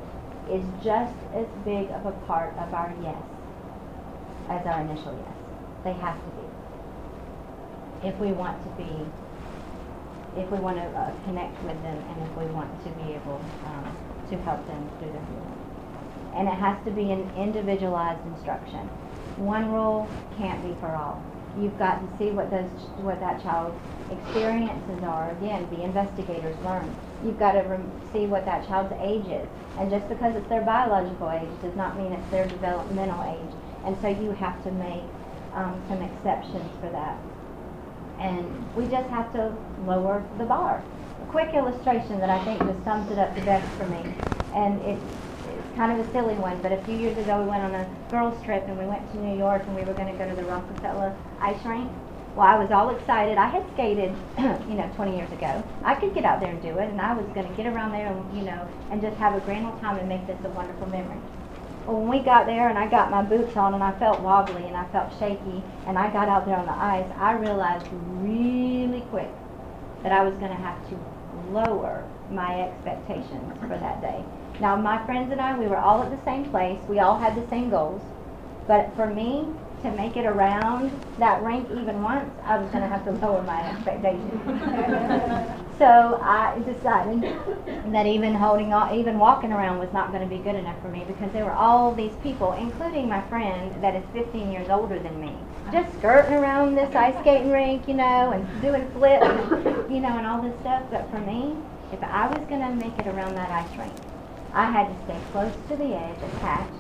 is 0.51 0.65
just 0.83 1.15
as 1.35 1.47
big 1.65 1.91
of 1.91 2.07
a 2.07 2.13
part 2.27 2.57
of 2.59 2.73
our 2.73 2.95
yes 3.03 3.23
as 4.49 4.65
our 4.67 4.81
initial 4.81 5.13
yes. 5.13 5.37
They 5.85 5.93
have 5.95 6.17
to 6.17 6.31
be. 6.31 8.09
If 8.09 8.19
we 8.19 8.33
want 8.33 8.63
to 8.63 8.71
be, 8.83 8.89
if 10.39 10.51
we 10.51 10.59
want 10.59 10.78
to 10.78 10.86
uh, 10.86 11.12
connect 11.24 11.62
with 11.62 11.80
them 11.82 11.99
and 12.11 12.22
if 12.30 12.36
we 12.39 12.47
want 12.47 12.70
to 12.84 12.91
be 12.91 13.14
able 13.14 13.43
um, 13.64 13.99
to 14.30 14.36
help 14.39 14.66
them 14.66 14.89
through 14.99 15.12
their 15.12 15.26
healing. 15.26 15.61
And 16.36 16.49
it 16.49 16.55
has 16.55 16.78
to 16.84 16.91
be 16.93 17.11
an 17.11 17.32
individualized 17.36 18.24
instruction. 18.26 18.91
One 19.36 19.70
rule 19.72 20.11
can't 20.36 20.62
be 20.62 20.76
for 20.80 20.95
all. 20.97 21.22
You've 21.57 21.78
got 21.78 22.01
to 22.01 22.09
see 22.18 22.30
what 22.30 22.51
those, 22.51 22.70
what 22.97 23.20
that 23.20 23.43
child's 23.43 23.80
experiences 24.11 25.03
are. 25.03 25.36
Again, 25.36 25.68
the 25.70 25.82
investigators 25.82 26.57
learn. 26.64 26.97
You've 27.22 27.39
got 27.39 27.53
to 27.53 27.64
see 28.12 28.26
what 28.26 28.45
that 28.47 28.66
child's 28.68 28.95
age 29.03 29.26
is. 29.26 29.49
And 29.78 29.91
just 29.91 30.09
because 30.09 30.36
it's 30.36 30.49
their 30.49 30.64
biological 30.64 31.30
age 31.30 31.61
does 31.62 31.76
not 31.76 31.97
mean 31.99 32.12
it's 32.12 32.30
their 32.30 32.49
developmental 32.49 33.22
age. 33.24 33.53
And 33.84 33.97
so 34.01 34.09
you 34.09 34.32
have 34.32 34.62
to 34.64 34.70
make 34.72 35.09
um, 35.55 35.84
some 35.89 36.03
exceptions 36.03 36.76
for 36.80 36.91
that. 36.91 37.18
And 38.21 38.45
we 38.75 38.87
just 38.87 39.09
have 39.11 39.33
to 39.35 39.55
lower 39.87 40.23
the 40.39 40.45
bar. 40.45 40.83
A 41.23 41.27
quick 41.31 41.55
illustration 41.55 42.19
that 42.21 42.31
I 42.31 42.43
think 42.45 42.59
just 42.61 42.83
sums 42.85 43.11
it 43.11 43.19
up 43.19 43.35
the 43.35 43.43
best 43.43 43.66
for 43.79 43.87
me. 43.87 44.03
And 44.55 44.81
it, 44.83 44.99
it's 45.47 45.77
kind 45.77 45.93
of 45.95 46.07
a 46.07 46.12
silly 46.12 46.35
one, 46.35 46.61
but 46.62 46.73
a 46.73 46.83
few 46.85 46.97
years 46.97 47.16
ago 47.19 47.43
we 47.43 47.49
went 47.49 47.62
on 47.62 47.75
a 47.75 47.87
girls' 48.11 48.43
trip 48.45 48.64
and 48.66 48.79
we 48.79 48.87
went 48.87 49.03
to 49.12 49.19
New 49.19 49.39
York 49.39 49.62
and 49.66 49.75
we 49.75 49.83
were 49.85 49.95
going 49.95 50.11
to 50.11 50.19
go 50.19 50.29
to 50.29 50.35
the 50.35 50.45
Rockefeller 50.45 51.14
ice 51.41 51.62
rink. 51.64 51.91
Well, 52.35 52.47
I 52.47 52.59
was 52.59 52.71
all 52.71 52.91
excited. 52.91 53.39
I 53.39 53.49
had 53.49 53.66
skated, 53.75 54.14
you 54.71 54.79
know, 54.79 54.91
20 54.95 55.16
years 55.16 55.31
ago. 55.33 55.62
I 55.83 55.95
could 55.95 56.14
get 56.14 56.25
out 56.25 56.41
there 56.41 56.51
and 56.51 56.62
do 56.62 56.79
it, 56.79 56.89
and 56.89 57.01
I 57.01 57.14
was 57.14 57.27
going 57.35 57.49
to 57.49 57.55
get 57.57 57.66
around 57.66 57.93
there 57.93 58.07
and, 58.07 58.23
you 58.37 58.45
know, 58.45 58.69
and 58.91 59.03
just 59.03 59.16
have 59.16 59.35
a 59.35 59.41
grand 59.41 59.66
old 59.66 59.81
time 59.81 59.99
and 59.99 60.09
make 60.09 60.27
this 60.27 60.39
a 60.45 60.51
wonderful 60.51 60.87
memory. 60.87 61.19
When 61.89 62.07
we 62.07 62.18
got 62.18 62.45
there 62.45 62.68
and 62.68 62.76
I 62.76 62.86
got 62.86 63.11
my 63.11 63.22
boots 63.22 63.57
on 63.57 63.72
and 63.72 63.82
I 63.82 63.99
felt 63.99 64.20
wobbly 64.20 64.62
and 64.62 64.76
I 64.76 64.86
felt 64.89 65.11
shaky 65.18 65.62
and 65.86 65.99
I 65.99 66.12
got 66.12 66.28
out 66.28 66.45
there 66.45 66.57
on 66.57 66.66
the 66.66 66.76
ice, 66.76 67.11
I 67.16 67.32
realized 67.32 67.86
really 68.20 69.01
quick 69.09 69.30
that 70.03 70.12
I 70.12 70.22
was 70.22 70.34
going 70.34 70.51
to 70.51 70.62
have 70.62 70.86
to 70.91 70.99
lower 71.51 72.07
my 72.30 72.61
expectations 72.61 73.59
for 73.59 73.68
that 73.68 74.03
day. 74.03 74.22
Now, 74.61 74.76
my 74.76 75.03
friends 75.07 75.32
and 75.32 75.41
I, 75.41 75.59
we 75.59 75.66
were 75.66 75.78
all 75.78 76.03
at 76.03 76.11
the 76.11 76.22
same 76.26 76.51
place. 76.51 76.78
We 76.91 76.99
all 76.99 77.18
had 77.18 77.34
the 77.34 77.49
same 77.49 77.70
goals. 77.70 78.03
But 78.66 78.95
for 78.95 79.07
me, 79.07 79.47
to 79.82 79.91
make 79.93 80.18
it 80.18 80.26
around 80.26 80.93
that 81.18 81.43
rink 81.43 81.70
even 81.70 82.03
once, 82.03 82.30
I 82.45 82.59
was 82.59 82.70
going 82.70 82.82
to 82.82 82.89
have 82.89 83.05
to 83.07 83.12
lower 83.12 83.43
my 83.45 83.66
expectations. 83.70 85.64
so 85.79 86.20
I 86.22 86.59
decided 86.66 87.22
that 87.93 88.07
even 88.07 88.35
holding 88.35 88.72
on, 88.72 88.95
even 88.95 89.18
walking 89.18 89.53
around 89.53 89.79
was 89.79 89.93
not 89.93 90.11
going 90.11 90.29
to 90.29 90.29
be 90.29 90.43
good 90.43 90.55
enough 90.55 90.81
for 90.83 90.89
me 90.89 91.05
because 91.07 91.33
there 91.33 91.45
were 91.45 91.53
all 91.53 91.95
these 91.95 92.12
people, 92.22 92.53
including 92.55 93.09
my 93.09 93.20
friend 93.29 93.83
that 93.83 93.95
is 93.95 94.05
15 94.12 94.51
years 94.51 94.68
older 94.68 94.99
than 94.99 95.20
me, 95.20 95.35
just 95.72 95.93
skirting 95.99 96.35
around 96.35 96.74
this 96.74 96.95
ice 96.95 97.18
skating 97.20 97.51
rink, 97.51 97.87
you 97.87 97.95
know, 97.95 98.33
and 98.33 98.62
doing 98.62 98.91
flips, 98.91 99.24
and, 99.24 99.95
you 99.95 100.01
know, 100.01 100.18
and 100.18 100.26
all 100.26 100.43
this 100.43 100.59
stuff. 100.61 100.83
But 100.91 101.09
for 101.11 101.20
me, 101.20 101.57
if 101.93 102.03
I 102.03 102.26
was 102.26 102.45
going 102.49 102.61
to 102.61 102.74
make 102.74 102.99
it 102.99 103.07
around 103.07 103.35
that 103.35 103.51
ice 103.51 103.79
rink, 103.79 103.95
I 104.53 104.70
had 104.70 104.89
to 104.89 105.05
stay 105.05 105.18
close 105.33 105.53
to 105.68 105.76
the 105.76 105.95
edge, 105.95 106.18
attached, 106.35 106.72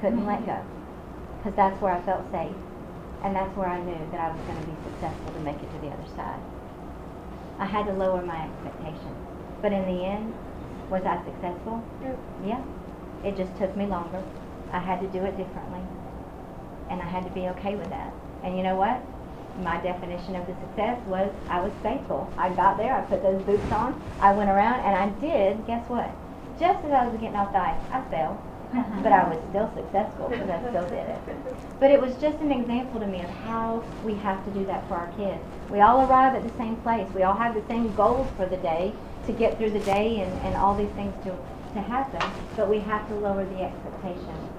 couldn't 0.00 0.26
let 0.26 0.44
go 0.44 0.60
because 1.42 1.56
that's 1.56 1.80
where 1.82 1.92
I 1.92 2.00
felt 2.02 2.30
safe. 2.30 2.54
And 3.24 3.34
that's 3.34 3.56
where 3.56 3.68
I 3.68 3.80
knew 3.82 3.98
that 4.10 4.20
I 4.20 4.30
was 4.30 4.40
going 4.46 4.60
to 4.60 4.66
be 4.66 4.76
successful 4.90 5.32
to 5.32 5.40
make 5.40 5.56
it 5.56 5.70
to 5.72 5.78
the 5.78 5.88
other 5.88 6.08
side. 6.16 6.40
I 7.62 7.66
had 7.66 7.86
to 7.86 7.92
lower 7.92 8.20
my 8.26 8.42
expectations. 8.42 9.14
But 9.62 9.72
in 9.72 9.86
the 9.86 10.02
end, 10.02 10.34
was 10.90 11.06
I 11.06 11.22
successful? 11.22 11.78
Yep. 12.02 12.18
Yeah. 12.44 12.62
It 13.22 13.36
just 13.36 13.54
took 13.56 13.76
me 13.76 13.86
longer. 13.86 14.18
I 14.72 14.80
had 14.80 14.98
to 14.98 15.06
do 15.06 15.22
it 15.22 15.38
differently. 15.38 15.78
And 16.90 17.00
I 17.00 17.06
had 17.06 17.22
to 17.22 17.30
be 17.30 17.46
okay 17.54 17.76
with 17.76 17.88
that. 17.90 18.12
And 18.42 18.56
you 18.58 18.64
know 18.64 18.74
what? 18.74 18.98
My 19.62 19.78
definition 19.78 20.34
of 20.34 20.44
the 20.50 20.58
success 20.58 20.98
was 21.06 21.30
I 21.46 21.60
was 21.60 21.70
faithful. 21.84 22.26
I 22.36 22.50
got 22.50 22.78
there, 22.78 22.98
I 22.98 23.02
put 23.02 23.22
those 23.22 23.40
boots 23.46 23.70
on, 23.70 23.94
I 24.18 24.32
went 24.32 24.50
around, 24.50 24.80
and 24.80 24.98
I 24.98 25.06
did, 25.20 25.64
guess 25.68 25.86
what? 25.88 26.10
Just 26.58 26.82
as 26.84 26.90
I 26.90 27.06
was 27.06 27.14
getting 27.20 27.36
off 27.36 27.52
the 27.52 27.62
ice, 27.62 27.78
I 27.92 28.02
fell 28.10 28.42
but 28.72 29.12
I 29.12 29.28
was 29.28 29.38
still 29.50 29.70
successful 29.74 30.28
because 30.28 30.48
I 30.48 30.58
still 30.70 30.88
did 30.88 31.06
it. 31.06 31.20
But 31.78 31.90
it 31.90 32.00
was 32.00 32.14
just 32.16 32.38
an 32.38 32.50
example 32.50 33.00
to 33.00 33.06
me 33.06 33.20
of 33.20 33.28
how 33.28 33.84
we 34.02 34.14
have 34.14 34.42
to 34.46 34.50
do 34.52 34.64
that 34.66 34.88
for 34.88 34.94
our 34.94 35.12
kids. 35.12 35.42
We 35.70 35.80
all 35.80 36.08
arrive 36.08 36.34
at 36.34 36.42
the 36.42 36.56
same 36.56 36.76
place. 36.76 37.06
We 37.14 37.22
all 37.22 37.36
have 37.36 37.54
the 37.54 37.66
same 37.68 37.94
goals 37.94 38.28
for 38.36 38.46
the 38.46 38.56
day 38.58 38.94
to 39.26 39.32
get 39.32 39.58
through 39.58 39.70
the 39.70 39.80
day 39.80 40.20
and, 40.20 40.32
and 40.42 40.56
all 40.56 40.74
these 40.74 40.90
things 40.92 41.12
to, 41.24 41.30
to 41.74 41.80
happen. 41.80 42.22
But 42.56 42.70
we 42.70 42.78
have 42.80 43.06
to 43.08 43.14
lower 43.16 43.44
the 43.44 43.62
expectations 43.62 44.50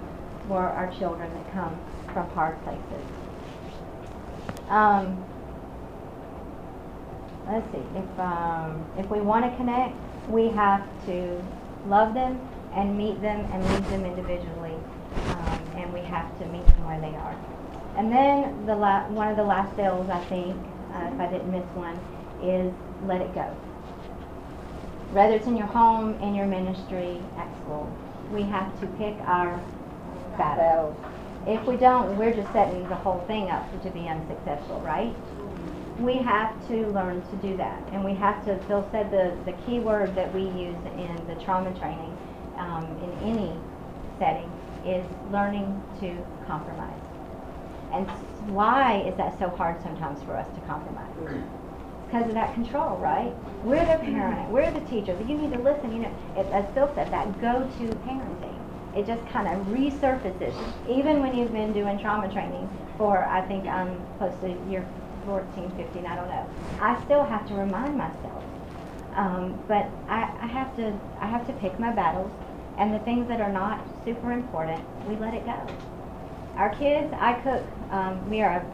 for 0.47 0.61
our 0.61 0.91
children 0.93 1.33
that 1.33 1.51
come 1.51 1.75
from 2.13 2.29
hard 2.31 2.61
places. 2.63 3.05
Um, 4.69 5.25
let's 7.47 7.65
see. 7.71 7.83
If 7.95 8.19
um, 8.19 8.85
if 8.97 9.09
we 9.09 9.21
want 9.21 9.49
to 9.49 9.57
connect, 9.57 9.95
we 10.29 10.49
have 10.49 10.87
to 11.07 11.43
love 11.87 12.13
them 12.13 12.39
and 12.75 12.97
meet 12.97 13.21
them 13.21 13.39
and 13.51 13.63
lead 13.69 13.85
them 13.85 14.05
individually, 14.05 14.75
um, 15.27 15.59
and 15.75 15.93
we 15.93 15.99
have 16.01 16.37
to 16.39 16.45
meet 16.47 16.65
them 16.65 16.85
where 16.85 16.99
they 16.99 17.15
are. 17.15 17.35
And 17.97 18.11
then 18.11 18.65
the 18.65 18.75
la- 18.75 19.07
one 19.09 19.27
of 19.27 19.37
the 19.37 19.43
last 19.43 19.77
L's, 19.77 20.09
I 20.09 20.23
think, 20.25 20.55
uh, 20.93 21.09
if 21.13 21.19
I 21.19 21.27
didn't 21.27 21.51
miss 21.51 21.65
one, 21.75 21.99
is 22.41 22.73
let 23.05 23.21
it 23.21 23.33
go. 23.35 23.45
Whether 25.11 25.35
it's 25.35 25.45
in 25.45 25.55
your 25.55 25.67
home, 25.67 26.15
in 26.21 26.33
your 26.33 26.47
ministry, 26.47 27.21
at 27.37 27.47
school, 27.61 27.91
we 28.31 28.41
have 28.43 28.79
to 28.79 28.87
pick 28.97 29.15
our 29.27 29.59
battles. 30.37 30.95
If 31.45 31.63
we 31.67 31.77
don't, 31.77 32.17
we're 32.17 32.33
just 32.33 32.51
setting 32.51 32.87
the 32.89 32.95
whole 32.95 33.19
thing 33.27 33.51
up 33.51 33.69
to 33.83 33.89
be 33.91 34.07
unsuccessful, 34.07 34.79
right? 34.81 35.13
We 35.99 36.15
have 36.15 36.55
to 36.69 36.87
learn 36.87 37.21
to 37.21 37.35
do 37.35 37.55
that, 37.57 37.79
and 37.91 38.03
we 38.03 38.15
have 38.15 38.43
to. 38.45 38.57
Phil 38.63 38.87
said 38.91 39.11
the 39.11 39.37
the 39.45 39.55
key 39.63 39.79
word 39.79 40.15
that 40.15 40.33
we 40.33 40.41
use 40.41 40.77
in 40.97 41.15
the 41.27 41.35
trauma 41.43 41.77
training 41.77 42.17
um, 42.57 42.85
in 43.03 43.29
any 43.29 43.53
setting 44.19 44.49
is 44.85 45.05
learning 45.31 45.81
to 45.99 46.17
compromise. 46.45 46.99
And 47.93 48.07
why 48.49 49.01
is 49.07 49.15
that 49.17 49.37
so 49.39 49.49
hard 49.49 49.81
sometimes 49.83 50.21
for 50.23 50.35
us 50.35 50.47
to 50.55 50.61
compromise? 50.61 51.11
Because 52.07 52.27
of 52.27 52.33
that 52.33 52.53
control, 52.53 52.97
right? 52.97 53.33
We're 53.63 53.85
the 53.85 54.03
parent, 54.03 54.49
we're 54.49 54.71
the 54.71 54.81
teacher. 54.81 55.17
You 55.27 55.37
need 55.37 55.53
to 55.53 55.59
listen. 55.59 55.91
You 55.91 56.03
know, 56.03 56.15
it, 56.37 56.45
as 56.47 56.65
Phil 56.73 56.91
said, 56.95 57.11
that 57.11 57.39
go-to 57.41 57.95
parenting. 58.05 58.59
It 58.95 59.07
just 59.07 59.25
kind 59.31 59.47
of 59.47 59.65
resurfaces, 59.67 60.53
even 60.87 61.21
when 61.21 61.35
you've 61.35 61.51
been 61.51 61.73
doing 61.73 61.97
trauma 61.99 62.31
training 62.31 62.69
for, 62.97 63.23
I 63.25 63.41
think 63.41 63.65
I'm 63.65 63.99
close 64.19 64.33
to 64.41 64.49
year 64.69 64.87
14, 65.25 65.71
15, 65.75 66.05
I 66.05 66.15
don't 66.15 66.27
know. 66.27 66.47
I 66.79 67.03
still 67.05 67.23
have 67.23 67.47
to 67.47 67.55
remind 67.55 67.97
myself 67.97 68.42
um, 69.15 69.61
but 69.67 69.89
I, 70.07 70.23
I 70.41 70.47
have 70.47 70.75
to 70.77 70.99
I 71.19 71.27
have 71.27 71.45
to 71.47 71.53
pick 71.53 71.79
my 71.79 71.91
battles, 71.91 72.31
and 72.77 72.93
the 72.93 72.99
things 72.99 73.27
that 73.27 73.41
are 73.41 73.51
not 73.51 73.85
super 74.05 74.31
important, 74.31 74.83
we 75.07 75.15
let 75.15 75.33
it 75.33 75.45
go. 75.45 75.67
Our 76.55 76.73
kids, 76.75 77.13
I 77.17 77.33
cook. 77.41 77.63
Um, 77.91 78.29
we 78.29 78.41
are, 78.41 78.65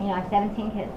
you 0.00 0.06
know, 0.06 0.12
I 0.12 0.20
have 0.20 0.30
17 0.30 0.70
kids, 0.72 0.92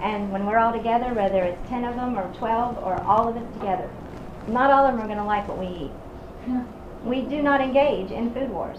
and 0.00 0.32
when 0.32 0.46
we're 0.46 0.58
all 0.58 0.72
together, 0.72 1.12
whether 1.14 1.42
it's 1.42 1.68
10 1.68 1.84
of 1.84 1.96
them 1.96 2.18
or 2.18 2.32
12 2.34 2.78
or 2.78 3.00
all 3.02 3.28
of 3.28 3.36
us 3.36 3.54
together, 3.54 3.90
not 4.48 4.70
all 4.70 4.86
of 4.86 4.92
them 4.94 5.00
are 5.02 5.06
going 5.06 5.18
to 5.18 5.24
like 5.24 5.46
what 5.48 5.58
we 5.58 5.66
eat. 5.66 5.92
We 7.04 7.22
do 7.22 7.40
not 7.40 7.62
engage 7.62 8.10
in 8.10 8.32
food 8.34 8.50
wars. 8.50 8.78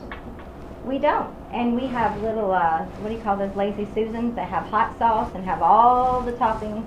We 0.86 1.00
don't. 1.00 1.36
And 1.52 1.76
we 1.76 1.88
have 1.88 2.22
little, 2.22 2.52
uh, 2.52 2.86
what 3.00 3.10
do 3.10 3.16
you 3.16 3.22
call 3.22 3.36
those 3.36 3.56
lazy 3.56 3.88
Susans 3.96 4.36
that 4.36 4.48
have 4.48 4.68
hot 4.68 4.98
sauce 5.00 5.32
and 5.34 5.44
have 5.44 5.64
all 5.64 6.22
the 6.22 6.34
toppings 6.34 6.86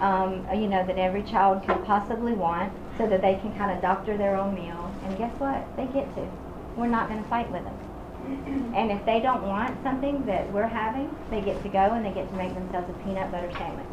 um, 0.00 0.46
you 0.54 0.68
know, 0.68 0.84
that 0.86 0.98
every 0.98 1.22
child 1.22 1.66
could 1.66 1.84
possibly 1.84 2.32
want 2.32 2.72
so 2.98 3.06
that 3.06 3.22
they 3.22 3.34
can 3.36 3.56
kind 3.56 3.70
of 3.70 3.80
doctor 3.82 4.16
their 4.16 4.36
own 4.36 4.54
meal. 4.54 4.92
And 5.04 5.16
guess 5.18 5.32
what? 5.38 5.64
They 5.76 5.86
get 5.86 6.12
to. 6.16 6.28
We're 6.76 6.88
not 6.88 7.08
going 7.08 7.22
to 7.22 7.28
fight 7.28 7.50
with 7.50 7.64
them. 7.64 7.76
And 8.76 8.90
if 8.90 9.04
they 9.06 9.20
don't 9.20 9.42
want 9.42 9.82
something 9.82 10.26
that 10.26 10.52
we're 10.52 10.66
having, 10.66 11.14
they 11.30 11.40
get 11.40 11.62
to 11.62 11.68
go 11.68 11.78
and 11.78 12.04
they 12.04 12.10
get 12.10 12.28
to 12.28 12.36
make 12.36 12.52
themselves 12.54 12.90
a 12.90 13.04
peanut 13.04 13.30
butter 13.32 13.50
sandwich. 13.52 13.86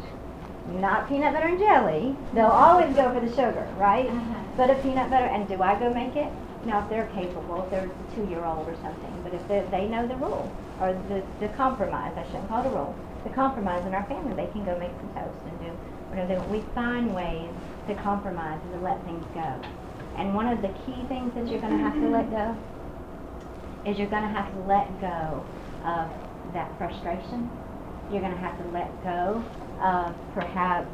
not 0.80 1.08
peanut 1.08 1.32
butter 1.32 1.46
and 1.46 1.58
jelly. 1.58 2.16
They'll 2.34 2.46
always 2.46 2.94
go 2.94 3.12
for 3.14 3.20
the 3.20 3.30
sugar, 3.30 3.66
right? 3.78 4.10
But 4.56 4.70
a 4.70 4.74
peanut 4.76 5.08
butter, 5.10 5.26
and 5.26 5.48
do 5.48 5.62
I 5.62 5.78
go 5.78 5.92
make 5.92 6.16
it? 6.16 6.30
Now, 6.66 6.82
if 6.82 6.90
they're 6.90 7.06
capable, 7.14 7.62
if 7.64 7.70
they're 7.70 7.86
a 7.86 8.14
two-year-old 8.14 8.68
or 8.68 8.76
something, 8.82 9.20
but 9.22 9.34
if 9.34 9.46
they, 9.48 9.64
they 9.70 9.86
know 9.86 10.06
the 10.06 10.16
rule, 10.16 10.50
or 10.80 10.92
the, 11.08 11.22
the 11.40 11.48
compromise, 11.54 12.12
I 12.16 12.24
shouldn't 12.26 12.48
call 12.48 12.64
it 12.64 12.68
a 12.68 12.70
rule, 12.70 12.94
the 13.24 13.30
compromise 13.30 13.84
in 13.86 13.94
our 13.94 14.04
family, 14.04 14.34
they 14.34 14.50
can 14.52 14.64
go 14.64 14.78
make 14.78 14.92
some 15.00 15.08
toast 15.14 15.38
and 15.48 15.58
do 15.60 15.72
want. 16.16 16.50
We 16.50 16.60
find 16.74 17.14
ways 17.14 17.50
to 17.88 17.94
compromise 17.96 18.60
and 18.64 18.72
to 18.74 18.80
let 18.80 19.04
things 19.04 19.24
go. 19.34 19.60
And 20.16 20.34
one 20.34 20.46
of 20.46 20.62
the 20.62 20.68
key 20.86 21.04
things 21.08 21.34
that 21.34 21.48
you're 21.48 21.60
gonna 21.60 21.78
have 21.78 21.94
to 21.94 22.08
let 22.08 22.30
go 22.30 22.56
is 23.84 23.98
you're 23.98 24.08
gonna 24.08 24.28
have 24.28 24.52
to 24.54 24.60
let 24.60 24.88
go 25.00 25.44
of 25.84 26.08
that 26.54 26.70
frustration. 26.78 27.50
You're 28.10 28.22
gonna 28.22 28.36
have 28.36 28.56
to 28.58 28.68
let 28.70 28.90
go 29.02 29.44
of 29.82 30.14
perhaps 30.34 30.88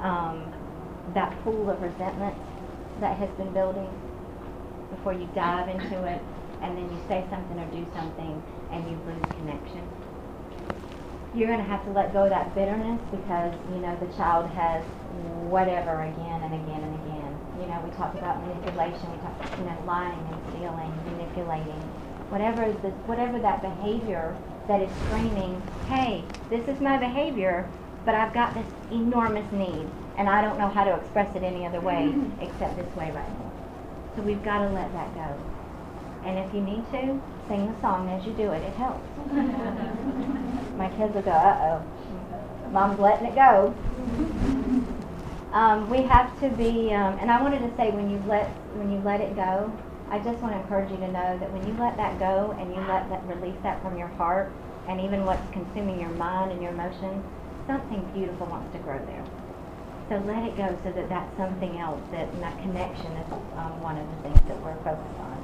um, 0.00 0.52
that 1.14 1.36
pool 1.44 1.68
of 1.70 1.80
resentment 1.82 2.34
that 3.00 3.16
has 3.18 3.28
been 3.36 3.52
building 3.52 3.90
before 4.90 5.12
you 5.12 5.28
dive 5.34 5.68
into 5.68 6.04
it, 6.04 6.20
and 6.62 6.76
then 6.76 6.90
you 6.90 6.98
say 7.08 7.24
something 7.30 7.58
or 7.58 7.66
do 7.72 7.86
something, 7.94 8.42
and 8.72 8.84
you 8.88 8.96
lose 9.06 9.22
connection. 9.36 9.91
You're 11.34 11.48
gonna 11.48 11.64
have 11.64 11.82
to 11.86 11.92
let 11.92 12.12
go 12.12 12.24
of 12.24 12.30
that 12.30 12.54
bitterness 12.54 13.00
because 13.10 13.54
you 13.72 13.80
know 13.80 13.96
the 14.04 14.10
child 14.20 14.50
has 14.52 14.84
whatever 15.48 16.04
again 16.04 16.40
and 16.44 16.52
again 16.52 16.80
and 16.84 16.94
again. 17.00 17.32
You 17.56 17.66
know, 17.72 17.80
we 17.80 17.90
talked 17.96 18.18
about 18.18 18.36
manipulation. 18.44 19.08
We 19.08 19.16
talked, 19.24 19.40
you 19.56 19.64
know, 19.64 19.76
lying 19.86 20.20
and 20.28 20.38
stealing, 20.52 20.92
manipulating, 21.08 21.80
whatever 22.28 22.68
the 22.84 22.92
whatever 23.08 23.40
that 23.40 23.64
behavior 23.64 24.36
that 24.68 24.82
is 24.82 24.92
screaming, 25.06 25.56
"Hey, 25.88 26.24
this 26.50 26.68
is 26.68 26.80
my 26.80 26.98
behavior, 26.98 27.64
but 28.04 28.14
I've 28.14 28.34
got 28.34 28.52
this 28.52 28.68
enormous 28.92 29.50
need, 29.52 29.88
and 30.18 30.28
I 30.28 30.42
don't 30.42 30.58
know 30.58 30.68
how 30.68 30.84
to 30.84 30.94
express 31.00 31.34
it 31.34 31.42
any 31.42 31.64
other 31.64 31.80
way 31.80 32.12
except 32.44 32.76
this 32.76 32.92
way 32.94 33.08
right 33.08 33.32
now." 33.40 33.50
So 34.16 34.22
we've 34.22 34.44
got 34.44 34.60
to 34.60 34.68
let 34.68 34.92
that 34.92 35.14
go. 35.16 35.28
And 36.28 36.38
if 36.38 36.52
you 36.52 36.60
need 36.60 36.84
to, 36.92 37.20
sing 37.48 37.72
the 37.72 37.80
song 37.80 38.08
as 38.12 38.24
you 38.26 38.32
do 38.32 38.52
it. 38.52 38.62
It 38.62 38.76
helps. 38.76 39.08
My 40.76 40.88
kids 40.90 41.14
will 41.14 41.22
go, 41.22 41.30
uh-oh, 41.30 42.70
mom's 42.70 42.98
letting 42.98 43.26
it 43.26 43.34
go. 43.34 43.74
Um, 45.52 45.90
we 45.90 46.02
have 46.02 46.38
to 46.40 46.48
be, 46.48 46.94
um, 46.94 47.18
and 47.20 47.30
I 47.30 47.42
wanted 47.42 47.60
to 47.60 47.76
say 47.76 47.90
when 47.90 48.08
you 48.08 48.22
let 48.26 48.48
when 48.72 48.90
you 48.90 48.98
let 49.00 49.20
it 49.20 49.36
go, 49.36 49.70
I 50.08 50.18
just 50.18 50.40
want 50.40 50.54
to 50.54 50.60
encourage 50.60 50.90
you 50.90 50.96
to 50.96 51.08
know 51.08 51.38
that 51.38 51.52
when 51.52 51.66
you 51.66 51.76
let 51.78 51.96
that 51.98 52.18
go 52.18 52.56
and 52.58 52.72
you 52.74 52.80
let 52.88 53.08
that 53.10 53.22
release 53.26 53.56
that 53.62 53.82
from 53.82 53.98
your 53.98 54.08
heart, 54.08 54.50
and 54.88 55.00
even 55.00 55.26
what's 55.26 55.44
consuming 55.52 56.00
your 56.00 56.10
mind 56.16 56.52
and 56.52 56.62
your 56.62 56.72
emotions, 56.72 57.22
something 57.66 58.00
beautiful 58.14 58.46
wants 58.46 58.72
to 58.72 58.78
grow 58.80 58.98
there. 59.04 59.24
So 60.08 60.16
let 60.24 60.44
it 60.48 60.56
go 60.56 60.72
so 60.84 60.92
that 60.92 61.08
that's 61.08 61.36
something 61.36 61.78
else, 61.78 62.00
that 62.12 62.32
that 62.40 62.58
connection 62.60 63.12
is 63.20 63.32
um, 63.56 63.80
one 63.80 63.98
of 63.98 64.08
the 64.08 64.16
things 64.28 64.40
that 64.48 64.56
we're 64.64 64.76
focused 64.84 65.20
on. 65.20 65.36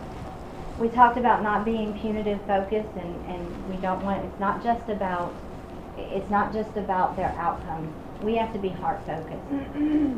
We 0.79 0.89
talked 0.89 1.19
about 1.19 1.43
not 1.43 1.65
being 1.65 1.99
punitive 1.99 2.41
focused 2.47 2.95
and, 2.97 3.27
and 3.27 3.69
we 3.69 3.77
don't 3.77 4.03
want, 4.05 4.25
it's 4.25 4.39
not 4.39 4.63
just 4.63 4.89
about, 4.89 5.35
it's 5.97 6.31
not 6.31 6.53
just 6.53 6.77
about 6.77 7.17
their 7.17 7.31
outcome 7.31 7.93
We 8.23 8.37
have 8.37 8.53
to 8.53 8.59
be 8.59 8.69
heart 8.69 9.01
focused. 9.05 9.43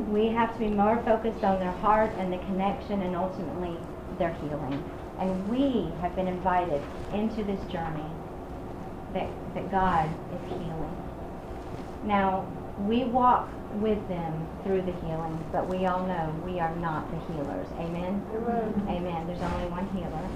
we 0.08 0.28
have 0.28 0.52
to 0.54 0.58
be 0.58 0.68
more 0.68 1.02
focused 1.04 1.44
on 1.44 1.60
their 1.60 1.72
heart 1.72 2.12
and 2.18 2.32
the 2.32 2.38
connection 2.38 3.00
and 3.02 3.16
ultimately 3.16 3.76
their 4.18 4.34
healing. 4.34 4.84
And 5.18 5.48
we 5.48 5.90
have 6.00 6.14
been 6.14 6.28
invited 6.28 6.82
into 7.12 7.42
this 7.44 7.60
journey 7.72 8.10
that, 9.14 9.28
that 9.54 9.70
God 9.70 10.08
is 10.34 10.48
healing. 10.48 10.96
Now, 12.04 12.46
we 12.86 13.04
walk 13.04 13.50
with 13.74 14.06
them 14.08 14.48
through 14.64 14.82
the 14.82 14.92
healing, 15.06 15.38
but 15.52 15.68
we 15.68 15.86
all 15.86 16.06
know 16.06 16.34
we 16.44 16.58
are 16.58 16.74
not 16.76 17.10
the 17.10 17.32
healers. 17.32 17.66
Amen? 17.78 18.24
Amen. 18.34 18.86
Amen. 18.88 19.26
There's 19.26 19.40
only 19.40 19.68
one 19.68 19.86
healer. 19.94 20.26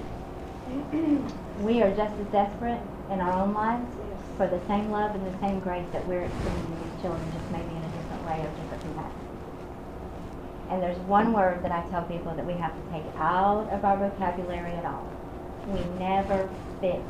we 1.61 1.82
are 1.82 1.91
just 1.95 2.14
as 2.18 2.26
desperate 2.28 2.80
in 3.11 3.20
our 3.20 3.43
own 3.43 3.53
lives 3.53 3.87
for 4.37 4.47
the 4.47 4.61
same 4.66 4.91
love 4.91 5.14
and 5.14 5.26
the 5.26 5.39
same 5.41 5.61
grace 5.61 5.87
that 5.93 6.07
we're 6.07 6.22
extending 6.22 6.66
to 6.66 6.85
these 6.85 7.03
children, 7.03 7.22
just 7.32 7.51
maybe 7.51 7.70
in 7.70 7.82
a 7.82 7.93
different 7.95 8.24
way 8.26 8.39
or 8.41 8.51
different 8.62 8.82
capacity. 8.82 9.24
And 10.70 10.82
there's 10.82 10.99
one 11.07 11.32
word 11.32 11.62
that 11.62 11.72
I 11.72 11.87
tell 11.91 12.03
people 12.05 12.35
that 12.35 12.47
we 12.47 12.55
have 12.55 12.72
to 12.72 12.91
take 12.91 13.05
out 13.16 13.68
of 13.70 13.85
our 13.85 13.97
vocabulary 13.97 14.72
at 14.72 14.85
all. 14.85 15.07
We 15.68 15.80
never 15.99 16.49
fix 16.80 17.03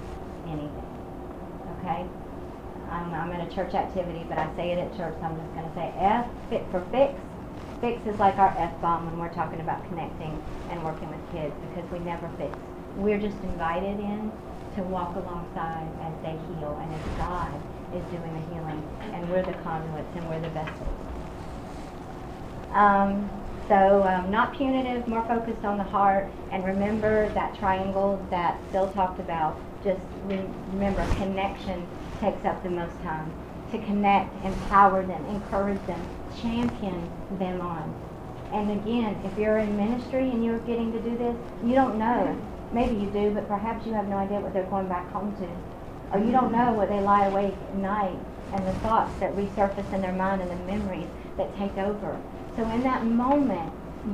anything. 0.46 0.84
Okay? 1.78 2.06
I'm, 2.90 3.12
I'm 3.14 3.32
in 3.32 3.40
a 3.40 3.50
church 3.54 3.74
activity, 3.74 4.24
but 4.28 4.38
I 4.38 4.54
say 4.56 4.72
it 4.72 4.78
at 4.78 4.96
church, 4.96 5.14
so 5.20 5.26
I'm 5.26 5.36
just 5.36 5.54
going 5.54 5.68
to 5.68 5.74
say 5.74 5.92
F 5.98 6.26
fit 6.50 6.64
for 6.70 6.80
fix. 6.90 7.14
Fix 7.80 8.00
is 8.06 8.18
like 8.18 8.38
our 8.38 8.54
F 8.58 8.80
bomb 8.80 9.06
when 9.06 9.18
we're 9.18 9.34
talking 9.34 9.60
about 9.60 9.86
connecting 9.88 10.40
and 10.70 10.82
working 10.84 11.08
with 11.10 11.20
kids 11.32 11.54
because 11.68 11.88
we 11.90 11.98
never 12.00 12.30
fix. 12.38 12.52
We're 12.96 13.20
just 13.20 13.36
invited 13.42 14.00
in 14.00 14.32
to 14.76 14.82
walk 14.82 15.14
alongside 15.16 15.88
as 16.02 16.14
they 16.22 16.36
heal 16.54 16.78
and 16.80 16.90
as 16.94 17.04
God 17.18 17.54
is 17.94 18.02
doing 18.10 18.32
the 18.34 18.44
healing 18.54 18.82
and 19.14 19.30
we're 19.30 19.44
the 19.44 19.54
conduits 19.62 20.08
and 20.16 20.28
we're 20.28 20.40
the 20.40 20.50
vessels. 20.50 20.98
Um, 22.72 23.30
so 23.68 24.02
um, 24.04 24.30
not 24.30 24.54
punitive, 24.56 25.06
more 25.08 25.24
focused 25.26 25.64
on 25.64 25.78
the 25.78 25.84
heart, 25.84 26.30
and 26.52 26.64
remember 26.64 27.32
that 27.34 27.56
triangle 27.58 28.24
that 28.30 28.60
Phil 28.72 28.90
talked 28.92 29.20
about. 29.20 29.58
Just 29.82 30.00
re- 30.24 30.44
remember, 30.72 31.06
connection 31.16 31.86
takes 32.24 32.44
up 32.44 32.62
the 32.62 32.70
most 32.70 33.00
time. 33.02 33.30
To 33.72 33.78
connect, 33.78 34.44
empower 34.44 35.04
them, 35.04 35.24
encourage 35.26 35.84
them, 35.86 36.00
champion 36.40 37.10
them 37.38 37.60
on. 37.60 37.94
And 38.52 38.70
again, 38.70 39.20
if 39.24 39.36
you're 39.36 39.58
in 39.58 39.76
ministry 39.76 40.30
and 40.30 40.44
you're 40.44 40.60
getting 40.60 40.92
to 40.92 41.00
do 41.00 41.16
this, 41.18 41.36
you 41.64 41.74
don't 41.74 41.98
know. 41.98 42.38
Maybe 42.72 42.94
you 42.96 43.10
do, 43.10 43.30
but 43.34 43.48
perhaps 43.48 43.86
you 43.86 43.92
have 43.92 44.08
no 44.08 44.16
idea 44.16 44.40
what 44.40 44.52
they're 44.52 44.64
going 44.64 44.88
back 44.88 45.10
home 45.10 45.34
to. 45.36 46.16
Or 46.16 46.24
you 46.24 46.30
don't 46.30 46.52
know 46.52 46.72
what 46.72 46.88
they 46.88 47.00
lie 47.00 47.26
awake 47.26 47.54
at 47.54 47.74
night 47.76 48.18
and 48.52 48.66
the 48.66 48.72
thoughts 48.74 49.18
that 49.18 49.34
resurface 49.34 49.92
in 49.92 50.00
their 50.00 50.12
mind 50.12 50.40
and 50.40 50.50
the 50.50 50.64
memories 50.64 51.08
that 51.36 51.56
take 51.58 51.76
over. 51.76 52.16
So 52.56 52.62
in 52.70 52.82
that 52.84 53.04
moment, 53.04 53.72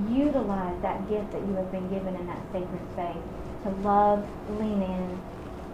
utilize 0.08 0.80
that 0.82 1.08
gift 1.10 1.32
that 1.32 1.42
you 1.42 1.54
have 1.54 1.70
been 1.70 1.88
given 1.90 2.16
in 2.16 2.26
that 2.26 2.40
sacred 2.52 2.80
space 2.92 3.22
to 3.64 3.70
love, 3.82 4.26
lean 4.58 4.82
in, 4.82 5.20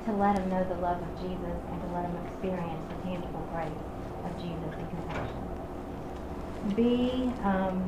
to 0.07 0.13
let 0.13 0.37
them 0.37 0.49
know 0.49 0.63
the 0.65 0.81
love 0.81 1.03
of 1.03 1.13
Jesus 1.21 1.59
and 1.71 1.83
to 1.83 1.89
let 1.93 2.07
them 2.07 2.17
experience 2.27 2.81
the 2.89 2.97
tangible 3.03 3.47
grace 3.53 3.83
of 4.25 4.33
Jesus 4.39 4.73
and 4.79 4.89
compassion. 4.91 5.43
Be 6.75 7.33
um, 7.43 7.83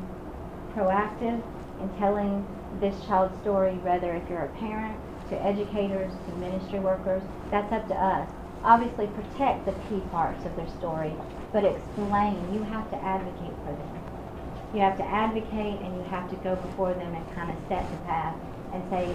proactive 0.75 1.41
in 1.81 1.89
telling 1.99 2.45
this 2.81 2.95
child's 3.07 3.39
story, 3.41 3.75
whether 3.87 4.15
if 4.15 4.29
you're 4.29 4.45
a 4.45 4.59
parent, 4.59 4.99
to 5.31 5.37
educators, 5.43 6.13
to 6.27 6.33
ministry 6.37 6.81
workers, 6.81 7.23
that's 7.51 7.73
up 7.73 7.87
to 7.89 7.95
us. 7.95 8.29
Obviously, 8.65 9.07
protect 9.09 9.67
the 9.67 9.73
key 9.87 10.03
parts 10.11 10.45
of 10.45 10.55
their 10.57 10.69
story, 10.79 11.15
but 11.53 11.65
explain. 11.65 12.35
You 12.53 12.63
have 12.65 12.91
to 12.91 12.97
advocate 12.99 13.55
for 13.63 13.73
them. 13.73 13.95
You 14.75 14.81
have 14.81 14.99
to 14.99 15.05
advocate 15.07 15.81
and 15.81 15.97
you 15.97 16.03
have 16.11 16.29
to 16.31 16.37
go 16.37 16.57
before 16.57 16.93
them 16.95 17.15
and 17.15 17.25
kind 17.35 17.51
of 17.51 17.57
set 17.69 17.89
the 17.91 17.97
path 18.05 18.35
and 18.75 18.83
say, 18.91 19.15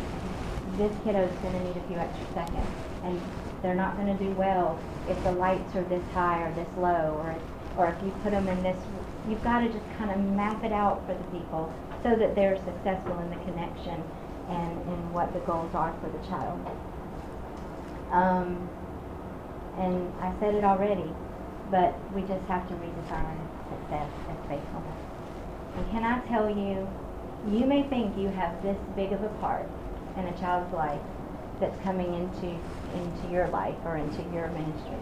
this 0.77 0.91
kiddo 1.03 1.27
is 1.27 1.35
going 1.41 1.53
to 1.53 1.63
need 1.67 1.77
a 1.77 1.87
few 1.87 1.97
extra 1.97 2.25
seconds. 2.33 2.92
And 3.03 3.21
they're 3.61 3.75
not 3.75 3.95
going 3.95 4.15
to 4.15 4.23
do 4.23 4.31
well 4.31 4.79
if 5.07 5.21
the 5.23 5.31
lights 5.31 5.75
are 5.75 5.83
this 5.83 6.03
high 6.13 6.43
or 6.43 6.53
this 6.55 6.67
low 6.77 7.19
or, 7.19 7.35
or 7.77 7.93
if 7.93 8.03
you 8.03 8.11
put 8.23 8.31
them 8.31 8.47
in 8.47 8.63
this. 8.63 8.77
You've 9.27 9.43
got 9.43 9.59
to 9.59 9.67
just 9.67 9.85
kind 9.97 10.11
of 10.11 10.19
map 10.35 10.63
it 10.63 10.71
out 10.71 11.05
for 11.07 11.13
the 11.13 11.23
people 11.31 11.71
so 12.03 12.15
that 12.15 12.35
they're 12.35 12.57
successful 12.65 13.17
in 13.19 13.29
the 13.29 13.39
connection 13.47 14.03
and 14.49 14.71
in 14.91 15.13
what 15.13 15.31
the 15.33 15.39
goals 15.39 15.73
are 15.73 15.95
for 16.03 16.09
the 16.11 16.19
child. 16.27 16.59
Um, 18.11 18.69
and 19.79 20.13
I 20.19 20.35
said 20.39 20.55
it 20.55 20.63
already, 20.63 21.09
but 21.71 21.95
we 22.13 22.21
just 22.21 22.43
have 22.45 22.67
to 22.67 22.75
redefine 22.75 23.39
success 23.71 24.11
as 24.29 24.37
faithfulness. 24.51 25.01
And 25.75 25.89
can 25.91 26.03
I 26.03 26.19
tell 26.27 26.49
you, 26.49 26.87
you 27.49 27.65
may 27.65 27.87
think 27.89 28.17
you 28.17 28.27
have 28.29 28.61
this 28.61 28.77
big 28.95 29.11
of 29.13 29.23
a 29.23 29.29
part 29.39 29.67
in 30.17 30.25
a 30.27 30.37
child's 30.37 30.71
life 30.73 31.01
that's 31.63 31.81
coming 31.83 32.13
into 32.13 32.59
into 32.93 33.31
your 33.31 33.47
life 33.47 33.75
or 33.85 33.95
into 33.97 34.21
your 34.35 34.49
ministry. 34.49 34.99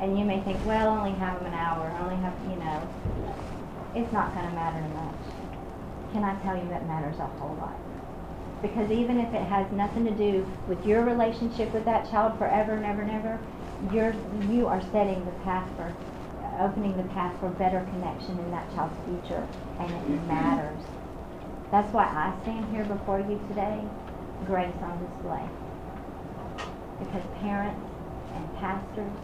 And 0.00 0.16
you 0.18 0.24
may 0.24 0.40
think, 0.42 0.64
well, 0.64 0.88
only 0.88 1.12
have 1.18 1.38
them 1.38 1.52
an 1.52 1.58
hour, 1.58 1.92
only 2.00 2.16
have, 2.22 2.32
you 2.48 2.56
know, 2.56 2.88
it's 3.94 4.12
not 4.12 4.32
going 4.32 4.46
to 4.48 4.54
matter 4.54 4.80
much. 4.94 6.12
Can 6.12 6.24
I 6.24 6.40
tell 6.42 6.56
you 6.56 6.62
it 6.62 6.86
matters 6.86 7.18
a 7.18 7.26
whole 7.26 7.56
lot? 7.56 7.76
Because 8.62 8.90
even 8.90 9.18
if 9.18 9.34
it 9.34 9.42
has 9.42 9.70
nothing 9.72 10.04
to 10.04 10.12
do 10.12 10.46
with 10.68 10.86
your 10.86 11.04
relationship 11.04 11.72
with 11.74 11.84
that 11.84 12.08
child 12.10 12.38
forever 12.38 12.72
and 12.72 12.86
ever 12.86 13.02
and 13.02 13.10
ever, 13.10 13.38
you're, 13.92 14.14
you 14.50 14.66
are 14.66 14.80
setting 14.92 15.24
the 15.24 15.32
path 15.44 15.68
for, 15.76 15.94
opening 16.60 16.96
the 16.96 17.08
path 17.14 17.38
for 17.40 17.50
better 17.50 17.80
connection 17.92 18.38
in 18.38 18.50
that 18.50 18.72
child's 18.74 18.96
future, 19.04 19.46
and 19.80 19.90
it 19.92 20.26
matters. 20.26 20.82
That's 21.70 21.92
why 21.92 22.04
I 22.04 22.34
stand 22.42 22.74
here 22.74 22.84
before 22.84 23.20
you 23.20 23.38
today, 23.48 23.82
grace 24.46 24.74
on 24.82 24.98
display. 25.04 25.42
Because 26.98 27.22
parents 27.40 27.86
and 28.34 28.56
pastors 28.56 29.18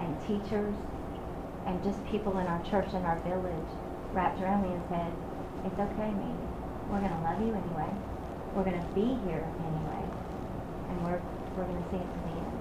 and 0.00 0.16
teachers 0.26 0.74
and 1.66 1.82
just 1.84 2.04
people 2.06 2.38
in 2.38 2.46
our 2.46 2.62
church 2.64 2.88
and 2.94 3.04
our 3.04 3.18
village 3.20 3.70
wrapped 4.12 4.40
around 4.40 4.62
me 4.62 4.72
and 4.72 4.82
said, 4.88 5.12
"It's 5.64 5.78
okay, 5.78 6.10
me. 6.10 6.34
We're 6.90 7.00
gonna 7.00 7.22
love 7.22 7.40
you 7.40 7.52
anyway. 7.54 7.92
We're 8.54 8.64
gonna 8.64 8.86
be 8.94 9.18
here 9.26 9.44
anyway, 9.60 10.04
and 10.88 11.04
we're 11.04 11.20
we're 11.56 11.64
gonna 11.64 11.84
see 11.90 11.96
it 11.98 12.08
to 12.14 12.20
the 12.24 12.34
end." 12.40 12.58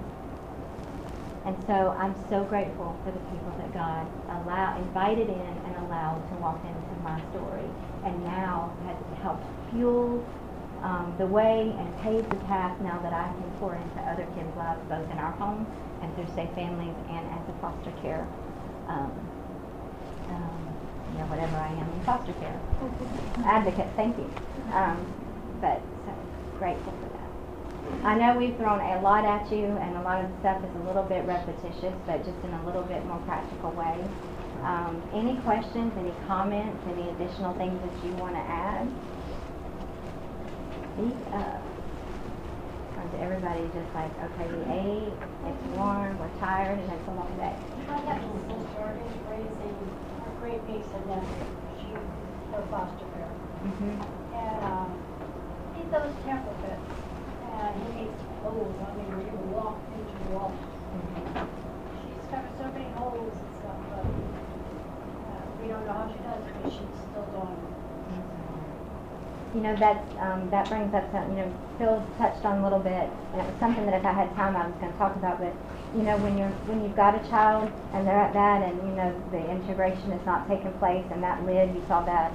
And 1.45 1.55
so 1.65 1.95
I'm 1.97 2.15
so 2.27 2.43
grateful 2.43 2.95
for 3.05 3.11
the 3.11 3.19
people 3.31 3.53
that 3.57 3.71
God 3.73 4.05
allowed, 4.27 4.79
invited 4.79 5.29
in 5.29 5.53
and 5.65 5.75
allowed 5.85 6.27
to 6.29 6.35
walk 6.41 6.59
into 6.65 7.01
my 7.03 7.21
story, 7.31 7.69
and 8.03 8.23
now 8.23 8.71
has 8.85 8.97
helped 9.21 9.45
fuel 9.71 10.21
um, 10.83 11.15
the 11.17 11.25
way 11.25 11.73
and 11.77 11.87
pave 12.01 12.29
the 12.29 12.41
path 12.47 12.79
now 12.81 12.99
that 13.01 13.13
I 13.13 13.27
can 13.33 13.49
pour 13.59 13.75
into 13.75 13.99
other 14.05 14.25
kids' 14.37 14.53
lives, 14.55 14.81
both 14.89 15.09
in 15.09 15.17
our 15.17 15.31
home 15.33 15.65
and 16.01 16.13
through 16.15 16.29
safe 16.35 16.49
families 16.53 16.95
and 17.09 17.23
as 17.33 17.43
a 17.49 17.55
foster 17.61 17.93
care, 18.01 18.27
um, 18.87 19.11
um, 20.29 20.61
you 21.13 21.17
know, 21.17 21.27
whatever 21.33 21.57
I 21.57 21.73
am 21.73 21.87
in 21.89 22.01
foster 22.05 22.33
care 22.37 22.57
advocate. 23.45 23.89
Thank 23.95 24.17
you. 24.17 24.29
Um, 24.73 25.01
but 25.61 25.81
so 26.05 26.13
grateful 26.59 26.93
for 26.93 27.09
that. 27.09 27.27
I 28.03 28.13
know 28.19 28.37
we've 28.37 28.55
thrown 28.57 28.79
a 28.79 29.01
lot 29.01 29.25
at 29.25 29.49
you, 29.51 29.65
and 29.65 29.97
a 29.97 30.01
lot 30.03 30.23
of 30.23 30.29
the 30.29 30.37
stuff 30.39 30.61
is 30.63 30.75
a 30.75 30.83
little 30.85 31.03
bit 31.03 31.25
repetitious, 31.25 31.95
but 32.05 32.19
just 32.23 32.37
in 32.43 32.53
a 32.53 32.65
little 32.65 32.83
bit 32.83 33.03
more 33.05 33.19
practical 33.25 33.71
way. 33.71 33.97
Um, 34.61 35.01
any 35.15 35.37
questions, 35.41 35.93
any 35.97 36.13
comments, 36.27 36.77
any 36.91 37.09
additional 37.15 37.55
things 37.55 37.79
that 37.79 37.95
you 38.05 38.13
want 38.19 38.35
to 38.35 38.43
add? 38.43 38.85
Speak 40.97 41.13
up. 41.29 41.61
Or 42.97 43.05
is 43.05 43.13
everybody 43.21 43.61
just 43.69 43.93
like, 43.93 44.09
okay, 44.17 44.49
we 44.49 44.65
ate, 44.65 45.13
it's 45.45 45.63
warm, 45.77 46.17
we're 46.17 46.33
tired, 46.41 46.73
and 46.73 46.89
it's 46.89 47.07
a 47.07 47.13
long 47.13 47.29
day? 47.37 47.53
I 47.85 48.01
have 48.01 48.17
a 48.17 48.33
sister 48.49 48.97
who's 48.97 49.21
raising 49.29 49.77
a 49.77 50.29
great 50.41 50.57
niece 50.65 50.89
and 50.97 51.05
nephew. 51.05 51.45
She, 51.77 51.93
her 51.93 52.65
foster 52.73 53.05
care. 53.13 53.29
Mm-hmm. 53.61 53.93
And, 54.41 54.57
um, 54.65 54.89
he 55.77 55.85
does 55.93 56.09
temper 56.25 56.57
fits. 56.65 56.89
And 57.45 57.77
he 57.77 57.89
makes 58.01 58.17
holes, 58.41 58.73
I 58.81 58.89
mean, 58.97 59.21
you 59.21 59.37
walk 59.53 59.77
into 59.93 60.17
the 60.17 60.33
wall. 60.33 60.49
She's 62.01 62.25
covered 62.33 62.57
so 62.57 62.73
many 62.73 62.89
holes 62.97 63.37
and 63.37 63.53
stuff, 63.61 63.79
but, 63.93 64.01
uh, 64.01 65.45
we 65.61 65.69
don't 65.69 65.85
know 65.85 65.93
how 65.93 66.09
she 66.09 66.17
does 66.25 66.41
it, 66.41 66.57
but 66.57 66.73
she's 66.73 66.97
still 67.05 67.29
doing 67.37 67.53
it. 67.53 67.76
You 69.57 69.63
know, 69.63 69.75
that's, 69.75 70.05
um, 70.21 70.47
that 70.51 70.69
brings 70.69 70.93
up 70.93 71.09
something, 71.11 71.33
you 71.35 71.41
know, 71.41 71.51
Phil 71.79 71.97
touched 72.21 72.45
on 72.45 72.59
a 72.59 72.63
little 72.63 72.77
bit, 72.77 73.09
and 73.33 73.41
it 73.41 73.45
was 73.49 73.57
something 73.59 73.89
that 73.89 73.97
if 73.97 74.05
I 74.05 74.13
had 74.13 74.29
time, 74.35 74.55
I 74.55 74.67
was 74.67 74.75
gonna 74.77 74.93
talk 75.01 75.15
about, 75.15 75.41
but, 75.41 75.49
you 75.97 76.03
know, 76.05 76.15
when 76.17 76.37
you're, 76.37 76.53
when 76.69 76.85
you've 76.85 76.95
got 76.95 77.17
a 77.17 77.27
child, 77.27 77.65
and 77.97 78.05
they're 78.05 78.21
at 78.21 78.37
that, 78.37 78.61
and, 78.61 78.77
you 78.85 78.93
know, 78.93 79.09
the 79.33 79.41
integration 79.49 80.13
is 80.13 80.23
not 80.27 80.47
taking 80.47 80.69
place, 80.77 81.03
and 81.09 81.23
that 81.23 81.41
lid, 81.49 81.73
you 81.73 81.81
saw 81.89 82.05
that, 82.05 82.29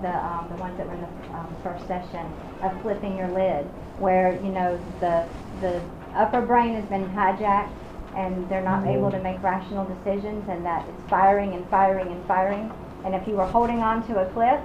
the, 0.00 0.08
um, 0.08 0.48
the 0.48 0.56
ones 0.56 0.72
that 0.80 0.88
were 0.88 0.96
in 0.96 1.04
the, 1.04 1.12
um, 1.36 1.52
first 1.60 1.84
session, 1.84 2.24
of 2.64 2.72
flipping 2.80 3.12
your 3.12 3.28
lid, 3.28 3.68
where, 4.00 4.32
you 4.40 4.48
know, 4.48 4.80
the, 5.04 5.28
the 5.60 5.84
upper 6.16 6.40
brain 6.40 6.80
has 6.80 6.88
been 6.88 7.04
hijacked, 7.12 7.76
and 8.16 8.48
they're 8.48 8.64
not 8.64 8.88
able 8.88 9.10
to 9.10 9.20
make 9.20 9.36
rational 9.44 9.84
decisions, 9.84 10.48
and 10.48 10.64
that 10.64 10.88
it's 10.88 11.04
firing 11.12 11.52
and 11.52 11.68
firing 11.68 12.08
and 12.08 12.24
firing, 12.24 12.72
and 13.04 13.14
if 13.14 13.28
you 13.28 13.36
were 13.36 13.52
holding 13.52 13.84
on 13.84 14.00
to 14.08 14.16
a 14.24 14.32
cliff, 14.32 14.64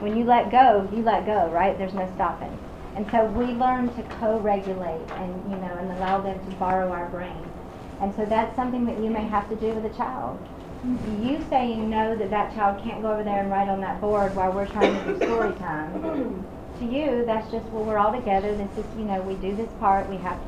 when 0.00 0.16
you 0.16 0.24
let 0.24 0.50
go, 0.50 0.88
you 0.92 1.02
let 1.02 1.26
go, 1.26 1.48
right? 1.50 1.76
There's 1.78 1.94
no 1.94 2.10
stopping. 2.14 2.56
And 2.96 3.10
so 3.10 3.26
we 3.26 3.46
learn 3.46 3.94
to 3.94 4.02
co-regulate 4.18 5.10
and, 5.12 5.50
you 5.50 5.56
know, 5.56 5.76
and 5.78 5.90
allow 5.92 6.20
them 6.20 6.38
to 6.38 6.56
borrow 6.56 6.90
our 6.90 7.08
brain. 7.10 7.46
And 8.00 8.14
so 8.14 8.24
that's 8.24 8.54
something 8.56 8.84
that 8.86 8.98
you 8.98 9.10
may 9.10 9.24
have 9.24 9.48
to 9.48 9.56
do 9.56 9.72
with 9.72 9.84
a 9.90 9.96
child. 9.96 10.38
You 11.20 11.44
saying 11.50 11.90
no 11.90 12.14
that 12.16 12.30
that 12.30 12.54
child 12.54 12.82
can't 12.84 13.02
go 13.02 13.12
over 13.12 13.24
there 13.24 13.40
and 13.40 13.50
write 13.50 13.68
on 13.68 13.80
that 13.80 14.00
board 14.00 14.36
while 14.36 14.52
we're 14.52 14.66
trying 14.66 14.94
to 15.04 15.12
do 15.12 15.26
story 15.26 15.52
time. 15.58 16.44
to 16.78 16.84
you, 16.84 17.24
that's 17.24 17.50
just, 17.50 17.64
well, 17.66 17.84
we're 17.84 17.98
all 17.98 18.12
together. 18.12 18.54
This 18.54 18.70
is, 18.76 18.84
you 18.96 19.04
know, 19.04 19.20
we 19.22 19.34
do 19.36 19.56
this 19.56 19.70
part. 19.80 20.08
We 20.08 20.16
have, 20.18 20.38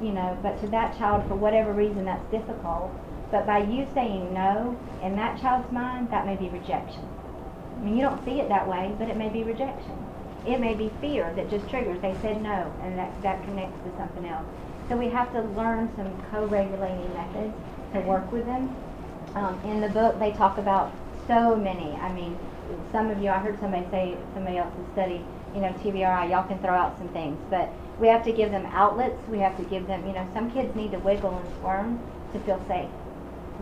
you 0.00 0.12
know, 0.12 0.38
but 0.42 0.60
to 0.60 0.68
that 0.68 0.96
child, 0.96 1.26
for 1.28 1.34
whatever 1.34 1.72
reason, 1.72 2.04
that's 2.04 2.24
difficult. 2.30 2.90
But 3.30 3.46
by 3.46 3.58
you 3.58 3.86
saying 3.94 4.32
no, 4.32 4.78
in 5.02 5.16
that 5.16 5.40
child's 5.40 5.70
mind, 5.72 6.10
that 6.10 6.26
may 6.26 6.36
be 6.36 6.48
rejection. 6.48 7.08
I 7.82 7.84
mean, 7.84 7.96
you 7.96 8.02
don't 8.02 8.24
see 8.24 8.38
it 8.40 8.48
that 8.48 8.68
way, 8.68 8.94
but 8.96 9.08
it 9.08 9.16
may 9.16 9.28
be 9.28 9.42
rejection. 9.42 10.06
It 10.46 10.60
may 10.60 10.74
be 10.74 10.90
fear 11.00 11.32
that 11.34 11.50
just 11.50 11.68
triggers. 11.68 12.00
They 12.00 12.16
said 12.22 12.40
no, 12.40 12.72
and 12.82 12.96
that, 12.96 13.10
that 13.22 13.44
connects 13.44 13.76
to 13.84 13.96
something 13.96 14.24
else. 14.26 14.46
So 14.88 14.96
we 14.96 15.08
have 15.08 15.32
to 15.32 15.42
learn 15.42 15.90
some 15.96 16.12
co-regulating 16.30 17.12
methods 17.12 17.54
to 17.92 18.00
work 18.00 18.30
with 18.30 18.46
them. 18.46 18.74
Um, 19.34 19.60
in 19.64 19.80
the 19.80 19.88
book, 19.88 20.18
they 20.20 20.30
talk 20.32 20.58
about 20.58 20.92
so 21.26 21.56
many. 21.56 21.90
I 21.96 22.12
mean, 22.12 22.38
some 22.92 23.10
of 23.10 23.20
you, 23.20 23.30
I 23.30 23.38
heard 23.38 23.58
somebody 23.58 23.86
say, 23.90 24.16
somebody 24.34 24.58
else's 24.58 24.86
study, 24.92 25.24
you 25.54 25.60
know, 25.60 25.74
TBRI, 25.82 26.30
y'all 26.30 26.46
can 26.46 26.58
throw 26.60 26.74
out 26.74 26.96
some 26.98 27.08
things, 27.08 27.38
but 27.50 27.68
we 27.98 28.06
have 28.08 28.24
to 28.24 28.32
give 28.32 28.50
them 28.50 28.66
outlets. 28.66 29.16
We 29.28 29.38
have 29.38 29.56
to 29.56 29.64
give 29.64 29.86
them, 29.86 30.06
you 30.06 30.12
know, 30.12 30.28
some 30.34 30.50
kids 30.52 30.74
need 30.76 30.92
to 30.92 30.98
wiggle 30.98 31.36
and 31.36 31.48
squirm 31.58 32.00
to 32.32 32.40
feel 32.40 32.62
safe. 32.68 32.88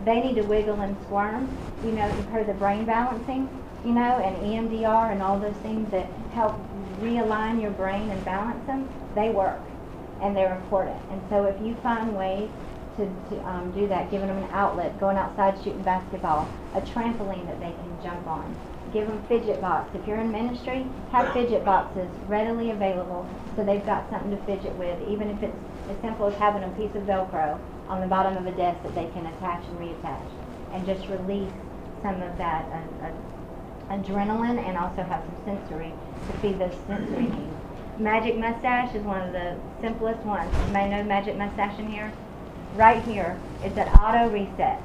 They 0.05 0.21
need 0.21 0.35
to 0.35 0.43
wiggle 0.43 0.79
and 0.81 0.95
squirm. 1.05 1.57
You 1.83 1.91
know, 1.91 2.07
you've 2.07 2.27
heard 2.27 2.47
the 2.47 2.53
brain 2.53 2.85
balancing, 2.85 3.49
you 3.85 3.91
know, 3.91 4.01
and 4.01 4.35
EMDR 4.37 5.11
and 5.11 5.21
all 5.21 5.39
those 5.39 5.55
things 5.57 5.89
that 5.91 6.07
help 6.33 6.55
realign 6.99 7.61
your 7.61 7.71
brain 7.71 8.09
and 8.09 8.23
balance 8.23 8.65
them. 8.67 8.87
They 9.15 9.29
work, 9.29 9.61
and 10.21 10.35
they're 10.35 10.55
important. 10.55 10.97
And 11.09 11.21
so 11.29 11.45
if 11.45 11.59
you 11.65 11.75
find 11.81 12.15
ways 12.15 12.49
to, 12.97 13.05
to 13.29 13.47
um, 13.47 13.71
do 13.71 13.87
that, 13.87 14.11
giving 14.11 14.27
them 14.27 14.37
an 14.37 14.49
outlet, 14.51 14.99
going 14.99 15.17
outside 15.17 15.57
shooting 15.63 15.81
basketball, 15.81 16.47
a 16.75 16.81
trampoline 16.81 17.45
that 17.47 17.59
they 17.59 17.71
can 17.71 17.97
jump 18.03 18.27
on, 18.27 18.55
give 18.93 19.07
them 19.07 19.23
fidget 19.27 19.61
box. 19.61 19.89
If 19.95 20.07
you're 20.07 20.17
in 20.17 20.31
ministry, 20.31 20.85
have 21.11 21.33
fidget 21.33 21.65
boxes 21.65 22.09
readily 22.27 22.71
available 22.71 23.27
so 23.55 23.63
they've 23.63 23.85
got 23.85 24.09
something 24.09 24.31
to 24.31 24.37
fidget 24.45 24.75
with, 24.75 24.97
even 25.07 25.29
if 25.29 25.43
it's 25.43 25.57
as 25.89 25.97
simple 26.01 26.27
as 26.27 26.35
having 26.35 26.63
a 26.63 26.69
piece 26.69 26.93
of 26.95 27.03
Velcro 27.03 27.59
on 27.87 27.99
the 27.99 28.07
bottom 28.07 28.37
of 28.37 28.45
a 28.45 28.55
desk 28.55 28.81
that 28.83 28.95
they 28.95 29.09
can 29.11 29.25
attach 29.25 29.65
and 29.65 29.77
reattach, 29.79 30.29
and 30.73 30.85
just 30.85 31.07
release 31.07 31.51
some 32.01 32.21
of 32.21 32.37
that 32.37 32.65
uh, 32.71 33.05
uh, 33.05 33.11
adrenaline 33.89 34.57
and 34.59 34.77
also 34.77 35.03
have 35.03 35.23
some 35.23 35.57
sensory 35.57 35.93
to 36.27 36.33
feed 36.39 36.59
those 36.59 36.75
sensory 36.87 37.23
needs. 37.23 37.55
Magic 37.97 38.37
mustache 38.37 38.95
is 38.95 39.03
one 39.03 39.21
of 39.21 39.33
the 39.33 39.55
simplest 39.81 40.19
ones. 40.25 40.51
You 40.67 40.73
may 40.73 40.89
know 40.89 41.03
magic 41.03 41.37
mustache 41.37 41.77
in 41.79 41.91
here. 41.91 42.11
Right 42.75 43.03
here 43.03 43.39
is 43.63 43.75
an 43.77 43.87
auto 43.89 44.29
reset. 44.29 44.81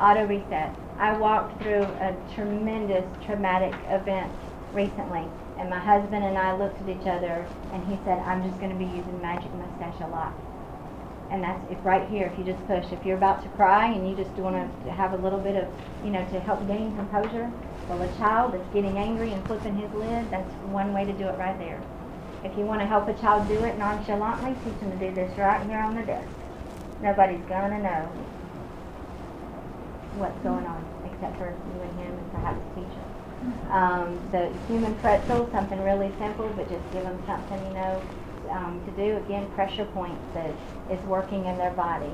Auto 0.00 0.26
reset. 0.26 0.74
I 0.98 1.16
walked 1.16 1.62
through 1.62 1.82
a 1.82 2.16
tremendous 2.34 3.04
traumatic 3.24 3.74
event 3.88 4.32
recently, 4.72 5.24
and 5.58 5.68
my 5.68 5.78
husband 5.78 6.24
and 6.24 6.38
I 6.38 6.56
looked 6.56 6.80
at 6.80 6.88
each 6.88 7.06
other, 7.06 7.46
and 7.72 7.84
he 7.86 7.98
said, 8.04 8.18
"I'm 8.20 8.42
just 8.42 8.58
going 8.58 8.72
to 8.72 8.78
be 8.78 8.84
using 8.84 9.20
magic 9.20 9.52
mustache 9.54 10.00
a 10.00 10.08
lot." 10.08 10.32
And 11.30 11.42
that's 11.42 11.60
if 11.70 11.84
right 11.84 12.08
here, 12.08 12.30
if 12.32 12.38
you 12.38 12.44
just 12.44 12.64
push, 12.66 12.84
if 12.92 13.04
you're 13.04 13.16
about 13.16 13.42
to 13.42 13.48
cry 13.50 13.86
and 13.86 14.08
you 14.08 14.14
just 14.16 14.30
want 14.32 14.56
to 14.84 14.92
have 14.92 15.12
a 15.12 15.16
little 15.16 15.40
bit 15.40 15.56
of, 15.56 15.68
you 16.04 16.10
know, 16.10 16.24
to 16.30 16.40
help 16.40 16.66
gain 16.66 16.94
composure. 16.96 17.50
Well, 17.88 18.02
a 18.02 18.08
child 18.16 18.54
that's 18.54 18.74
getting 18.74 18.96
angry 18.98 19.32
and 19.32 19.44
flipping 19.46 19.76
his 19.76 19.92
lid, 19.92 20.30
that's 20.30 20.50
one 20.70 20.92
way 20.92 21.04
to 21.04 21.12
do 21.12 21.26
it 21.26 21.38
right 21.38 21.58
there. 21.58 21.80
If 22.44 22.56
you 22.56 22.64
want 22.64 22.80
to 22.80 22.86
help 22.86 23.08
a 23.08 23.14
child 23.14 23.48
do 23.48 23.58
it 23.64 23.78
nonchalantly, 23.78 24.54
teach 24.64 24.78
them 24.80 24.90
to 24.98 25.08
do 25.08 25.14
this 25.14 25.36
right 25.38 25.64
here 25.66 25.78
on 25.78 25.96
the 25.96 26.02
desk. 26.02 26.28
Nobody's 27.02 27.44
gonna 27.48 27.82
know 27.82 28.08
what's 30.16 30.38
going 30.42 30.64
on 30.64 30.84
except 31.12 31.36
for 31.38 31.50
you 31.50 31.80
and 31.82 31.98
him 31.98 32.12
and 32.12 32.32
perhaps 32.32 32.60
the 32.74 32.80
teacher. 32.80 33.06
Um, 33.70 34.18
the 34.32 34.52
human 34.66 34.94
pretzel, 34.96 35.48
something 35.52 35.82
really 35.82 36.12
simple, 36.18 36.48
but 36.56 36.68
just 36.68 36.82
give 36.92 37.02
them 37.02 37.22
something, 37.26 37.64
you 37.66 37.74
know, 37.74 38.02
um, 38.50 38.80
to 38.86 38.90
do. 38.92 39.16
Again, 39.16 39.50
pressure 39.52 39.84
points 39.86 40.22
that 40.34 40.50
is 40.90 41.00
working 41.06 41.44
in 41.44 41.56
their 41.58 41.72
body. 41.72 42.10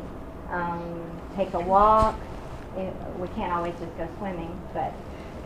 Um, 0.51 1.03
take 1.37 1.55
a 1.55 1.61
walk. 1.61 2.19
It, 2.77 2.95
we 3.19 3.29
can't 3.29 3.53
always 3.53 3.75
just 3.81 3.97
go 3.97 4.09
swimming, 4.19 4.59
but 4.73 4.93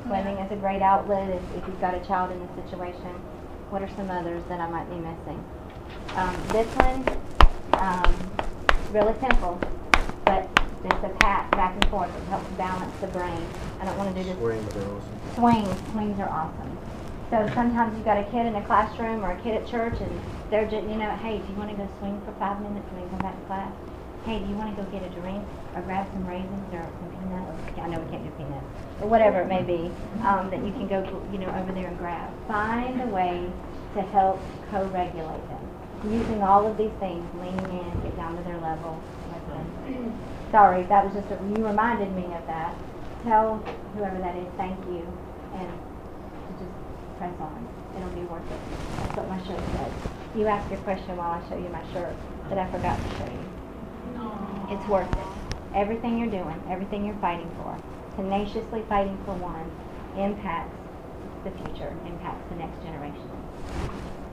swimming 0.06 0.36
is 0.38 0.50
a 0.52 0.56
great 0.56 0.82
outlet 0.82 1.30
if, 1.30 1.42
if 1.56 1.66
you've 1.66 1.80
got 1.80 1.94
a 1.94 2.04
child 2.06 2.30
in 2.30 2.38
this 2.40 2.64
situation. 2.64 3.12
What 3.70 3.82
are 3.82 3.90
some 3.96 4.10
others 4.10 4.42
that 4.48 4.60
I 4.60 4.68
might 4.68 4.88
be 4.88 4.96
missing? 4.96 5.44
Um, 6.14 6.36
this 6.50 6.66
one, 6.76 7.04
um, 7.74 8.14
really 8.92 9.14
simple, 9.20 9.60
but 10.24 10.48
just 10.88 11.04
a 11.04 11.08
pat 11.20 11.50
back 11.52 11.74
and 11.74 11.84
forth. 11.88 12.08
It 12.16 12.24
helps 12.28 12.48
balance 12.52 12.94
the 13.00 13.08
brain. 13.08 13.44
I 13.80 13.84
don't 13.84 13.98
want 13.98 14.14
to 14.14 14.22
do 14.22 14.28
this 14.28 14.38
Swings 14.38 14.76
are 14.76 14.84
awesome. 14.86 15.34
swings. 15.34 15.90
Swings 15.92 16.20
are 16.20 16.28
awesome. 16.28 16.78
So 17.30 17.50
sometimes 17.54 17.96
you've 17.96 18.04
got 18.04 18.18
a 18.18 18.24
kid 18.30 18.46
in 18.46 18.54
a 18.54 18.64
classroom 18.66 19.24
or 19.24 19.32
a 19.32 19.40
kid 19.42 19.54
at 19.60 19.66
church, 19.66 19.94
and 20.00 20.20
they're 20.50 20.68
just, 20.70 20.86
you 20.86 20.96
know, 20.96 21.10
hey, 21.22 21.38
do 21.42 21.48
you 21.52 21.58
want 21.58 21.70
to 21.70 21.76
go 21.76 21.88
swing 21.98 22.20
for 22.24 22.32
five 22.38 22.60
minutes 22.62 22.86
and 22.90 22.98
then 22.98 23.08
come 23.10 23.22
back 23.22 23.34
to 23.38 23.46
class? 23.46 23.72
Hey, 24.24 24.38
do 24.40 24.46
you 24.46 24.56
want 24.56 24.74
to 24.74 24.76
go 24.78 24.86
get 24.90 25.02
a 25.02 25.10
drink 25.10 25.44
or 25.74 25.82
grab 25.82 26.06
some 26.12 26.26
raisins 26.26 26.66
or 26.72 26.82
some 27.00 27.10
peanuts? 27.10 27.78
I 27.78 27.86
know 27.88 28.00
we 28.00 28.10
can't 28.10 28.24
do 28.24 28.32
peanuts, 28.38 28.66
but 28.98 29.08
whatever 29.08 29.40
it 29.42 29.48
may 29.48 29.62
be, 29.62 29.90
um, 30.26 30.50
that 30.50 30.62
you 30.66 30.72
can 30.74 30.88
go, 30.88 31.02
you 31.32 31.38
know, 31.38 31.50
over 31.54 31.72
there 31.72 31.88
and 31.88 31.98
grab. 31.98 32.30
Find 32.48 33.00
a 33.02 33.08
way 33.10 33.50
to 33.94 34.02
help 34.14 34.40
co-regulate 34.70 35.46
them 35.48 35.64
using 36.10 36.42
all 36.42 36.66
of 36.70 36.76
these 36.78 36.92
things, 37.00 37.24
leaning 37.40 37.70
in, 37.70 37.90
get 38.02 38.16
down 38.16 38.36
to 38.36 38.42
their 38.44 38.58
level 38.60 39.02
sorry, 40.52 40.84
that 40.88 41.04
was 41.04 41.14
just, 41.14 41.28
a- 41.32 41.42
you 41.56 41.66
reminded 41.66 42.12
me 42.14 42.24
of 42.34 42.46
that. 42.46 42.74
Tell 43.24 43.58
whoever 43.96 44.18
that 44.18 44.36
is, 44.36 44.48
thank 44.56 44.78
you, 44.86 45.02
and 45.54 45.68
just 46.58 46.70
press 47.18 47.34
on. 47.40 47.66
It'll 47.96 48.10
be 48.14 48.26
worth 48.30 48.46
it. 48.50 48.60
That's 49.00 49.16
what 49.16 49.28
my 49.28 49.38
shirt 49.46 49.62
says. 49.74 50.15
You 50.36 50.46
asked 50.48 50.70
your 50.70 50.80
question 50.80 51.16
while 51.16 51.32
I 51.32 51.40
show 51.48 51.56
you 51.56 51.70
my 51.70 51.80
shirt 51.94 52.12
that 52.50 52.58
I 52.58 52.70
forgot 52.70 53.00
to 53.00 53.08
show 53.16 53.24
you. 53.24 53.48
It's 54.68 54.86
worth 54.86 55.08
it. 55.08 55.26
Everything 55.74 56.18
you're 56.18 56.28
doing, 56.28 56.60
everything 56.68 57.06
you're 57.06 57.16
fighting 57.24 57.48
for, 57.56 57.72
tenaciously 58.16 58.84
fighting 58.86 59.16
for 59.24 59.32
one, 59.32 59.64
impacts 60.20 60.76
the 61.42 61.50
future, 61.56 61.88
impacts 62.04 62.44
the 62.52 62.56
next 62.60 62.82
generation. 62.84 63.24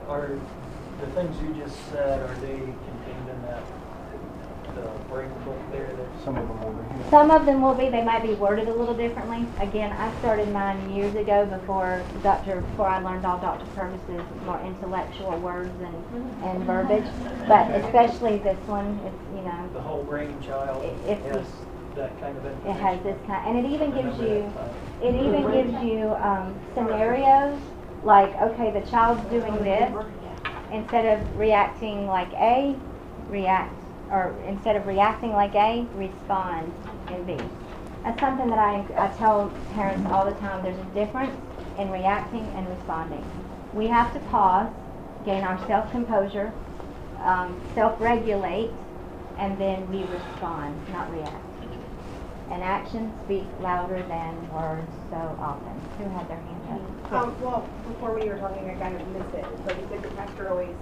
Are 0.06 0.36
the 1.00 1.08
things 1.16 1.40
you 1.40 1.56
just 1.56 1.80
said, 1.88 2.20
are 2.20 2.36
they 2.36 2.60
contained 2.84 3.24
in 3.32 3.40
that, 3.48 3.64
the 3.64 3.72
break 4.12 4.20
book 4.20 4.44
there? 4.44 4.60
that- 4.60 4.63
Some 6.24 6.36
of 6.36 6.48
them 6.48 6.60
will 6.62 6.72
be. 6.72 7.10
Some 7.10 7.30
of 7.30 7.46
them 7.46 7.62
will 7.62 7.74
be, 7.74 7.88
they 7.90 8.02
might 8.02 8.22
be 8.22 8.34
worded 8.34 8.68
a 8.68 8.72
little 8.72 8.94
differently. 8.94 9.46
Again, 9.60 9.92
I 9.92 10.16
started 10.20 10.48
mine 10.48 10.94
years 10.94 11.14
ago 11.14 11.44
before 11.46 12.02
Dr., 12.22 12.60
before 12.62 12.88
I 12.88 13.00
learned 13.02 13.26
all 13.26 13.38
Dr. 13.38 13.66
Purvis's 13.74 14.22
more 14.46 14.60
intellectual 14.64 15.38
words 15.38 15.70
and, 15.80 16.44
and 16.44 16.64
verbiage. 16.64 17.04
But 17.46 17.70
especially 17.84 18.38
this 18.38 18.58
one, 18.66 18.98
it's, 19.04 19.36
you 19.36 19.42
know, 19.42 19.68
The 19.74 19.80
Whole-Brain 19.80 20.40
Child 20.40 20.82
I- 20.84 21.10
if 21.10 21.22
has 21.24 21.46
that 21.96 22.18
kind 22.20 22.36
of 22.36 22.44
it 22.44 22.52
information? 22.52 22.82
has 22.82 23.02
this 23.02 23.18
kind, 23.26 23.56
and 23.56 23.66
it 23.66 23.70
even 23.70 23.90
gives 23.92 24.18
you, 24.18 24.52
it 25.02 25.14
even 25.14 25.50
gives 25.52 25.84
you, 25.84 26.08
um, 26.16 26.54
scenarios, 26.74 27.58
like, 28.02 28.34
okay, 28.40 28.70
the 28.72 28.84
child's 28.90 29.22
doing 29.30 29.62
this, 29.62 29.92
instead 30.72 31.18
of 31.18 31.38
reacting 31.38 32.06
like 32.06 32.32
A, 32.34 32.74
react, 33.28 33.72
or 34.14 34.32
instead 34.46 34.76
of 34.76 34.86
reacting 34.86 35.32
like 35.32 35.54
A, 35.56 35.84
respond 35.96 36.72
in 37.10 37.24
B. 37.24 37.36
That's 38.04 38.20
something 38.20 38.48
that 38.48 38.58
I, 38.58 38.86
I 38.96 39.08
tell 39.18 39.50
parents 39.74 40.08
all 40.12 40.24
the 40.24 40.38
time, 40.38 40.62
there's 40.62 40.78
a 40.78 40.94
difference 40.94 41.34
in 41.78 41.90
reacting 41.90 42.46
and 42.54 42.68
responding. 42.68 43.24
We 43.74 43.88
have 43.88 44.14
to 44.14 44.20
pause, 44.30 44.70
gain 45.24 45.42
our 45.42 45.58
self-composure, 45.66 46.52
um, 47.24 47.60
self-regulate, 47.74 48.70
and 49.38 49.58
then 49.58 49.90
we 49.90 50.04
respond, 50.04 50.78
not 50.92 51.10
react. 51.12 51.42
And 52.52 52.62
actions 52.62 53.10
speak 53.24 53.44
louder 53.60 54.00
than 54.06 54.52
words 54.52 54.92
so 55.10 55.16
often. 55.40 55.74
Who 55.98 56.04
had 56.14 56.28
their 56.28 56.38
hand 56.38 56.62
up? 56.70 57.12
Um, 57.12 57.42
well, 57.42 57.68
before 57.88 58.20
you 58.20 58.30
were 58.30 58.38
talking, 58.38 58.68
I 58.70 58.74
kind 58.74 58.94
of 58.94 59.08
missed 59.08 59.34
it, 59.34 59.46
but 59.66 59.74
the 59.90 60.08
pastor 60.10 60.50
always 60.50 60.76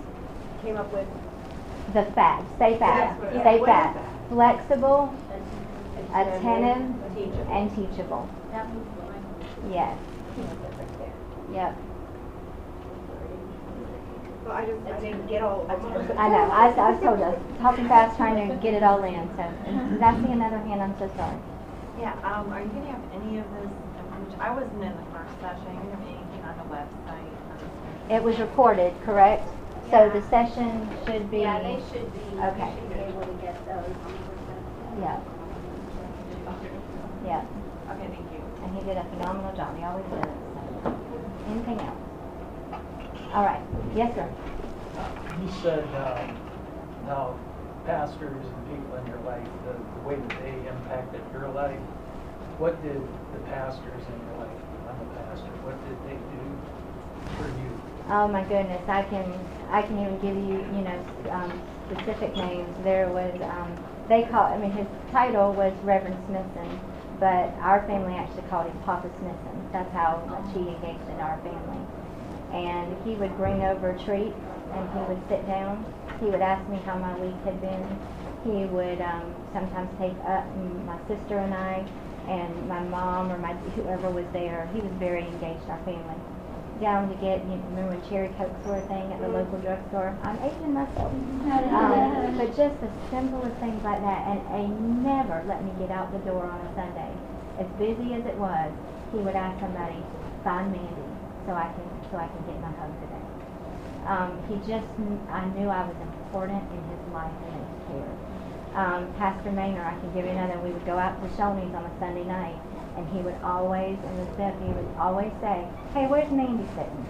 came 0.61 0.77
up 0.77 0.93
with, 0.93 1.07
The 1.93 2.05
fact, 2.13 2.57
stay 2.57 2.79
FAT, 2.79 3.21
That's 3.21 3.41
stay 3.41 3.59
FAT. 3.59 3.95
that? 3.95 4.29
Flexible 4.31 5.15
Attentive 6.15 6.93
and 7.49 7.75
teachable. 7.75 8.29
That 8.51 8.69
was 8.69 8.85
the 8.85 9.07
language. 9.09 9.73
Yes, 9.73 9.97
yep. 11.53 11.77
Well, 14.45 14.53
I 14.53 14.67
just, 14.67 14.87
I 14.87 15.01
didn't 15.01 15.27
get 15.29 15.43
all. 15.43 15.67
I 15.71 16.29
know, 16.29 16.51
I, 16.53 16.69
I 16.69 17.01
told 17.01 17.19
you, 17.19 17.59
talking 17.61 17.89
fast, 17.89 18.19
trying 18.19 18.49
to 18.49 18.57
get 18.57 18.75
it 18.75 18.83
all 18.83 19.03
in, 19.05 19.27
so. 19.37 19.45
Did 19.91 20.03
I 20.03 20.21
see 20.21 20.33
another 20.33 20.59
hand? 20.59 20.83
I'm 20.83 20.99
so 20.99 21.11
sorry. 21.17 21.39
Yeah, 21.99 22.13
um, 22.25 22.53
are 22.53 22.61
you 22.61 22.69
gonna 22.69 22.91
have 22.91 23.03
any 23.15 23.39
of 23.39 23.47
this. 23.57 23.71
I 24.39 24.51
wasn't 24.53 24.83
in 24.83 24.93
the 24.93 25.07
first 25.13 25.33
session, 25.41 25.67
are 25.67 25.73
you 25.73 25.81
gonna 25.81 25.97
have 25.97 26.03
anything 26.03 26.43
on 26.45 26.59
the 26.59 26.75
website? 26.75 28.13
It 28.15 28.23
was 28.23 28.39
recorded, 28.39 28.93
correct? 29.05 29.49
So 29.93 30.09
the 30.09 30.23
session 30.23 30.89
should 31.05 31.31
be. 31.31 31.41
Yeah, 31.45 31.61
they 31.61 31.77
should 31.93 32.09
be, 32.15 32.21
you 32.33 32.41
Okay. 32.41 32.73
should 32.81 32.89
be 32.89 32.95
able 32.97 33.21
to 33.29 33.33
get 33.45 33.61
those 33.69 33.93
on 34.01 34.17
the 34.97 35.01
Yeah, 35.03 35.21
yeah, 37.23 37.45
Okay, 37.93 38.09
thank 38.09 38.33
you. 38.33 38.41
and 38.65 38.75
he 38.75 38.81
did 38.89 38.97
a 38.97 39.05
phenomenal 39.13 39.55
job, 39.55 39.77
he 39.77 39.85
always 39.85 40.07
does. 40.07 40.33
so. 40.83 40.97
Anything 41.47 41.79
else? 41.85 42.01
All 43.35 43.45
right, 43.45 43.61
yes, 43.95 44.15
sir. 44.15 44.33
You 45.43 45.53
said, 45.61 45.85
um, 45.95 46.41
how 47.05 47.37
pastors 47.85 48.47
and 48.47 48.65
people 48.73 48.97
in 48.97 49.07
your 49.09 49.21
life, 49.21 49.45
the, 49.67 49.73
the 49.77 50.09
way 50.09 50.17
that 50.17 50.39
they 50.41 50.67
impacted 50.69 51.21
your 51.35 51.49
life. 51.51 51.81
What 52.57 52.83
did 52.83 53.03
the 53.35 53.41
pastors 53.51 54.03
in 54.09 54.17
your 54.25 54.39
life, 54.41 54.57
I'm 54.89 55.01
a 55.01 55.09
pastor, 55.29 55.53
what 55.61 55.77
did 55.85 55.99
they 56.09 56.17
do 56.33 56.49
for 57.37 57.49
you? 57.61 57.77
Oh 58.09 58.29
my 58.29 58.43
goodness, 58.45 58.83
I 58.89 59.03
can, 59.03 59.25
I 59.73 59.81
can 59.81 59.97
even 59.99 60.21
give 60.21 60.37
you, 60.37 60.61
you 60.77 60.85
know, 60.85 61.01
um, 61.33 61.51
specific 61.89 62.37
names. 62.37 62.77
There 62.85 63.09
was, 63.09 63.33
um, 63.41 63.73
they 64.07 64.29
call, 64.29 64.45
I 64.45 64.59
mean, 64.59 64.71
his 64.71 64.87
title 65.11 65.53
was 65.55 65.73
Reverend 65.83 66.21
Smithson, 66.29 66.69
but 67.19 67.57
our 67.65 67.81
family 67.89 68.13
actually 68.13 68.45
called 68.53 68.69
him 68.69 68.79
Papa 68.85 69.09
Smithson. 69.19 69.57
That's 69.73 69.91
how 69.97 70.29
much 70.29 70.45
he 70.53 70.61
engaged 70.61 71.09
in 71.09 71.17
our 71.25 71.41
family. 71.41 71.81
And 72.53 72.93
he 73.09 73.17
would 73.17 73.35
bring 73.41 73.65
over 73.65 73.97
treats 74.05 74.37
and 74.77 74.85
he 74.93 75.01
would 75.09 75.23
sit 75.33 75.41
down. 75.49 75.81
He 76.21 76.27
would 76.27 76.45
ask 76.45 76.69
me 76.69 76.77
how 76.85 76.99
my 77.01 77.17
week 77.17 77.41
had 77.49 77.57
been. 77.65 77.81
He 78.45 78.69
would 78.69 79.01
um, 79.01 79.33
sometimes 79.57 79.89
take 79.97 80.17
up 80.29 80.45
my 80.85 81.01
sister 81.09 81.41
and 81.41 81.55
I 81.55 81.81
and 82.29 82.69
my 82.69 82.85
mom 82.85 83.33
or 83.33 83.39
my 83.39 83.55
whoever 83.73 84.11
was 84.11 84.27
there. 84.35 84.69
He 84.75 84.81
was 84.81 84.93
very 85.01 85.25
engaged 85.25 85.65
in 85.65 85.71
our 85.71 85.83
family 85.89 86.21
down 86.83 87.09
to 87.09 87.15
get, 87.23 87.39
you 87.47 87.63
remember 87.71 87.95
when 87.95 88.03
cherry 88.11 88.29
cokes 88.35 88.59
were 88.67 88.83
a 88.83 88.87
thing 88.91 89.07
at 89.15 89.23
the 89.23 89.31
local 89.31 89.57
drugstore? 89.63 90.19
I'm 90.27 90.37
aging 90.43 90.75
myself. 90.75 91.15
Um, 91.15 92.35
but 92.37 92.51
just 92.59 92.75
the 92.83 92.91
simplest 93.09 93.55
things 93.63 93.79
like 93.87 94.03
that, 94.03 94.21
and 94.27 94.43
he 94.51 94.67
never 95.07 95.47
let 95.47 95.63
me 95.63 95.71
get 95.79 95.95
out 95.95 96.11
the 96.11 96.19
door 96.27 96.51
on 96.51 96.59
a 96.59 96.71
Sunday. 96.75 97.15
As 97.63 97.71
busy 97.79 98.19
as 98.19 98.27
it 98.27 98.35
was, 98.35 98.75
he 99.15 99.23
would 99.23 99.39
ask 99.39 99.55
somebody, 99.63 100.03
find 100.43 100.75
Mandy, 100.75 101.07
so 101.47 101.55
I 101.55 101.71
can, 101.71 101.87
so 102.11 102.19
I 102.19 102.27
can 102.27 102.43
get 102.51 102.59
my 102.59 102.75
hug 102.75 102.91
today. 102.99 103.27
Um, 104.03 104.35
he 104.51 104.59
just, 104.67 104.91
I 105.31 105.47
knew 105.55 105.71
I 105.71 105.87
was 105.87 105.95
important 106.03 106.67
in 106.75 106.83
his 106.91 107.03
life 107.15 107.31
and 107.31 107.55
in 107.55 107.63
his 107.63 107.83
care. 107.95 108.15
Um, 108.75 109.07
Pastor 109.23 109.53
Maynard, 109.55 109.87
I 109.87 109.95
can 110.03 110.11
give 110.11 110.27
you 110.27 110.35
another, 110.35 110.59
we 110.59 110.75
would 110.75 110.85
go 110.85 110.99
out 110.99 111.23
to 111.23 111.29
Shoney's 111.39 111.71
on 111.79 111.87
a 111.87 111.95
Sunday 112.03 112.25
night, 112.27 112.59
and 112.97 113.09
he 113.09 113.21
would 113.25 113.37
always, 113.43 113.97
in 113.97 114.15
the 114.21 114.29
step, 114.35 114.53
he 114.61 114.69
would 114.69 114.89
always 114.99 115.33
say, 115.41 115.65
hey, 115.95 116.07
where's 116.07 116.31
Mandy 116.31 116.69
sitting? 116.77 117.03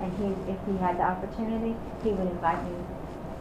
And 0.00 0.10
he, 0.14 0.30
if 0.46 0.58
he 0.66 0.78
had 0.78 0.98
the 0.98 1.06
opportunity, 1.06 1.74
he 2.06 2.10
would 2.14 2.30
invite 2.30 2.62
me 2.62 2.74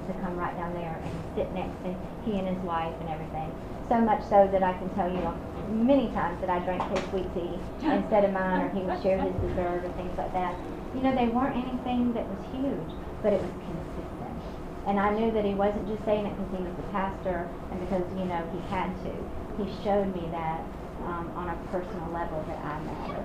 to 0.10 0.14
come 0.24 0.36
right 0.38 0.56
down 0.58 0.74
there 0.74 0.98
and 0.98 1.14
sit 1.36 1.52
next 1.54 1.76
to 1.86 1.94
he 2.26 2.40
and 2.40 2.48
his 2.48 2.58
wife 2.66 2.94
and 3.02 3.10
everything. 3.10 3.52
So 3.90 4.02
much 4.02 4.24
so 4.26 4.50
that 4.52 4.64
I 4.64 4.74
can 4.74 4.90
tell 4.96 5.08
you 5.08 5.22
many 5.70 6.08
times 6.12 6.40
that 6.42 6.50
I 6.50 6.60
drank 6.60 6.82
his 6.92 7.04
sweet 7.12 7.28
tea 7.36 7.56
instead 7.86 8.26
of 8.26 8.32
mine, 8.34 8.62
or 8.62 8.70
he 8.74 8.82
would 8.82 9.02
share 9.04 9.20
his 9.20 9.36
dessert 9.44 9.86
or 9.86 9.92
things 9.96 10.18
like 10.18 10.34
that. 10.34 10.56
You 10.96 11.04
know, 11.04 11.14
they 11.16 11.28
weren't 11.28 11.56
anything 11.56 12.14
that 12.14 12.26
was 12.28 12.42
huge, 12.52 12.92
but 13.22 13.34
it 13.34 13.42
was 13.42 13.52
consistent. 13.64 14.36
And 14.88 15.00
I 15.00 15.12
knew 15.14 15.32
that 15.32 15.46
he 15.46 15.54
wasn't 15.54 15.88
just 15.88 16.04
saying 16.06 16.26
it 16.26 16.34
because 16.36 16.52
he 16.58 16.64
was 16.64 16.76
the 16.76 16.88
pastor 16.96 17.48
and 17.72 17.80
because, 17.86 18.04
you 18.18 18.26
know, 18.26 18.42
he 18.56 18.60
had 18.72 18.92
to. 19.04 19.14
He 19.60 19.68
showed 19.84 20.10
me 20.16 20.24
that 20.32 20.64
um, 21.08 21.32
on 21.40 21.48
a 21.50 21.58
personal 21.72 22.12
level 22.12 22.44
that 22.52 22.60
I 22.60 22.76
matter. 22.84 23.24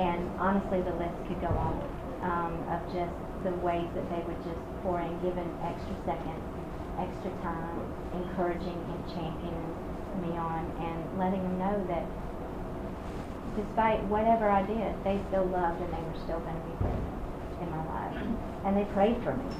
And 0.00 0.24
honestly, 0.40 0.80
the 0.80 0.96
list 0.96 1.16
could 1.28 1.40
go 1.44 1.52
on 1.52 1.76
um, 2.24 2.54
of 2.72 2.80
just 2.90 3.12
the 3.44 3.54
ways 3.62 3.86
that 3.94 4.08
they 4.10 4.22
would 4.24 4.40
just 4.42 4.62
pour 4.82 4.98
in, 4.98 5.12
give 5.20 5.36
an 5.36 5.48
extra 5.62 5.94
second, 6.08 6.38
extra 6.98 7.30
time, 7.44 7.84
encouraging 8.16 8.74
and 8.74 9.00
championing 9.12 9.70
me 10.24 10.32
on, 10.34 10.64
and 10.82 10.98
letting 11.20 11.42
them 11.44 11.56
know 11.60 11.76
that 11.86 12.04
despite 13.54 14.02
whatever 14.10 14.50
I 14.50 14.64
did, 14.66 14.90
they 15.04 15.18
still 15.30 15.46
loved 15.46 15.82
and 15.82 15.90
they 15.92 16.02
were 16.02 16.18
still 16.26 16.40
going 16.42 16.58
to 16.58 16.66
be 16.66 16.74
present 16.82 17.12
in 17.62 17.68
my 17.70 17.82
life. 17.86 18.18
And 18.66 18.74
they 18.74 18.86
prayed 18.94 19.18
for 19.22 19.34
me. 19.34 19.50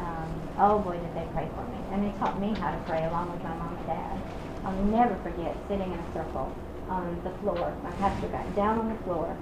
Um, 0.00 0.28
oh 0.60 0.80
boy, 0.80 0.96
did 0.96 1.12
they 1.16 1.28
pray 1.32 1.48
for 1.56 1.64
me. 1.68 1.80
And 1.92 2.04
they 2.04 2.12
taught 2.18 2.40
me 2.40 2.52
how 2.60 2.72
to 2.72 2.80
pray 2.88 3.04
along 3.04 3.32
with 3.32 3.40
my 3.44 3.54
mom 3.56 3.76
and 3.76 3.86
dad. 3.86 4.16
I'll 4.64 4.84
never 4.88 5.16
forget 5.20 5.56
sitting 5.68 5.92
in 5.92 5.98
a 6.00 6.08
circle 6.16 6.52
on 6.88 7.20
the 7.24 7.32
floor. 7.40 7.72
My 7.82 7.92
pastor 7.96 8.28
got 8.28 8.44
down 8.56 8.78
on 8.78 8.88
the 8.92 9.00
floor 9.04 9.36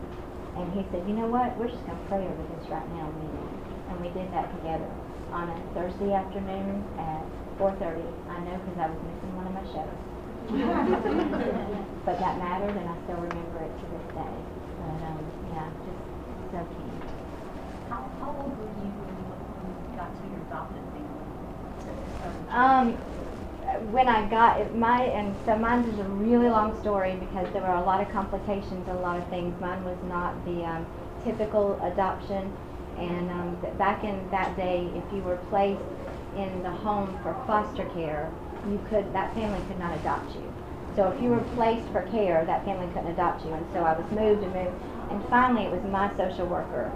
and 0.56 0.68
he 0.76 0.84
said, 0.92 1.02
you 1.08 1.16
know 1.16 1.26
what, 1.26 1.56
we're 1.56 1.72
just 1.72 1.82
going 1.88 1.96
to 1.96 2.06
pray 2.12 2.22
over 2.22 2.44
this 2.54 2.68
right 2.68 2.84
now, 2.92 3.08
meeting. 3.16 3.50
And 3.88 3.96
we 4.04 4.08
did 4.12 4.28
that 4.36 4.52
together 4.60 4.88
on 5.32 5.48
a 5.48 5.56
Thursday 5.72 6.12
afternoon 6.12 6.84
at 7.00 7.24
4.30. 7.56 8.04
I 8.28 8.36
know 8.44 8.56
because 8.60 8.78
I 8.78 8.86
was 8.92 9.00
missing 9.00 9.32
one 9.32 9.48
of 9.48 9.54
my 9.56 9.64
shows. 9.72 10.00
but 12.04 12.18
that 12.18 12.34
mattered 12.36 12.76
and 12.76 12.88
I 12.88 12.96
still 13.06 13.20
remember 13.22 13.64
it 13.64 13.72
to 13.72 13.86
this 13.88 14.06
day. 14.12 14.36
But 14.76 15.00
um, 15.08 15.22
yeah, 15.54 15.70
just 15.86 16.02
so 16.52 16.60
key. 16.76 16.92
How, 17.88 18.04
how 18.20 18.36
old 18.36 18.52
were 18.58 18.72
you 18.82 18.90
when 18.92 19.14
you 19.16 19.26
when 19.62 19.72
you 19.72 19.96
got 19.96 20.10
to 20.12 20.24
your 20.28 20.42
adopted 20.50 20.84
family? 20.92 21.32
Um, 22.52 22.98
when 23.90 24.08
I 24.08 24.28
got 24.28 24.60
it, 24.60 24.74
my 24.74 25.02
and 25.02 25.34
so 25.44 25.56
mine 25.56 25.84
is 25.84 25.98
a 25.98 26.04
really 26.04 26.48
long 26.48 26.78
story 26.80 27.16
because 27.16 27.50
there 27.52 27.62
were 27.62 27.74
a 27.74 27.82
lot 27.82 28.00
of 28.00 28.10
complications, 28.12 28.86
and 28.88 28.98
a 28.98 29.00
lot 29.00 29.18
of 29.18 29.28
things. 29.28 29.58
Mine 29.60 29.84
was 29.84 29.98
not 30.08 30.32
the 30.44 30.64
um, 30.64 30.86
typical 31.24 31.80
adoption, 31.82 32.52
and 32.98 33.30
um, 33.30 33.58
back 33.78 34.04
in 34.04 34.28
that 34.30 34.56
day, 34.56 34.88
if 34.94 35.04
you 35.14 35.22
were 35.22 35.36
placed 35.50 35.82
in 36.36 36.62
the 36.62 36.70
home 36.70 37.18
for 37.22 37.34
foster 37.46 37.84
care, 37.90 38.32
you 38.68 38.78
could 38.88 39.12
that 39.12 39.34
family 39.34 39.60
could 39.68 39.78
not 39.78 39.98
adopt 39.98 40.34
you. 40.36 40.52
So 40.94 41.08
if 41.08 41.22
you 41.22 41.30
were 41.30 41.44
placed 41.56 41.88
for 41.88 42.02
care, 42.10 42.44
that 42.44 42.64
family 42.64 42.86
couldn't 42.92 43.12
adopt 43.12 43.44
you. 43.44 43.52
And 43.52 43.66
so 43.72 43.80
I 43.80 43.98
was 43.98 44.04
moved 44.12 44.42
and 44.44 44.52
moved. 44.52 44.76
And 45.10 45.24
finally, 45.30 45.64
it 45.64 45.72
was 45.72 45.82
my 45.90 46.14
social 46.16 46.46
worker 46.46 46.92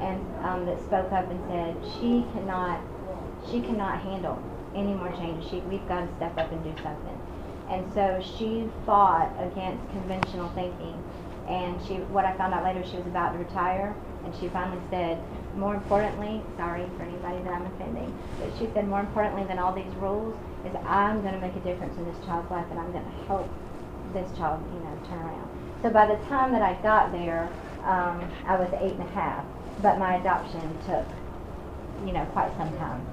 and 0.00 0.20
um, 0.44 0.66
that 0.66 0.78
spoke 0.84 1.10
up 1.12 1.30
and 1.30 1.40
said 1.48 1.76
she 1.98 2.24
cannot, 2.32 2.80
she 3.50 3.60
cannot 3.60 4.00
handle 4.00 4.38
any 4.78 4.94
more 4.94 5.10
changes. 5.12 5.50
She, 5.50 5.60
we've 5.60 5.86
got 5.88 6.00
to 6.00 6.16
step 6.16 6.38
up 6.38 6.50
and 6.52 6.62
do 6.62 6.72
something. 6.82 7.20
And 7.70 7.92
so 7.92 8.22
she 8.38 8.68
fought 8.86 9.34
against 9.40 9.86
conventional 9.90 10.48
thinking. 10.50 10.96
And 11.48 11.80
she, 11.86 11.94
what 12.12 12.24
I 12.24 12.36
found 12.36 12.54
out 12.54 12.64
later, 12.64 12.84
she 12.88 12.96
was 12.96 13.06
about 13.06 13.32
to 13.32 13.38
retire. 13.38 13.94
And 14.24 14.34
she 14.36 14.48
finally 14.48 14.80
said, 14.90 15.18
more 15.56 15.74
importantly, 15.74 16.42
sorry 16.56 16.86
for 16.96 17.02
anybody 17.02 17.42
that 17.42 17.52
I'm 17.52 17.66
offending, 17.66 18.16
but 18.38 18.50
she 18.58 18.68
said, 18.72 18.86
more 18.88 19.00
importantly 19.00 19.44
than 19.44 19.58
all 19.58 19.72
these 19.72 19.92
rules 19.96 20.36
is 20.64 20.74
I'm 20.86 21.20
going 21.22 21.34
to 21.34 21.40
make 21.40 21.54
a 21.56 21.60
difference 21.60 21.96
in 21.98 22.04
this 22.04 22.16
child's 22.24 22.50
life 22.50 22.66
and 22.70 22.78
I'm 22.78 22.92
going 22.92 23.04
to 23.04 23.26
help 23.26 23.48
this 24.12 24.30
child, 24.38 24.62
you 24.72 24.80
know, 24.80 24.98
turn 25.08 25.18
around. 25.18 25.48
So 25.82 25.90
by 25.90 26.06
the 26.06 26.16
time 26.26 26.52
that 26.52 26.62
I 26.62 26.74
got 26.82 27.12
there, 27.12 27.48
um, 27.84 28.22
I 28.46 28.56
was 28.56 28.68
eight 28.80 28.92
and 28.92 29.02
a 29.02 29.12
half, 29.12 29.44
but 29.82 29.98
my 29.98 30.16
adoption 30.16 30.60
took, 30.86 31.06
you 32.06 32.12
know, 32.12 32.24
quite 32.32 32.56
some 32.56 32.70
time. 32.78 33.04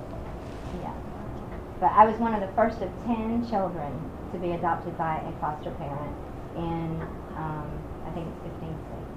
But 1.80 1.91
I 1.91 2.05
was 2.05 2.17
one 2.19 2.34
of 2.34 2.41
the 2.41 2.53
first 2.55 2.82
of 2.82 2.89
ten 3.05 3.45
children 3.49 3.91
to 4.32 4.38
be 4.39 4.51
adopted 4.51 4.97
by 4.97 5.17
a 5.17 5.32
foster 5.39 5.71
parent 5.71 6.15
in, 6.55 7.01
um, 7.36 7.67
I 8.07 8.11
think 8.11 8.28
it's 8.28 8.43
fifteen 8.43 8.76
states. 8.88 9.15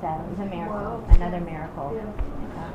So 0.00 0.08
it 0.08 0.30
was 0.30 0.38
a 0.40 0.50
miracle, 0.50 0.74
Wow. 0.74 1.04
another 1.10 1.40
miracle. 1.40 1.92
Yeah. 1.94 2.70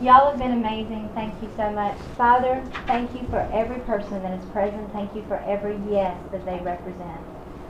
Y'all 0.00 0.30
have 0.30 0.38
been 0.38 0.52
amazing. 0.52 1.10
Thank 1.14 1.34
you 1.42 1.50
so 1.56 1.70
much. 1.70 1.96
Father, 2.16 2.62
thank 2.86 3.12
you 3.14 3.26
for 3.28 3.40
every 3.52 3.80
person 3.80 4.22
that 4.22 4.38
is 4.38 4.44
present. 4.46 4.90
Thank 4.92 5.14
you 5.14 5.22
for 5.28 5.36
every 5.46 5.78
yes 5.90 6.16
that 6.32 6.44
they 6.46 6.58
represent. 6.60 7.20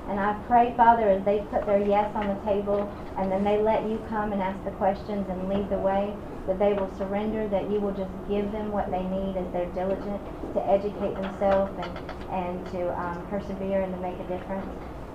And 0.08 0.18
I 0.18 0.32
pray, 0.46 0.74
Father, 0.76 1.08
as 1.08 1.24
they 1.24 1.40
put 1.50 1.66
their 1.66 1.78
yes 1.78 2.10
on 2.14 2.26
the 2.26 2.40
table 2.44 2.90
and 3.16 3.30
then 3.30 3.44
they 3.44 3.58
let 3.58 3.88
you 3.88 4.02
come 4.08 4.32
and 4.32 4.42
ask 4.42 4.62
the 4.64 4.72
questions 4.72 5.28
and 5.28 5.48
lead 5.48 5.68
the 5.70 5.78
way, 5.78 6.14
that 6.46 6.58
they 6.58 6.72
will 6.72 6.90
surrender, 6.96 7.46
that 7.48 7.70
you 7.70 7.78
will 7.78 7.92
just 7.92 8.10
give 8.28 8.50
them 8.50 8.72
what 8.72 8.90
they 8.90 9.02
need 9.04 9.36
as 9.36 9.46
they're 9.52 9.70
diligent 9.70 10.20
to 10.54 10.60
educate 10.66 11.14
themselves 11.14 11.70
and, 11.78 11.92
and 12.32 12.66
to 12.72 12.90
um, 12.98 13.22
persevere 13.28 13.82
and 13.82 13.94
to 13.94 14.00
make 14.00 14.18
a 14.18 14.26
difference. 14.26 14.66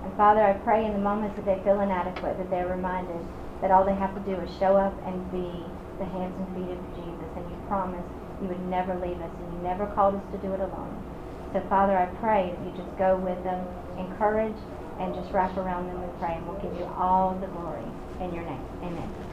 And 0.04 0.14
Father, 0.16 0.40
I 0.40 0.54
pray 0.64 0.86
in 0.86 0.92
the 0.92 1.02
moments 1.02 1.36
that 1.36 1.44
they 1.44 1.60
feel 1.64 1.80
inadequate, 1.80 2.38
that 2.38 2.48
they're 2.48 2.68
reminded 2.68 3.20
that 3.60 3.70
all 3.70 3.84
they 3.84 3.94
have 3.94 4.14
to 4.14 4.22
do 4.22 4.40
is 4.40 4.48
show 4.56 4.76
up 4.76 4.94
and 5.04 5.18
be 5.32 5.66
the 5.98 6.04
hands 6.04 6.32
and 6.38 6.48
feet 6.54 6.72
of 6.72 6.80
Jesus. 6.94 7.30
And 7.36 7.44
you 7.50 7.56
promised 7.68 8.08
you 8.40 8.48
would 8.48 8.64
never 8.68 8.94
leave 8.94 9.20
us 9.20 9.32
and 9.32 9.52
you 9.52 9.60
never 9.60 9.86
called 9.92 10.14
us 10.14 10.24
to 10.32 10.38
do 10.38 10.52
it 10.52 10.60
alone. 10.60 10.94
So 11.52 11.60
Father, 11.68 11.96
I 11.96 12.06
pray 12.20 12.54
that 12.54 12.64
you 12.64 12.72
just 12.76 12.96
go 12.98 13.16
with 13.16 13.42
them, 13.44 13.66
encourage, 13.98 14.56
and 15.00 15.14
just 15.14 15.32
wrap 15.32 15.56
around 15.56 15.88
them, 15.88 16.00
we 16.00 16.08
pray. 16.18 16.34
And 16.34 16.46
we'll 16.46 16.60
give 16.60 16.74
you 16.78 16.84
all 16.84 17.34
the 17.40 17.46
glory 17.48 17.84
in 18.20 18.34
your 18.34 18.44
name. 18.44 18.64
Amen. 18.82 19.25